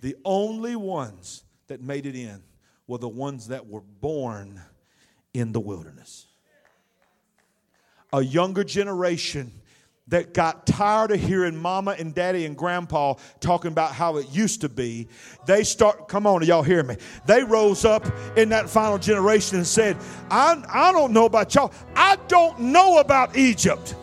The 0.00 0.16
only 0.24 0.76
ones 0.76 1.44
that 1.66 1.82
made 1.82 2.06
it 2.06 2.14
in 2.14 2.42
were 2.86 2.98
the 2.98 3.08
ones 3.08 3.48
that 3.48 3.66
were 3.66 3.80
born 3.80 4.60
in 5.34 5.52
the 5.52 5.60
wilderness. 5.60 6.26
A 8.12 8.22
younger 8.22 8.64
generation 8.64 9.52
that 10.08 10.34
got 10.34 10.66
tired 10.66 11.10
of 11.10 11.20
hearing 11.20 11.56
mama 11.56 11.94
and 11.98 12.14
daddy 12.14 12.44
and 12.46 12.56
grandpa 12.56 13.14
talking 13.40 13.70
about 13.70 13.92
how 13.92 14.16
it 14.16 14.30
used 14.30 14.60
to 14.62 14.68
be, 14.68 15.08
they 15.46 15.62
start, 15.62 16.08
come 16.08 16.26
on, 16.26 16.44
y'all 16.44 16.62
hear 16.62 16.82
me? 16.82 16.96
They 17.26 17.42
rose 17.42 17.84
up 17.84 18.06
in 18.36 18.48
that 18.50 18.70
final 18.70 18.98
generation 18.98 19.58
and 19.58 19.66
said, 19.66 19.96
I, 20.30 20.62
I 20.68 20.92
don't 20.92 21.12
know 21.12 21.26
about 21.26 21.54
y'all. 21.54 21.72
I 21.94 22.16
don't 22.28 22.58
know 22.58 22.98
about 22.98 23.36
Egypt. 23.36 23.94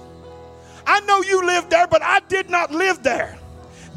I 0.88 1.00
know 1.02 1.22
you 1.22 1.46
lived 1.46 1.72
there, 1.72 1.88
but 1.88 2.04
I 2.04 2.20
did 2.22 2.50
not 2.50 2.72
live 2.72 3.02
there. 3.02 3.40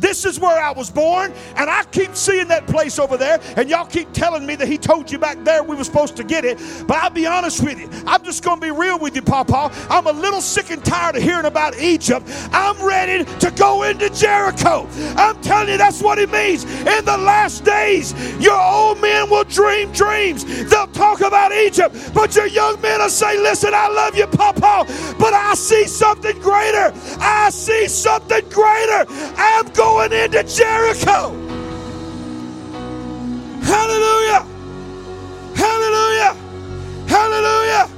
This 0.00 0.24
is 0.24 0.38
where 0.38 0.62
I 0.62 0.72
was 0.72 0.90
born, 0.90 1.32
and 1.56 1.68
I 1.68 1.84
keep 1.84 2.14
seeing 2.14 2.48
that 2.48 2.66
place 2.66 2.98
over 2.98 3.16
there, 3.16 3.40
and 3.56 3.68
y'all 3.68 3.86
keep 3.86 4.12
telling 4.12 4.46
me 4.46 4.54
that 4.56 4.68
he 4.68 4.78
told 4.78 5.10
you 5.10 5.18
back 5.18 5.42
there 5.44 5.62
we 5.62 5.76
were 5.76 5.84
supposed 5.84 6.16
to 6.16 6.24
get 6.24 6.44
it. 6.44 6.58
But 6.86 6.98
I'll 6.98 7.10
be 7.10 7.26
honest 7.26 7.62
with 7.62 7.78
you. 7.78 7.88
I'm 8.06 8.22
just 8.24 8.44
going 8.44 8.60
to 8.60 8.66
be 8.66 8.70
real 8.70 8.98
with 8.98 9.16
you, 9.16 9.22
Papa. 9.22 9.70
I'm 9.90 10.06
a 10.06 10.12
little 10.12 10.40
sick 10.40 10.70
and 10.70 10.84
tired 10.84 11.16
of 11.16 11.22
hearing 11.22 11.46
about 11.46 11.78
Egypt. 11.78 12.26
I'm 12.52 12.80
ready 12.82 13.24
to 13.40 13.50
go 13.52 13.82
into 13.82 14.10
Jericho. 14.10 14.86
I'm 15.16 15.40
telling 15.40 15.70
you, 15.70 15.78
that's 15.78 16.02
what 16.02 16.18
it 16.18 16.30
means. 16.30 16.64
In 16.64 17.04
the 17.04 17.18
last 17.18 17.64
days, 17.64 18.14
your 18.38 18.60
old 18.60 19.00
men 19.00 19.30
will 19.30 19.44
dream 19.44 19.90
dreams. 19.92 20.44
They'll 20.70 20.86
talk 20.88 21.20
about 21.20 21.52
Egypt, 21.52 22.12
but 22.14 22.34
your 22.36 22.46
young 22.46 22.80
men 22.80 23.00
will 23.00 23.08
say, 23.08 23.38
Listen, 23.38 23.72
I 23.74 23.88
love 23.88 24.16
you, 24.16 24.26
Papa, 24.26 24.84
but 25.18 25.34
I 25.34 25.54
see 25.54 25.86
something 25.86 26.38
greater. 26.40 26.92
I 27.20 27.50
see 27.50 27.88
something 27.88 28.48
greater. 28.48 29.06
I'm 29.36 29.66
going 29.72 29.87
going 29.88 30.12
into 30.12 30.42
Jericho. 30.42 31.30
Hallelujah. 33.62 34.46
Hallelujah. 35.56 36.34
Hallelujah. 37.08 37.88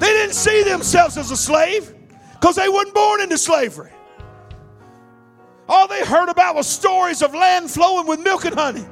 They 0.00 0.08
didn't 0.08 0.34
see 0.34 0.64
themselves 0.64 1.16
as 1.16 1.30
a 1.30 1.36
slave 1.36 1.94
because 2.32 2.56
they 2.56 2.68
weren't 2.68 2.92
born 2.92 3.20
into 3.20 3.38
slavery. 3.38 3.92
All 5.68 5.86
they 5.86 6.04
heard 6.04 6.28
about 6.28 6.56
was 6.56 6.66
stories 6.66 7.22
of 7.22 7.32
land 7.32 7.70
flowing 7.70 8.08
with 8.08 8.18
milk 8.18 8.44
and 8.46 8.54
honey. 8.54 8.86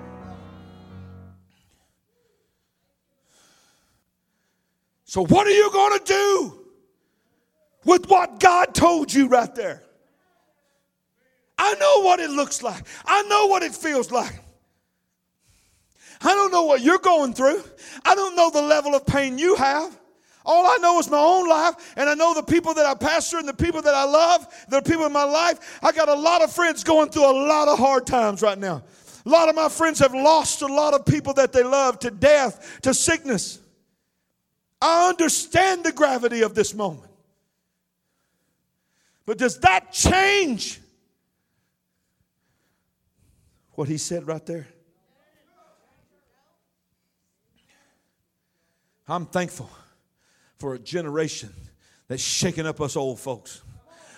So, 5.05 5.27
what 5.27 5.49
are 5.49 5.51
you 5.51 5.71
going 5.73 5.99
to 5.99 6.05
do 6.05 6.67
with 7.85 8.09
what 8.09 8.39
God 8.39 8.73
told 8.73 9.13
you 9.13 9.27
right 9.27 9.53
there? 9.55 9.84
I 11.59 11.75
know 11.75 12.01
what 12.01 12.21
it 12.21 12.31
looks 12.31 12.63
like. 12.63 12.85
I 13.05 13.23
know 13.23 13.47
what 13.47 13.63
it 13.63 13.75
feels 13.75 14.11
like. 14.11 14.41
I 16.21 16.35
don't 16.35 16.53
know 16.53 16.65
what 16.65 16.81
you're 16.81 16.99
going 16.99 17.35
through. 17.35 17.63
I 18.05 18.15
don't 18.15 18.35
know 18.35 18.51
the 18.51 18.63
level 18.63 18.95
of 18.95 19.07
pain 19.07 19.39
you 19.39 19.55
have. 19.57 19.99
All 20.47 20.67
I 20.67 20.77
know 20.77 20.99
is 20.99 21.11
my 21.11 21.19
own 21.19 21.49
life, 21.49 21.95
and 21.97 22.09
I 22.09 22.15
know 22.15 22.35
the 22.35 22.43
people 22.43 22.75
that 22.75 22.85
I 22.85 22.95
pastor 22.95 23.39
and 23.39 23.49
the 23.49 23.55
people 23.55 23.81
that 23.81 23.95
I 23.95 24.05
love, 24.05 24.47
the 24.69 24.83
people 24.83 25.07
in 25.07 25.13
my 25.13 25.25
life. 25.25 25.79
I 25.83 25.91
got 25.93 26.09
a 26.09 26.15
lot 26.15 26.43
of 26.43 26.53
friends 26.53 26.85
going 26.85 27.09
through 27.09 27.31
a 27.31 27.33
lot 27.47 27.69
of 27.69 27.79
hard 27.79 28.07
times 28.07 28.43
right 28.43 28.59
now. 28.59 28.83
A 29.25 29.29
lot 29.29 29.49
of 29.49 29.55
my 29.55 29.71
friends 29.71 29.99
have 30.01 30.13
lost 30.13 30.61
a 30.61 30.67
lot 30.67 30.93
of 30.93 31.07
people 31.07 31.33
that 31.35 31.53
they 31.53 31.63
love 31.63 31.99
to 32.01 32.11
death, 32.11 32.81
to 32.83 32.93
sickness. 32.93 33.59
I 34.83 35.09
understand 35.09 35.83
the 35.83 35.93
gravity 35.93 36.43
of 36.43 36.55
this 36.55 36.75
moment. 36.75 37.11
But 39.25 39.39
does 39.39 39.59
that 39.61 39.93
change 39.93 40.79
what 43.75 43.89
he 43.89 43.99
said 43.99 44.27
right 44.27 44.45
there? 44.47 44.67
I'm 49.07 49.27
thankful 49.27 49.71
for 50.57 50.75
a 50.75 50.79
generation 50.79 51.53
that's 52.09 52.23
shaking 52.23 52.67
up 52.67 52.81
us 52.81 52.97
old 52.97 53.21
folks. 53.21 53.64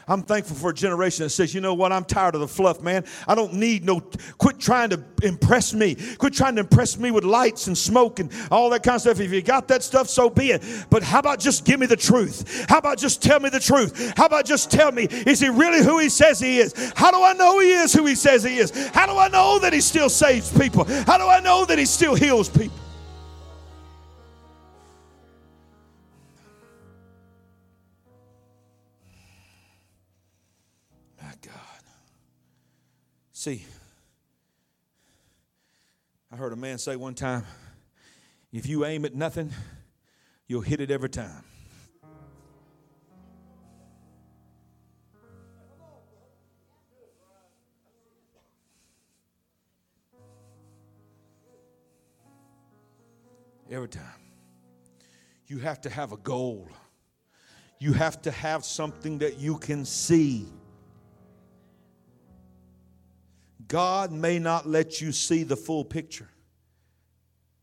I'm 0.09 0.23
thankful 0.23 0.55
for 0.55 0.71
a 0.71 0.75
generation 0.75 1.25
that 1.25 1.31
says, 1.31 1.53
you 1.53 1.61
know 1.61 1.75
what, 1.75 1.91
I'm 1.91 2.05
tired 2.05 2.37
of 2.37 2.41
the 2.41 2.47
fluff, 2.47 2.81
man. 2.81 3.05
I 3.27 3.35
don't 3.35 3.55
need 3.55 3.85
no, 3.85 4.01
quit 4.39 4.61
trying 4.61 4.91
to 4.91 5.03
impress 5.23 5.75
me. 5.75 5.97
Quit 6.19 6.33
trying 6.33 6.55
to 6.57 6.61
impress 6.61 6.97
me 6.97 7.11
with 7.11 7.25
lights 7.25 7.67
and 7.67 7.77
smoke 7.77 8.21
and 8.21 8.31
all 8.53 8.71
that 8.71 8.85
kind 8.85 8.95
of 8.95 9.01
stuff. 9.01 9.19
If 9.19 9.33
you 9.33 9.43
got 9.43 9.67
that 9.69 9.83
stuff, 9.83 10.09
so 10.09 10.31
be 10.31 10.53
it. 10.53 10.63
But 10.91 11.03
how 11.03 11.19
about 11.19 11.41
just 11.41 11.65
give 11.65 11.81
me 11.81 11.87
the 11.87 11.97
truth? 11.97 12.67
How 12.69 12.79
about 12.79 12.99
just 12.99 13.21
tell 13.21 13.41
me 13.41 13.49
the 13.49 13.59
truth? 13.59 14.13
How 14.17 14.27
about 14.27 14.47
just 14.47 14.71
tell 14.71 14.93
me, 14.93 15.09
is 15.11 15.41
he 15.41 15.49
really 15.49 15.85
who 15.85 15.99
he 15.99 16.09
says 16.09 16.39
he 16.39 16.59
is? 16.59 16.73
How 16.95 17.11
do 17.11 17.21
I 17.21 17.33
know 17.33 17.59
he 17.59 17.73
is 17.73 17.93
who 17.93 18.07
he 18.07 18.15
says 18.15 18.45
he 18.45 18.59
is? 18.59 18.71
How 18.89 19.07
do 19.07 19.19
I 19.19 19.27
know 19.27 19.59
that 19.59 19.73
he 19.73 19.81
still 19.81 20.09
saves 20.09 20.57
people? 20.57 20.85
How 20.85 21.19
do 21.19 21.27
I 21.27 21.41
know 21.41 21.65
that 21.65 21.79
he 21.79 21.85
still 21.85 22.15
heals 22.15 22.49
people? 22.49 22.86
See, 33.47 33.65
I 36.33 36.35
heard 36.35 36.53
a 36.53 36.57
man 36.57 36.79
say 36.79 36.97
one 36.97 37.15
time 37.15 37.45
if 38.53 38.67
you 38.67 38.85
aim 38.85 39.05
at 39.05 39.15
nothing, 39.15 39.53
you'll 40.49 40.63
hit 40.63 40.81
it 40.81 40.91
every 40.91 41.09
time. 41.09 41.45
Every 53.71 53.89
time. 53.89 54.03
You 55.47 55.61
have 55.61 55.81
to 55.83 55.91
have 55.91 56.11
a 56.11 56.17
goal. 56.17 56.69
You 57.79 57.93
have 57.93 58.21
to 58.23 58.33
have 58.33 58.65
something 58.65 59.19
that 59.19 59.39
you 59.39 59.57
can 59.59 59.85
see. 59.85 60.49
God 63.69 64.13
may 64.13 64.39
not 64.39 64.67
let 64.67 65.01
you 65.01 65.13
see 65.13 65.43
the 65.43 65.57
full 65.57 65.85
picture, 65.85 66.29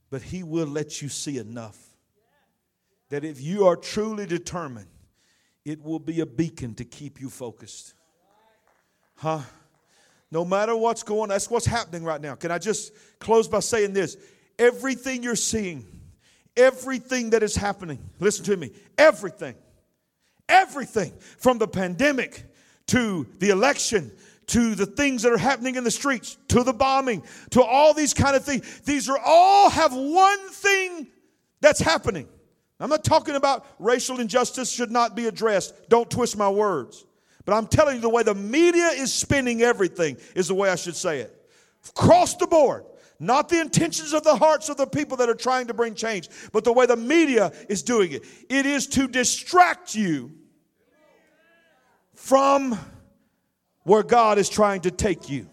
but 0.09 0.21
He 0.21 0.43
will 0.43 0.67
let 0.67 1.01
you 1.01 1.09
see 1.09 1.37
enough 1.37 1.77
that 3.09 3.23
if 3.23 3.41
you 3.41 3.67
are 3.67 3.75
truly 3.75 4.25
determined, 4.25 4.87
it 5.65 5.81
will 5.81 5.99
be 5.99 6.19
a 6.19 6.25
beacon 6.25 6.73
to 6.75 6.85
keep 6.85 7.21
you 7.21 7.29
focused. 7.29 7.93
Huh? 9.15 9.41
No 10.31 10.43
matter 10.43 10.75
what's 10.75 11.03
going 11.03 11.21
on, 11.21 11.29
that's 11.29 11.49
what's 11.49 11.65
happening 11.65 12.03
right 12.03 12.19
now. 12.19 12.35
Can 12.35 12.51
I 12.51 12.57
just 12.57 12.91
close 13.19 13.47
by 13.47 13.59
saying 13.59 13.93
this? 13.93 14.17
Everything 14.57 15.23
you're 15.23 15.35
seeing, 15.35 15.85
everything 16.57 17.29
that 17.29 17.43
is 17.43 17.55
happening, 17.55 17.99
listen 18.19 18.43
to 18.45 18.57
me, 18.57 18.71
everything, 18.97 19.55
everything 20.49 21.13
from 21.37 21.59
the 21.59 21.67
pandemic 21.67 22.43
to 22.87 23.27
the 23.39 23.49
election 23.49 24.11
to 24.47 24.75
the 24.75 24.85
things 24.85 25.23
that 25.23 25.31
are 25.31 25.37
happening 25.37 25.75
in 25.75 25.83
the 25.83 25.91
streets, 25.91 26.37
to 26.49 26.63
the 26.63 26.73
bombing, 26.73 27.23
to 27.51 27.63
all 27.63 27.93
these 27.93 28.13
kind 28.13 28.35
of 28.35 28.43
things. 28.43 28.81
These 28.81 29.09
are 29.09 29.19
all 29.23 29.69
have 29.69 29.93
one 29.93 30.49
thing 30.49 31.07
that's 31.61 31.79
happening. 31.79 32.27
I'm 32.79 32.89
not 32.89 33.03
talking 33.03 33.35
about 33.35 33.65
racial 33.79 34.19
injustice 34.19 34.71
should 34.71 34.91
not 34.91 35.15
be 35.15 35.27
addressed. 35.27 35.89
Don't 35.89 36.09
twist 36.09 36.37
my 36.37 36.49
words. 36.49 37.05
But 37.45 37.53
I'm 37.53 37.67
telling 37.67 37.95
you 37.95 38.01
the 38.01 38.09
way 38.09 38.23
the 38.23 38.35
media 38.35 38.87
is 38.87 39.13
spinning 39.13 39.61
everything 39.61 40.17
is 40.35 40.47
the 40.47 40.55
way 40.55 40.69
I 40.69 40.75
should 40.75 40.95
say 40.95 41.19
it. 41.19 41.49
Across 41.89 42.35
the 42.35 42.47
board. 42.47 42.85
Not 43.19 43.47
the 43.47 43.61
intentions 43.61 44.11
of 44.13 44.23
the 44.23 44.35
hearts 44.35 44.69
of 44.69 44.75
the 44.75 44.87
people 44.87 45.17
that 45.17 45.29
are 45.29 45.35
trying 45.35 45.67
to 45.67 45.73
bring 45.73 45.93
change, 45.93 46.29
but 46.51 46.63
the 46.65 46.73
way 46.73 46.85
the 46.85 46.97
media 46.97 47.53
is 47.69 47.81
doing 47.81 48.11
it. 48.11 48.25
It 48.49 48.65
is 48.65 48.87
to 48.87 49.07
distract 49.07 49.95
you 49.95 50.31
from 52.15 52.77
where 53.84 54.03
God 54.03 54.38
is 54.38 54.49
trying 54.49 54.81
to 54.81 54.91
take 54.91 55.29
you. 55.29 55.47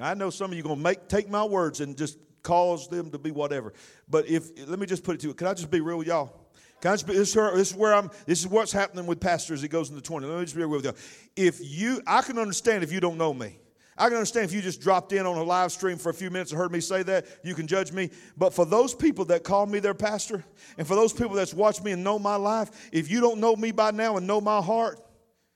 I 0.00 0.14
know 0.14 0.30
some 0.30 0.50
of 0.50 0.56
you 0.56 0.64
are 0.64 0.66
going 0.66 0.78
to 0.78 0.82
make 0.82 1.08
take 1.08 1.28
my 1.28 1.44
words 1.44 1.80
and 1.80 1.96
just 1.96 2.18
cause 2.42 2.88
them 2.88 3.10
to 3.10 3.18
be 3.18 3.30
whatever. 3.30 3.72
But 4.08 4.28
if 4.28 4.50
let 4.68 4.78
me 4.78 4.86
just 4.86 5.04
put 5.04 5.14
it 5.14 5.20
to 5.20 5.28
you, 5.28 5.34
can 5.34 5.46
I 5.46 5.54
just 5.54 5.70
be 5.70 5.80
real 5.80 5.98
with 5.98 6.06
y'all? 6.06 6.32
Can 6.80 6.90
I 6.90 6.94
just 6.94 7.06
be, 7.06 7.12
this, 7.12 7.36
is 7.36 7.74
where, 7.76 7.94
I'm. 7.94 8.10
This 8.26 8.40
is 8.40 8.48
what's 8.48 8.72
happening 8.72 9.06
with 9.06 9.20
pastors. 9.20 9.62
It 9.62 9.68
goes 9.68 9.90
into 9.90 10.02
twenty. 10.02 10.26
Let 10.26 10.38
me 10.38 10.44
just 10.44 10.56
be 10.56 10.62
real 10.62 10.70
with 10.70 10.84
y'all. 10.84 10.96
If 11.36 11.60
you, 11.60 12.02
I 12.06 12.22
can 12.22 12.38
understand 12.38 12.82
if 12.82 12.90
you 12.90 12.98
don't 12.98 13.18
know 13.18 13.32
me. 13.32 13.58
I 13.96 14.06
can 14.06 14.14
understand 14.14 14.46
if 14.46 14.52
you 14.52 14.62
just 14.62 14.80
dropped 14.80 15.12
in 15.12 15.26
on 15.26 15.36
a 15.36 15.42
live 15.44 15.70
stream 15.70 15.98
for 15.98 16.08
a 16.08 16.14
few 16.14 16.30
minutes 16.30 16.50
and 16.50 16.58
heard 16.58 16.72
me 16.72 16.80
say 16.80 17.02
that, 17.04 17.26
you 17.44 17.54
can 17.54 17.66
judge 17.66 17.92
me. 17.92 18.10
But 18.36 18.54
for 18.54 18.64
those 18.64 18.94
people 18.94 19.26
that 19.26 19.44
call 19.44 19.66
me 19.66 19.78
their 19.78 19.94
pastor, 19.94 20.42
and 20.78 20.86
for 20.86 20.96
those 20.96 21.12
people 21.12 21.36
that's 21.36 21.54
watched 21.54 21.84
me 21.84 21.92
and 21.92 22.02
know 22.02 22.18
my 22.18 22.36
life, 22.36 22.88
if 22.90 23.10
you 23.10 23.20
don't 23.20 23.38
know 23.38 23.54
me 23.54 23.70
by 23.70 23.90
now 23.90 24.16
and 24.16 24.26
know 24.26 24.40
my 24.40 24.60
heart, 24.60 24.98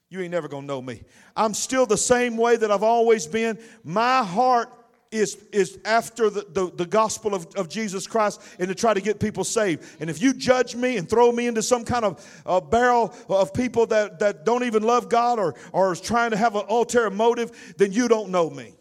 you 0.09 0.21
ain't 0.21 0.31
never 0.31 0.49
gonna 0.49 0.67
know 0.67 0.81
me. 0.81 1.03
I'm 1.37 1.55
still 1.55 1.87
the 1.87 1.97
same 1.97 2.37
way 2.37 2.57
that 2.57 2.71
I've 2.71 2.83
always 2.83 3.27
been. 3.27 3.59
My 3.83 4.23
heart 4.23 4.73
is, 5.11 5.37
is 5.53 5.79
after 5.85 6.31
the, 6.31 6.47
the, 6.49 6.71
the, 6.75 6.87
gospel 6.87 7.35
of, 7.35 7.47
of 7.57 7.69
Jesus 7.69 8.07
Christ 8.07 8.41
and 8.59 8.69
to 8.69 8.75
try 8.75 8.95
to 8.95 9.01
get 9.01 9.21
people 9.21 9.45
saved. 9.45 9.85
And 10.01 10.11
if 10.11 10.21
you 10.21 10.35
judge 10.35 10.75
me 10.75 10.97
and 10.97 11.09
throw 11.09 11.33
me 11.33 11.47
into 11.47 11.63
some 11.63 11.85
kind 11.85 12.05
of 12.05 12.43
uh, 12.45 12.61
barrel 12.61 13.15
of 13.29 13.53
people 13.55 13.87
that, 13.87 14.19
that 14.21 14.45
don't 14.45 14.65
even 14.65 14.83
love 14.83 15.09
God 15.09 15.39
or, 15.39 15.55
or 15.73 15.93
is 15.93 16.01
trying 16.01 16.31
to 16.31 16.37
have 16.37 16.55
an 16.57 16.65
ulterior 16.69 17.11
motive, 17.11 17.75
then 17.77 17.93
you 17.93 18.09
don't 18.09 18.31
know 18.31 18.51
me. 18.51 18.76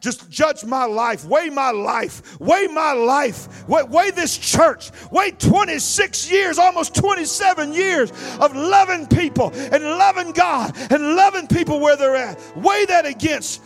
Just 0.00 0.30
judge 0.30 0.64
my 0.64 0.84
life, 0.84 1.24
weigh 1.24 1.48
my 1.48 1.70
life, 1.70 2.38
weigh 2.38 2.66
my 2.66 2.92
life, 2.92 3.66
weigh, 3.68 3.82
weigh, 3.84 4.10
this 4.10 4.36
church, 4.36 4.90
weigh 5.10 5.30
26 5.30 6.30
years, 6.30 6.58
almost 6.58 6.94
27 6.94 7.72
years 7.72 8.10
of 8.38 8.54
loving 8.54 9.06
people 9.06 9.50
and 9.54 9.82
loving 9.82 10.32
God 10.32 10.76
and 10.90 11.16
loving 11.16 11.46
people 11.46 11.80
where 11.80 11.96
they're 11.96 12.14
at. 12.14 12.38
Weigh 12.56 12.84
that 12.86 13.06
against 13.06 13.62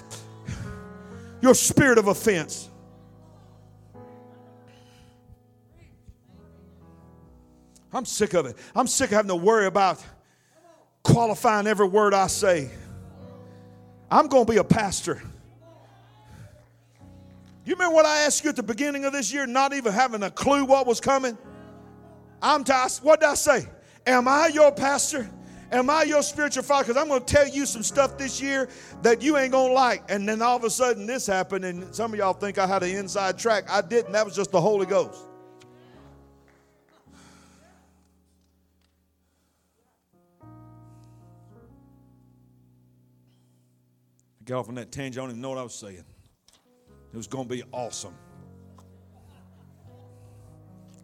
your 1.41 1.55
spirit 1.55 1.99
of 1.99 2.07
offense. 2.07 2.69
I'm 7.93 8.05
sick 8.05 8.35
of 8.35 8.47
it. 8.47 8.57
I'm 8.75 8.87
sick 8.87 9.11
of 9.11 9.17
having 9.17 9.31
to 9.31 9.37
worry 9.37 9.67
about 9.67 10.01
qualifying 11.03 11.67
every 11.67 11.89
word 11.89 12.15
I 12.15 12.29
say. 12.29 12.71
I'm 14.11 14.29
going 14.29 14.47
to 14.47 14.53
be 14.53 14.59
a 14.59 14.65
pastor. 14.65 15.21
You 17.71 17.77
remember 17.77 17.95
what 17.95 18.05
I 18.05 18.23
asked 18.23 18.43
you 18.43 18.51
at 18.51 18.57
the 18.57 18.65
beginning 18.65 19.05
of 19.05 19.13
this 19.13 19.33
year, 19.33 19.47
not 19.47 19.73
even 19.73 19.93
having 19.93 20.25
a 20.25 20.31
clue 20.33 20.65
what 20.65 20.89
was 20.89 20.99
coming? 20.99 21.39
I'm 22.43 22.65
t- 22.65 22.73
what 23.03 23.21
did 23.21 23.29
I 23.29 23.35
say? 23.35 23.65
Am 24.05 24.27
I 24.27 24.49
your 24.49 24.73
pastor? 24.73 25.31
Am 25.71 25.89
I 25.89 26.03
your 26.03 26.25
spiritual 26.25 26.65
father? 26.65 26.89
Because 26.89 27.01
I'm 27.01 27.07
going 27.07 27.25
to 27.25 27.33
tell 27.33 27.47
you 27.47 27.67
some 27.67 27.85
stuff 27.85 28.19
this 28.19 28.43
year 28.43 28.69
that 29.03 29.23
you 29.23 29.37
ain't 29.37 29.53
going 29.53 29.69
to 29.69 29.75
like. 29.75 30.03
And 30.09 30.29
then 30.29 30.43
all 30.43 30.57
of 30.57 30.65
a 30.65 30.71
sudden 30.71 31.07
this 31.07 31.29
happened, 31.29 31.65
and 31.65 31.95
some 31.95 32.13
of 32.13 32.19
y'all 32.19 32.33
think 32.33 32.59
I 32.59 32.67
had 32.67 32.83
an 32.83 32.91
inside 32.91 33.39
track. 33.39 33.71
I 33.71 33.83
didn't. 33.83 34.11
That 34.11 34.25
was 34.25 34.35
just 34.35 34.51
the 34.51 34.61
Holy 34.61 34.87
Ghost. 34.87 35.29
I 40.43 40.47
got 44.45 44.59
off 44.59 44.69
on 44.69 44.75
that 44.75 44.91
tangent. 44.91 45.19
I 45.19 45.23
don't 45.23 45.31
even 45.31 45.41
know 45.41 45.51
what 45.51 45.59
I 45.59 45.63
was 45.63 45.77
saying. 45.77 46.03
It 47.13 47.17
was 47.17 47.27
going 47.27 47.49
to 47.49 47.55
be 47.55 47.63
awesome. 47.73 48.15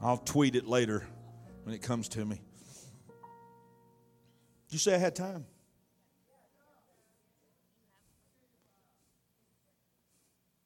I'll 0.01 0.19
tweet 0.19 0.55
it 0.55 0.67
later 0.67 1.07
when 1.65 1.75
it 1.75 1.83
comes 1.83 2.09
to 2.11 2.25
me. 2.25 2.41
Did 4.69 4.75
you 4.75 4.79
say 4.79 4.95
I 4.95 4.99
had 4.99 5.17
time? 5.17 5.47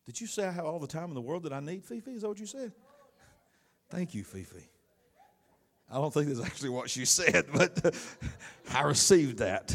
Did 0.06 0.20
you 0.20 0.26
say 0.26 0.44
I 0.44 0.50
have 0.50 0.64
all 0.64 0.80
the 0.80 0.88
time 0.88 1.10
in 1.10 1.14
the 1.14 1.20
world 1.20 1.44
that 1.44 1.52
I 1.52 1.60
need, 1.60 1.84
Fifi? 1.84 2.10
Is 2.10 2.22
that 2.22 2.28
what 2.28 2.40
you 2.40 2.46
said? 2.46 2.72
Thank 3.90 4.14
you, 4.14 4.24
Fifi. 4.24 4.68
I 5.90 5.94
don't 5.94 6.12
think 6.12 6.28
that's 6.28 6.44
actually 6.44 6.70
what 6.70 6.90
she 6.90 7.04
said, 7.04 7.46
but 7.54 7.94
I 8.72 8.82
received 8.82 9.38
that. 9.38 9.74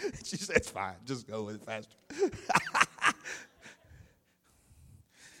she 0.24 0.36
said, 0.36 0.56
It's 0.56 0.70
fine. 0.70 0.94
Just 1.04 1.26
go 1.26 1.44
with 1.44 1.56
it 1.56 1.64
faster. 1.64 1.96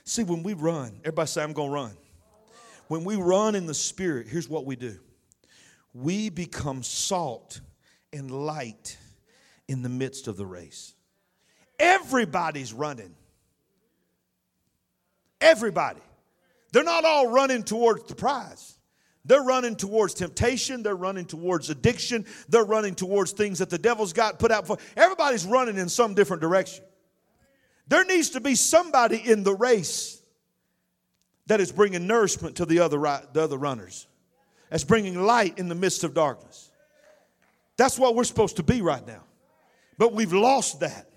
See, 0.04 0.24
when 0.24 0.42
we 0.42 0.54
run, 0.54 0.98
everybody 1.00 1.28
say, 1.28 1.42
I'm 1.42 1.52
going 1.52 1.68
to 1.68 1.74
run. 1.74 1.92
When 2.88 3.04
we 3.04 3.14
run 3.14 3.54
in 3.54 3.66
the 3.66 3.74
Spirit, 3.74 4.26
here's 4.26 4.48
what 4.48 4.66
we 4.66 4.76
do 4.76 4.98
we 5.94 6.28
become 6.30 6.82
salt 6.82 7.60
and 8.12 8.30
light 8.30 8.96
in 9.68 9.82
the 9.82 9.88
midst 9.88 10.26
of 10.28 10.36
the 10.36 10.46
race. 10.46 10.94
Everybody's 11.78 12.72
running. 12.72 13.14
Everybody. 15.40 16.00
They're 16.72 16.84
not 16.84 17.04
all 17.04 17.28
running 17.28 17.62
towards 17.62 18.04
the 18.04 18.14
prize. 18.14 18.76
They're 19.24 19.42
running 19.42 19.76
towards 19.76 20.14
temptation. 20.14 20.82
They're 20.82 20.96
running 20.96 21.26
towards 21.26 21.68
addiction. 21.70 22.24
They're 22.48 22.64
running 22.64 22.94
towards 22.94 23.32
things 23.32 23.58
that 23.58 23.70
the 23.70 23.78
devil's 23.78 24.12
got 24.12 24.38
put 24.38 24.50
out 24.50 24.66
for. 24.66 24.78
Everybody's 24.96 25.44
running 25.44 25.76
in 25.76 25.88
some 25.88 26.14
different 26.14 26.40
direction. 26.40 26.84
There 27.86 28.04
needs 28.04 28.30
to 28.30 28.40
be 28.40 28.54
somebody 28.54 29.16
in 29.18 29.42
the 29.42 29.54
race 29.54 30.22
that 31.46 31.60
is 31.60 31.72
bringing 31.72 32.06
nourishment 32.06 32.56
to 32.56 32.64
the 32.64 32.78
other, 32.78 32.98
the 33.32 33.42
other 33.42 33.58
runners, 33.58 34.06
that's 34.70 34.84
bringing 34.84 35.20
light 35.20 35.58
in 35.58 35.68
the 35.68 35.74
midst 35.74 36.04
of 36.04 36.14
darkness. 36.14 36.70
That's 37.76 37.98
what 37.98 38.14
we're 38.14 38.24
supposed 38.24 38.56
to 38.56 38.62
be 38.62 38.82
right 38.82 39.04
now. 39.06 39.24
But 39.98 40.12
we've 40.12 40.32
lost 40.32 40.80
that. 40.80 41.10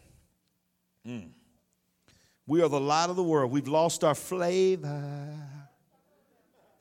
Mm. 1.08 1.30
We 2.48 2.62
are 2.62 2.70
the 2.70 2.80
light 2.80 3.10
of 3.10 3.16
the 3.16 3.24
world. 3.24 3.52
We've 3.52 3.68
lost 3.68 4.04
our 4.04 4.16
flavor. 4.16 5.38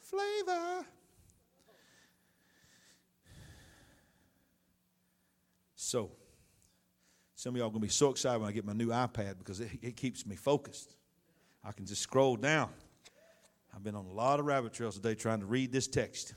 Flavor. 0.01 0.87
So, 5.93 6.11
some 7.35 7.55
of 7.55 7.59
y'all 7.59 7.67
are 7.67 7.71
going 7.71 7.83
to 7.83 7.87
be 7.87 7.91
so 7.91 8.09
excited 8.09 8.41
when 8.41 8.49
I 8.49 8.53
get 8.53 8.65
my 8.65 8.73
new 8.73 8.89
iPad 8.89 9.37
because 9.37 9.61
it, 9.61 9.69
it 9.83 9.95
keeps 9.95 10.25
me 10.25 10.37
focused. 10.37 10.97
I 11.63 11.73
can 11.73 11.85
just 11.85 12.01
scroll 12.01 12.37
down. 12.37 12.71
I've 13.77 13.85
been 13.85 13.95
on 13.95 14.07
a 14.07 14.11
lot 14.11 14.41
of 14.41 14.47
rabbit 14.47 14.73
trails 14.73 14.95
today 14.95 15.15
trying 15.15 15.41
to 15.41 15.45
read 15.45 15.71
this 15.71 15.87
text. 15.87 16.33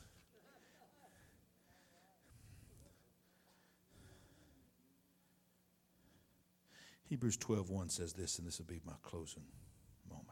Hebrews 7.07 7.37
12:1 7.37 7.89
says 7.89 8.11
this, 8.11 8.39
and 8.39 8.45
this 8.45 8.59
will 8.59 8.65
be 8.65 8.81
my 8.85 8.95
closing 9.03 9.45
moment. 10.09 10.27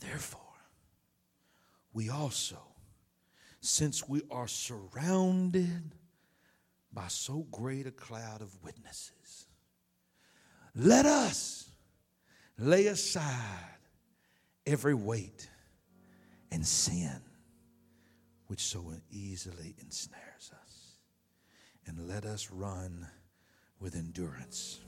Therefore, 0.00 0.40
we 1.92 2.08
also, 2.08 2.62
since 3.60 4.08
we 4.08 4.22
are 4.30 4.48
surrounded 4.48 5.96
by 6.92 7.06
so 7.08 7.46
great 7.50 7.86
a 7.86 7.90
cloud 7.90 8.42
of 8.42 8.56
witnesses. 8.62 9.46
Let 10.74 11.06
us 11.06 11.70
lay 12.58 12.86
aside 12.86 13.78
every 14.66 14.94
weight 14.94 15.48
and 16.50 16.66
sin 16.66 17.20
which 18.46 18.60
so 18.60 18.92
easily 19.10 19.76
ensnares 19.80 20.50
us, 20.60 20.96
and 21.86 22.08
let 22.08 22.24
us 22.24 22.50
run 22.50 23.06
with 23.78 23.94
endurance 23.94 24.80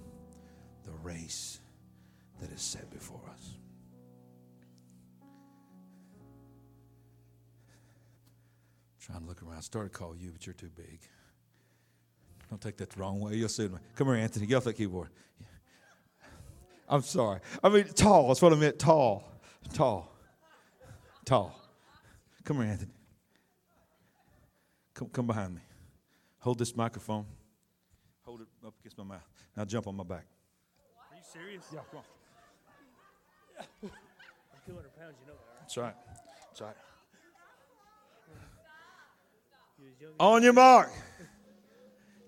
the 0.85 0.91
race 1.03 1.61
that 2.41 2.51
is 2.51 2.61
set 2.61 2.91
before 2.91 3.23
us. 3.33 3.57
trying 9.03 9.21
to 9.21 9.27
look 9.27 9.43
around. 9.43 9.59
I 9.59 9.61
started 9.61 9.93
to 9.93 9.99
call 9.99 10.17
you, 10.17 10.31
but 10.31 10.47
you're 10.47 10.55
too 10.55 10.71
big. 10.77 11.01
Don't 12.53 12.61
take 12.61 12.77
that 12.77 12.91
the 12.91 13.01
wrong 13.01 13.19
way. 13.19 13.37
You'll 13.37 13.49
see. 13.49 13.67
Come 13.97 14.09
here, 14.09 14.17
Anthony. 14.17 14.45
Get 14.45 14.57
off 14.57 14.65
that 14.65 14.75
keyboard. 14.75 15.09
I'm 16.87 17.01
sorry. 17.01 17.41
I 17.65 17.71
mean, 17.71 17.85
tall. 17.85 18.29
That's 18.29 18.43
what 18.43 18.53
I 18.53 18.57
meant. 18.57 18.79
Tall. 18.79 19.25
Tall. 19.73 20.15
Tall. 21.25 21.59
Come 22.45 22.59
here, 22.59 22.67
Anthony. 22.67 22.93
Come, 24.93 25.09
come 25.09 25.27
behind 25.27 25.55
me. 25.55 25.63
Hold 26.41 26.59
this 26.59 26.77
microphone. 26.77 27.25
Hold 28.27 28.43
it 28.43 28.49
up 28.67 28.75
against 28.81 28.99
my 28.99 29.05
mouth. 29.05 29.27
Now 29.57 29.65
jump 29.65 29.87
on 29.87 29.97
my 29.97 30.05
back. 30.05 30.27
Are 31.11 31.17
you 31.17 31.23
serious? 31.33 31.65
Yeah, 31.73 31.81
come 31.91 32.01
on. 32.01 32.05
I'm 33.83 33.91
200 34.67 34.95
pounds, 34.99 35.15
you 35.23 35.27
know 35.27 35.39
that, 35.39 35.49
right? 35.49 35.61
That's 35.61 35.77
right. 35.79 35.95
That's 36.51 36.61
right. 36.61 36.77
On 40.21 40.43
your 40.43 40.53
mark. 40.53 40.91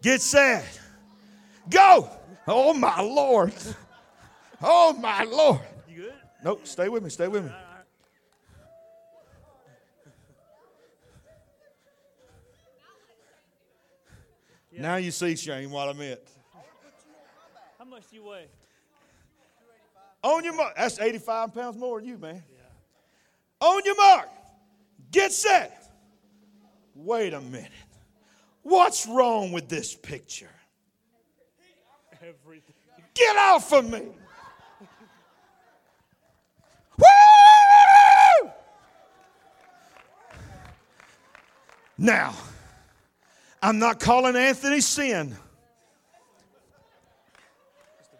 Get 0.04 0.20
set. 0.20 0.80
Go. 1.70 2.10
Oh, 2.46 2.74
my 2.74 3.00
Lord. 3.00 3.54
Oh, 4.62 4.92
my 4.92 5.24
Lord. 5.24 5.60
You 5.88 6.02
good? 6.02 6.12
Nope. 6.44 6.66
Stay 6.66 6.90
with 6.90 7.02
me. 7.02 7.08
Stay 7.08 7.26
with 7.26 7.42
me. 7.42 7.50
Yeah. 14.72 14.82
Now 14.82 14.96
you 14.96 15.10
see, 15.10 15.36
Shane, 15.36 15.70
what 15.70 15.88
I 15.88 15.94
meant. 15.94 16.20
How 17.78 17.86
much 17.86 18.02
do 18.10 18.16
you 18.16 18.24
weigh? 18.24 18.44
On 20.22 20.44
your 20.44 20.54
mark. 20.54 20.76
That's 20.76 21.00
85 21.00 21.54
pounds 21.54 21.78
more 21.78 21.98
than 21.98 22.10
you, 22.10 22.18
man. 22.18 22.42
Yeah. 22.50 23.66
On 23.66 23.80
your 23.86 23.96
mark. 23.96 24.28
Get 25.10 25.32
set. 25.32 25.94
Wait 26.94 27.32
a 27.32 27.40
minute. 27.40 27.70
What's 28.64 29.06
wrong 29.06 29.52
with 29.52 29.68
this 29.68 29.94
picture? 29.94 30.50
Everything. 32.20 32.74
Get 33.14 33.36
off 33.36 33.72
of 33.72 33.88
me. 33.88 34.02
Now, 41.96 42.34
I'm 43.62 43.78
not 43.78 44.00
calling 44.00 44.34
Anthony 44.34 44.80
sin. 44.80 45.36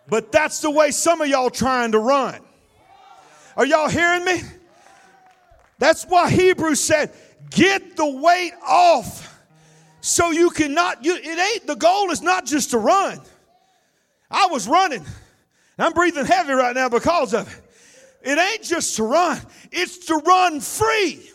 But 0.09 0.31
that's 0.31 0.61
the 0.61 0.71
way 0.71 0.91
some 0.91 1.21
of 1.23 1.29
y'all 1.29 1.51
trying 1.51 1.93
to 1.93 1.99
run. 1.99 2.41
Are 3.57 3.67
y'all 3.67 3.89
hearing 3.89 4.25
me? 4.25 4.43
That's 5.79 6.05
why 6.05 6.31
Hebrews 6.31 6.81
said, 6.81 7.13
get 7.51 7.97
the 7.97 8.07
weight 8.07 8.53
off 8.65 9.34
so 10.05 10.33
you 10.33 10.51
cannot, 10.51 11.03
you, 11.03 11.17
it 11.17 11.39
ain't, 11.39 11.67
the 11.67 11.77
goal 11.77 12.11
is 12.11 12.21
not 12.21 12.45
just 12.45 12.73
to 12.73 12.79
run. 12.79 13.19
I 14.31 14.49
was 14.51 14.69
running. 14.69 15.03
I'm 15.79 15.95
breathing 15.95 16.27
heavy 16.27 16.53
right 16.53 16.75
now 16.75 16.91
because 16.91 17.33
of 17.33 17.51
it. 17.51 18.31
It 18.31 18.39
ain't 18.39 18.63
just 18.63 18.97
to 18.97 19.03
run, 19.03 19.41
it's 19.73 20.07
to 20.09 20.17
run 20.17 20.61
free. 20.61 21.31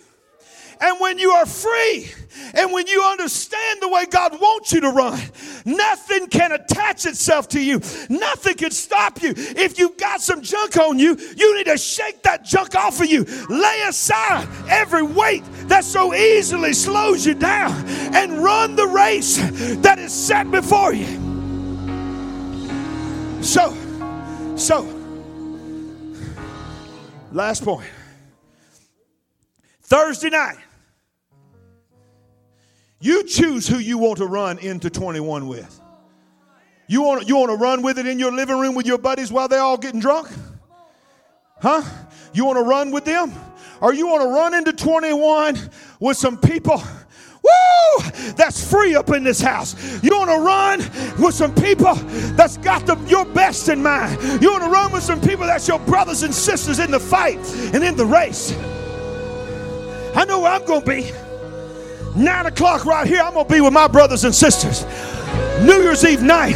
And 0.81 0.99
when 0.99 1.19
you 1.19 1.31
are 1.31 1.45
free 1.45 2.09
and 2.53 2.71
when 2.71 2.87
you 2.87 3.03
understand 3.03 3.81
the 3.81 3.89
way 3.89 4.05
God 4.05 4.39
wants 4.39 4.71
you 4.71 4.79
to 4.81 4.89
run, 4.89 5.19
nothing 5.65 6.27
can 6.27 6.53
attach 6.53 7.05
itself 7.05 7.49
to 7.49 7.61
you. 7.61 7.81
Nothing 8.09 8.55
can 8.55 8.71
stop 8.71 9.21
you. 9.21 9.33
If 9.35 9.77
you've 9.77 9.97
got 9.97 10.21
some 10.21 10.41
junk 10.41 10.77
on 10.77 10.97
you, 10.97 11.17
you 11.35 11.57
need 11.57 11.65
to 11.65 11.77
shake 11.77 12.23
that 12.23 12.45
junk 12.45 12.75
off 12.75 13.01
of 13.01 13.07
you. 13.07 13.25
Lay 13.49 13.81
aside 13.87 14.47
every 14.69 15.03
weight 15.03 15.43
that 15.67 15.83
so 15.83 16.13
easily 16.13 16.71
slows 16.71 17.25
you 17.25 17.33
down 17.33 17.73
and 18.15 18.41
run 18.41 18.77
the 18.77 18.87
race 18.87 19.37
that 19.81 19.99
is 19.99 20.13
set 20.13 20.49
before 20.49 20.93
you. 20.93 21.07
So, 23.43 23.75
so, 24.55 24.87
last 27.33 27.63
point. 27.65 27.89
Thursday 29.81 30.29
night, 30.29 30.57
you 32.99 33.23
choose 33.23 33.67
who 33.67 33.77
you 33.77 33.97
want 33.97 34.17
to 34.17 34.25
run 34.25 34.59
into 34.59 34.89
21 34.89 35.47
with. 35.47 35.79
You 36.87 37.01
want, 37.03 37.27
you 37.27 37.37
want 37.37 37.51
to 37.51 37.57
run 37.57 37.81
with 37.81 37.99
it 37.99 38.07
in 38.07 38.17
your 38.19 38.31
living 38.31 38.57
room 38.57 38.75
with 38.75 38.87
your 38.87 38.97
buddies 38.97 39.31
while 39.31 39.47
they're 39.47 39.61
all 39.61 39.77
getting 39.77 39.99
drunk? 39.99 40.27
Huh? 41.61 41.83
You 42.33 42.45
want 42.45 42.57
to 42.57 42.63
run 42.63 42.91
with 42.91 43.05
them? 43.05 43.31
Or 43.81 43.93
you 43.93 44.07
want 44.07 44.23
to 44.23 44.29
run 44.29 44.53
into 44.53 44.73
21 44.73 45.57
with 45.99 46.17
some 46.17 46.37
people? 46.37 46.81
Woo! 47.43 48.03
That's 48.35 48.69
free 48.69 48.95
up 48.95 49.09
in 49.11 49.23
this 49.23 49.39
house. 49.39 49.75
You 50.03 50.17
want 50.17 50.29
to 50.29 50.39
run 50.39 50.79
with 51.23 51.33
some 51.35 51.53
people 51.53 51.95
that's 52.35 52.57
got 52.57 52.85
the, 52.85 52.97
your 53.07 53.25
best 53.25 53.69
in 53.69 53.81
mind. 53.81 54.41
You 54.41 54.51
want 54.51 54.63
to 54.63 54.69
run 54.69 54.91
with 54.91 55.03
some 55.03 55.21
people 55.21 55.45
that's 55.45 55.67
your 55.67 55.79
brothers 55.79 56.23
and 56.23 56.33
sisters 56.33 56.79
in 56.79 56.91
the 56.91 56.99
fight 56.99 57.37
and 57.73 57.83
in 57.83 57.95
the 57.95 58.05
race. 58.05 58.51
I 60.15 60.25
know 60.25 60.41
where 60.41 60.51
I'm 60.51 60.65
going 60.65 60.81
to 60.81 60.87
be. 60.87 61.11
Nine 62.15 62.45
o'clock 62.47 62.85
right 62.85 63.07
here, 63.07 63.21
I'm 63.21 63.33
gonna 63.33 63.47
be 63.47 63.61
with 63.61 63.73
my 63.73 63.87
brothers 63.87 64.23
and 64.23 64.33
sisters. 64.33 64.85
New 65.63 65.81
Year's 65.81 66.05
Eve 66.05 66.21
night. 66.21 66.55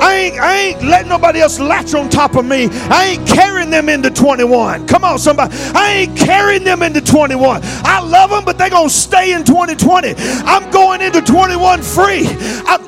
I 0.00 0.14
ain't, 0.14 0.40
I 0.40 0.56
ain't 0.56 0.82
letting 0.82 1.08
nobody 1.08 1.40
else 1.40 1.58
latch 1.58 1.94
on 1.94 2.10
top 2.10 2.34
of 2.34 2.44
me. 2.44 2.68
I 2.70 3.16
ain't 3.16 3.26
carrying 3.26 3.70
them 3.70 3.88
into 3.88 4.10
21. 4.10 4.86
Come 4.86 5.04
on, 5.04 5.18
somebody. 5.18 5.54
I 5.74 5.92
ain't 5.92 6.18
carrying 6.18 6.64
them 6.64 6.82
into 6.82 7.00
21. 7.00 7.60
I 7.64 8.00
love 8.00 8.30
them, 8.30 8.44
but 8.44 8.58
they're 8.58 8.68
going 8.68 8.88
to 8.88 8.94
stay 8.94 9.32
in 9.32 9.44
2020. 9.44 10.14
I'm 10.44 10.70
going 10.70 11.00
into 11.00 11.22
21 11.22 11.82
free. 11.82 12.26
I'm, 12.66 12.82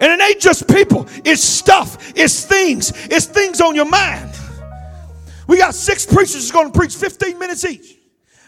And 0.00 0.12
it 0.12 0.20
ain't 0.20 0.40
just 0.40 0.68
people, 0.68 1.06
it's 1.24 1.42
stuff, 1.42 2.12
it's 2.16 2.44
things, 2.44 2.92
it's 3.10 3.26
things 3.26 3.60
on 3.60 3.74
your 3.74 3.88
mind. 3.88 4.30
We 5.46 5.58
got 5.58 5.74
six 5.74 6.06
preachers 6.06 6.50
going 6.50 6.72
to 6.72 6.78
preach 6.78 6.94
15 6.94 7.38
minutes 7.38 7.64
each. 7.64 7.96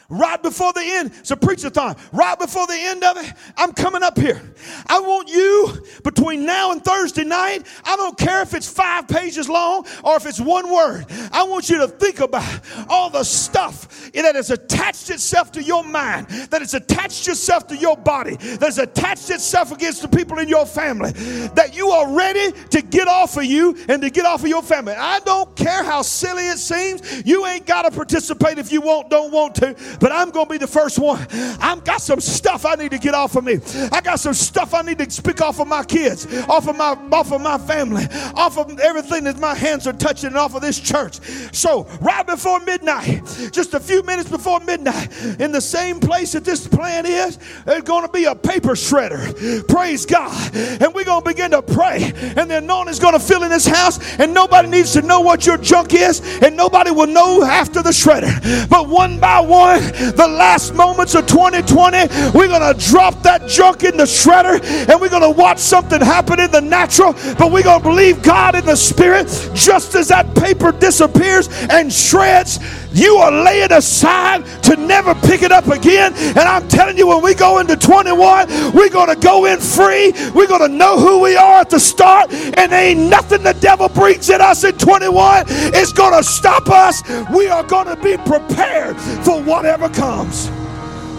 Right 0.08 0.40
before 0.40 0.72
the 0.72 0.82
end, 0.82 1.12
it's 1.18 1.30
a 1.32 1.70
time 1.70 1.96
Right 2.12 2.38
before 2.38 2.66
the 2.66 2.76
end 2.76 3.02
of 3.02 3.16
it, 3.16 3.32
I'm 3.56 3.72
coming 3.72 4.02
up 4.02 4.18
here. 4.18 4.40
I 4.86 5.00
want 5.00 5.28
you 5.28 5.84
between 6.04 6.46
now 6.46 6.72
and 6.72 6.84
Thursday 6.84 7.24
night. 7.24 7.66
I 7.84 7.96
don't 7.96 8.16
care 8.16 8.42
if 8.42 8.54
it's 8.54 8.68
five 8.68 9.08
pages 9.08 9.48
long 9.48 9.86
or 10.04 10.16
if 10.16 10.26
it's 10.26 10.40
one 10.40 10.70
word. 10.70 11.06
I 11.32 11.42
want 11.44 11.68
you 11.68 11.78
to 11.78 11.88
think 11.88 12.20
about 12.20 12.60
all 12.88 13.10
the 13.10 13.24
stuff 13.24 14.10
that 14.12 14.34
has 14.34 14.50
attached 14.50 15.10
itself 15.10 15.52
to 15.52 15.62
your 15.62 15.84
mind, 15.84 16.28
that 16.50 16.60
has 16.60 16.74
attached 16.74 17.28
itself 17.28 17.66
to 17.68 17.76
your 17.76 17.96
body, 17.96 18.36
that 18.36 18.62
has 18.62 18.78
attached 18.78 19.30
itself 19.30 19.72
against 19.72 20.02
the 20.02 20.08
people 20.08 20.38
in 20.38 20.48
your 20.48 20.66
family, 20.66 21.12
that 21.54 21.76
you 21.76 21.90
are 21.90 22.12
ready 22.12 22.52
to 22.70 22.82
get 22.82 23.08
off 23.08 23.36
of 23.36 23.44
you 23.44 23.76
and 23.88 24.02
to 24.02 24.10
get 24.10 24.26
off 24.26 24.42
of 24.42 24.48
your 24.48 24.62
family. 24.62 24.94
I 24.94 25.20
don't 25.20 25.54
care 25.56 25.84
how 25.84 26.02
silly 26.02 26.48
it 26.48 26.58
seems. 26.58 27.24
You 27.24 27.46
ain't 27.46 27.66
got 27.66 27.82
to 27.82 27.90
participate 27.90 28.58
if 28.58 28.72
you 28.72 28.80
won't, 28.80 29.10
don't 29.10 29.32
want 29.32 29.54
to 29.56 29.74
but 30.00 30.12
I'm 30.12 30.30
going 30.30 30.46
to 30.46 30.50
be 30.50 30.58
the 30.58 30.66
first 30.66 30.98
one. 30.98 31.26
I've 31.60 31.84
got 31.84 32.00
some 32.00 32.20
stuff 32.20 32.64
I 32.66 32.74
need 32.74 32.90
to 32.92 32.98
get 32.98 33.14
off 33.14 33.36
of 33.36 33.44
me. 33.44 33.58
I 33.92 34.00
got 34.00 34.20
some 34.20 34.34
stuff 34.34 34.74
I 34.74 34.82
need 34.82 34.98
to 34.98 35.10
speak 35.10 35.40
off 35.40 35.60
of 35.60 35.68
my 35.68 35.84
kids, 35.84 36.26
off 36.48 36.68
of 36.68 36.76
my 36.76 36.96
off 37.12 37.32
of 37.32 37.40
my 37.40 37.58
family, 37.58 38.04
off 38.34 38.58
of 38.58 38.78
everything 38.80 39.24
that 39.24 39.38
my 39.38 39.54
hands 39.54 39.86
are 39.86 39.92
touching, 39.92 40.28
and 40.28 40.36
off 40.36 40.54
of 40.54 40.62
this 40.62 40.78
church. 40.78 41.18
So 41.52 41.86
right 42.00 42.26
before 42.26 42.60
midnight, 42.60 43.22
just 43.52 43.74
a 43.74 43.80
few 43.80 44.02
minutes 44.02 44.28
before 44.28 44.60
midnight, 44.60 45.10
in 45.40 45.52
the 45.52 45.60
same 45.60 46.00
place 46.00 46.32
that 46.32 46.44
this 46.44 46.66
plan 46.66 47.06
is, 47.06 47.38
there's 47.64 47.82
going 47.82 48.06
to 48.06 48.12
be 48.12 48.24
a 48.24 48.34
paper 48.34 48.72
shredder. 48.72 49.66
Praise 49.68 50.06
God, 50.06 50.54
and 50.54 50.94
we're 50.94 51.04
going 51.04 51.22
to 51.22 51.28
begin 51.28 51.50
to 51.52 51.62
pray, 51.62 52.12
and 52.36 52.50
the 52.50 52.58
anointing 52.58 52.92
is 52.92 52.98
going 52.98 53.14
to 53.14 53.20
fill 53.20 53.42
in 53.42 53.50
this 53.50 53.66
house, 53.66 53.98
and 54.18 54.32
nobody 54.34 54.68
needs 54.68 54.92
to 54.92 55.02
know 55.02 55.20
what 55.20 55.46
your 55.46 55.56
junk 55.58 55.94
is, 55.94 56.20
and 56.42 56.56
nobody 56.56 56.90
will 56.90 57.06
know 57.06 57.42
after 57.42 57.82
the 57.82 57.90
shredder. 57.90 58.68
But 58.68 58.88
one 58.88 59.18
by 59.18 59.40
one, 59.40 59.82
the 59.92 60.26
last 60.26 60.74
moments 60.74 61.14
of 61.14 61.26
2020, 61.26 62.32
we're 62.36 62.48
going 62.48 62.74
to 62.74 62.86
drop 62.90 63.22
that 63.22 63.46
junk 63.48 63.84
in 63.84 63.96
the 63.96 64.04
shredder 64.04 64.62
and 64.88 65.00
we're 65.00 65.08
going 65.08 65.22
to 65.22 65.30
watch 65.30 65.58
something 65.58 66.00
happen 66.00 66.40
in 66.40 66.50
the 66.50 66.60
natural, 66.60 67.12
but 67.38 67.52
we're 67.52 67.62
going 67.62 67.80
to 67.80 67.88
believe 67.88 68.22
God 68.22 68.54
in 68.54 68.64
the 68.64 68.76
spirit 68.76 69.26
just 69.54 69.94
as 69.94 70.08
that 70.08 70.34
paper 70.34 70.72
disappears 70.72 71.48
and 71.70 71.92
shreds. 71.92 72.58
You 72.92 73.16
are 73.16 73.30
laying 73.30 73.72
aside 73.72 74.46
to 74.62 74.76
never 74.76 75.14
pick 75.14 75.42
it 75.42 75.52
up 75.52 75.66
again. 75.66 76.14
And 76.14 76.38
I'm 76.38 76.66
telling 76.68 76.96
you, 76.96 77.06
when 77.06 77.22
we 77.22 77.34
go 77.34 77.58
into 77.58 77.76
21, 77.76 78.72
we're 78.72 78.88
going 78.88 79.14
to 79.14 79.20
go 79.20 79.44
in 79.44 79.60
free. 79.60 80.12
We're 80.34 80.46
going 80.46 80.70
to 80.70 80.74
know 80.74 80.98
who 80.98 81.20
we 81.20 81.36
are 81.36 81.60
at 81.60 81.68
the 81.68 81.78
start, 81.78 82.32
and 82.32 82.72
ain't 82.72 83.10
nothing 83.10 83.42
the 83.42 83.52
devil 83.52 83.88
brings 83.88 84.30
at 84.30 84.40
us 84.40 84.64
in 84.64 84.78
21 84.78 85.44
is 85.74 85.92
going 85.92 86.14
to 86.14 86.24
stop 86.26 86.68
us. 86.68 87.02
We 87.30 87.48
are 87.48 87.62
going 87.64 87.86
to 87.86 87.96
be 87.96 88.16
prepared 88.16 88.96
for 89.24 89.42
whatever 89.42 89.75
comes. 89.76 90.50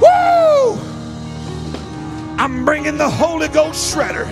Woo! 0.02 0.78
I'm 2.38 2.66
bringing 2.66 2.98
the 2.98 3.10
Holy 3.10 3.48
Ghost 3.48 3.96
shredder. 3.96 4.26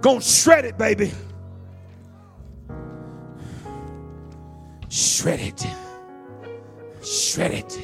Gonna 0.00 0.20
shred 0.20 0.64
it, 0.64 0.78
baby. 0.78 1.12
Shred 4.88 5.40
it. 5.40 5.66
Shred 7.02 7.52
it. 7.52 7.78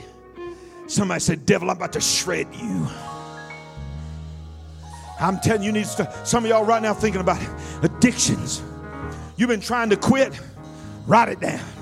Somebody 0.86 1.20
said, 1.20 1.44
Devil, 1.46 1.70
I'm 1.70 1.76
about 1.76 1.92
to 1.94 2.00
shred 2.00 2.46
you. 2.54 2.86
I'm 5.18 5.38
telling 5.40 5.62
you, 5.62 5.68
you 5.68 5.72
need 5.72 5.86
to, 5.86 6.12
some 6.24 6.44
of 6.44 6.50
y'all 6.50 6.64
right 6.64 6.82
now 6.82 6.94
thinking 6.94 7.20
about 7.20 7.40
addictions. 7.82 8.62
You've 9.36 9.48
been 9.48 9.60
trying 9.60 9.90
to 9.90 9.96
quit, 9.96 10.38
write 11.06 11.28
it 11.28 11.40
down. 11.40 11.75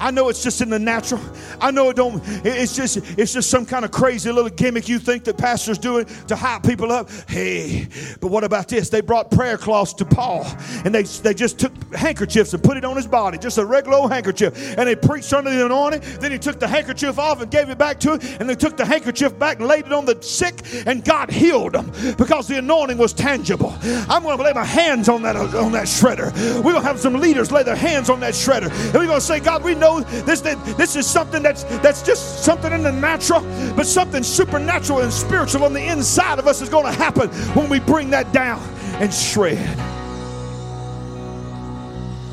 I 0.00 0.10
know 0.10 0.28
it's 0.28 0.42
just 0.42 0.60
in 0.60 0.70
the 0.70 0.78
natural. 0.78 1.20
I 1.60 1.70
know 1.70 1.90
it 1.90 1.96
don't. 1.96 2.22
It's 2.44 2.76
just 2.76 2.98
it's 3.18 3.32
just 3.32 3.50
some 3.50 3.66
kind 3.66 3.84
of 3.84 3.90
crazy 3.90 4.30
little 4.30 4.50
gimmick 4.50 4.88
you 4.88 4.98
think 4.98 5.24
that 5.24 5.36
pastors 5.38 5.78
doing 5.78 6.06
to 6.28 6.36
hype 6.36 6.62
people 6.62 6.92
up. 6.92 7.10
Hey, 7.28 7.88
but 8.20 8.30
what 8.30 8.44
about 8.44 8.68
this? 8.68 8.88
They 8.90 9.00
brought 9.00 9.30
prayer 9.30 9.58
cloths 9.58 9.92
to 9.94 10.04
Paul, 10.04 10.46
and 10.84 10.94
they 10.94 11.02
they 11.02 11.34
just 11.34 11.58
took 11.58 11.72
handkerchiefs 11.94 12.54
and 12.54 12.62
put 12.62 12.76
it 12.76 12.84
on 12.84 12.96
his 12.96 13.06
body, 13.06 13.38
just 13.38 13.58
a 13.58 13.64
regular 13.64 13.98
old 13.98 14.12
handkerchief, 14.12 14.78
and 14.78 14.88
they 14.88 14.94
preached 14.94 15.32
under 15.32 15.50
the 15.50 15.66
anointing. 15.66 16.02
Then 16.20 16.30
he 16.30 16.38
took 16.38 16.60
the 16.60 16.68
handkerchief 16.68 17.18
off 17.18 17.42
and 17.42 17.50
gave 17.50 17.68
it 17.68 17.78
back 17.78 17.98
to 18.00 18.14
him, 18.14 18.36
and 18.38 18.48
they 18.48 18.54
took 18.54 18.76
the 18.76 18.84
handkerchief 18.84 19.36
back 19.38 19.58
and 19.58 19.66
laid 19.66 19.86
it 19.86 19.92
on 19.92 20.04
the 20.04 20.20
sick, 20.22 20.60
and 20.86 21.04
God 21.04 21.30
healed 21.30 21.72
them 21.72 21.90
because 22.16 22.46
the 22.46 22.58
anointing 22.58 22.98
was 22.98 23.12
tangible. 23.12 23.74
I'm 24.08 24.22
going 24.22 24.36
to 24.38 24.44
lay 24.44 24.52
my 24.52 24.64
hands 24.64 25.08
on 25.08 25.22
that 25.22 25.34
on 25.36 25.72
that 25.72 25.86
shredder. 25.86 26.32
We're 26.56 26.72
going 26.72 26.82
to 26.82 26.88
have 26.88 27.00
some 27.00 27.14
leaders 27.14 27.50
lay 27.50 27.64
their 27.64 27.76
hands 27.76 28.10
on 28.10 28.20
that 28.20 28.34
shredder, 28.34 28.70
and 28.70 28.94
we're 28.94 29.06
going 29.06 29.20
to 29.20 29.20
say, 29.20 29.40
God, 29.40 29.64
we 29.64 29.74
know 29.74 29.87
know 29.88 30.00
this, 30.00 30.40
this 30.40 30.96
is 30.96 31.06
something 31.06 31.42
that's, 31.42 31.64
that's 31.64 32.02
just 32.02 32.44
something 32.44 32.72
in 32.72 32.82
the 32.82 32.92
natural, 32.92 33.40
but 33.74 33.86
something 33.86 34.22
supernatural 34.22 35.00
and 35.00 35.12
spiritual 35.12 35.64
on 35.64 35.72
the 35.72 35.84
inside 35.84 36.38
of 36.38 36.46
us 36.46 36.60
is 36.60 36.68
going 36.68 36.84
to 36.84 36.92
happen 36.92 37.28
when 37.54 37.68
we 37.68 37.80
bring 37.80 38.10
that 38.10 38.32
down 38.32 38.62
and 39.00 39.12
shred. 39.12 39.58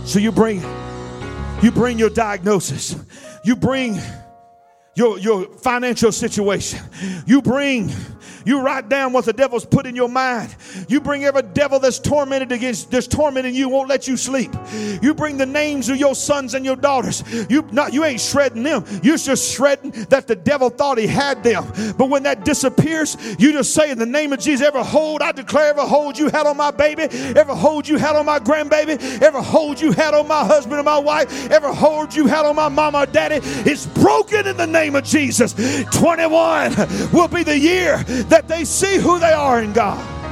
So 0.06 0.20
you 0.20 0.32
bring, 0.32 0.62
you 1.62 1.72
bring 1.72 1.98
your 1.98 2.10
diagnosis, 2.10 2.96
you 3.44 3.56
bring 3.56 4.00
your, 4.96 5.18
your 5.20 5.46
financial 5.58 6.12
situation, 6.12 6.80
you 7.26 7.42
bring 7.42 7.92
you 8.46 8.62
write 8.62 8.90
down 8.90 9.12
what 9.12 9.26
the 9.26 9.34
devil's 9.34 9.66
put 9.66 9.86
in 9.86 9.96
your 9.96 10.10
mind. 10.10 10.56
You 10.88 11.02
bring 11.02 11.26
every 11.26 11.42
devil 11.42 11.80
that's 11.80 12.00
tormented 12.00 12.52
against, 12.52 12.92
that's 12.92 13.08
tormenting 13.08 13.56
you, 13.56 13.70
won't 13.70 13.90
let 13.90 14.08
you 14.08 14.16
sleep. 14.16 14.52
You 15.02 15.14
bring 15.14 15.38
the 15.38 15.46
names 15.46 15.90
of 15.90 15.98
your 15.98 16.16
sons 16.16 16.54
and 16.54 16.64
your 16.64 16.76
daughters. 16.76 17.24
You 17.50 17.68
not 17.72 17.94
you 17.94 18.06
ain't 18.06 18.22
shredding 18.22 18.64
them. 18.64 18.86
You're 19.02 19.18
just 19.18 19.52
shredding 19.54 19.92
that 20.10 20.28
the 20.28 20.36
devil 20.36 20.70
thought 20.70 20.98
he 20.98 21.08
had 21.08 21.44
them. 21.44 21.66
But 21.98 22.10
when 22.10 22.24
that 22.24 22.46
disappears, 22.46 23.18
you 23.40 23.52
just 23.52 23.74
say 23.74 23.90
in 23.92 23.98
the 23.98 24.06
name 24.06 24.32
of 24.32 24.40
Jesus, 24.40 24.66
every 24.66 24.84
hold 24.84 25.22
I 25.22 25.32
declare, 25.32 25.70
every 25.70 25.88
hold 25.88 26.18
you 26.18 26.30
had 26.30 26.46
on 26.46 26.58
my 26.58 26.72
baby, 26.72 27.04
every 27.04 27.56
hold 27.56 27.88
you 27.88 27.98
had 27.98 28.16
on 28.16 28.26
my 28.26 28.40
grandbaby, 28.40 29.22
every 29.22 29.42
hold 29.42 29.82
you 29.82 29.92
had 29.92 30.14
on 30.14 30.28
my 30.28 30.46
husband 30.46 30.76
and 30.76 30.86
my 30.86 31.00
wife, 31.00 31.50
every 31.50 31.74
hold 31.74 32.14
you 32.14 32.28
had 32.28 32.46
on 32.46 32.56
my 32.56 32.70
mama 32.70 33.00
or 33.00 33.06
daddy, 33.06 33.36
is 33.70 33.88
broken 33.88 34.46
in 34.48 34.58
the 34.58 34.68
name 34.68 34.96
of 34.96 35.04
Jesus. 35.04 35.54
21 35.92 36.76
will 37.12 37.28
be 37.28 37.44
the 37.44 37.58
year 37.58 38.04
that 38.36 38.50
they 38.50 38.66
see 38.66 38.98
who 38.98 39.18
they 39.18 39.32
are 39.32 39.62
in 39.62 39.72
God. 39.72 40.25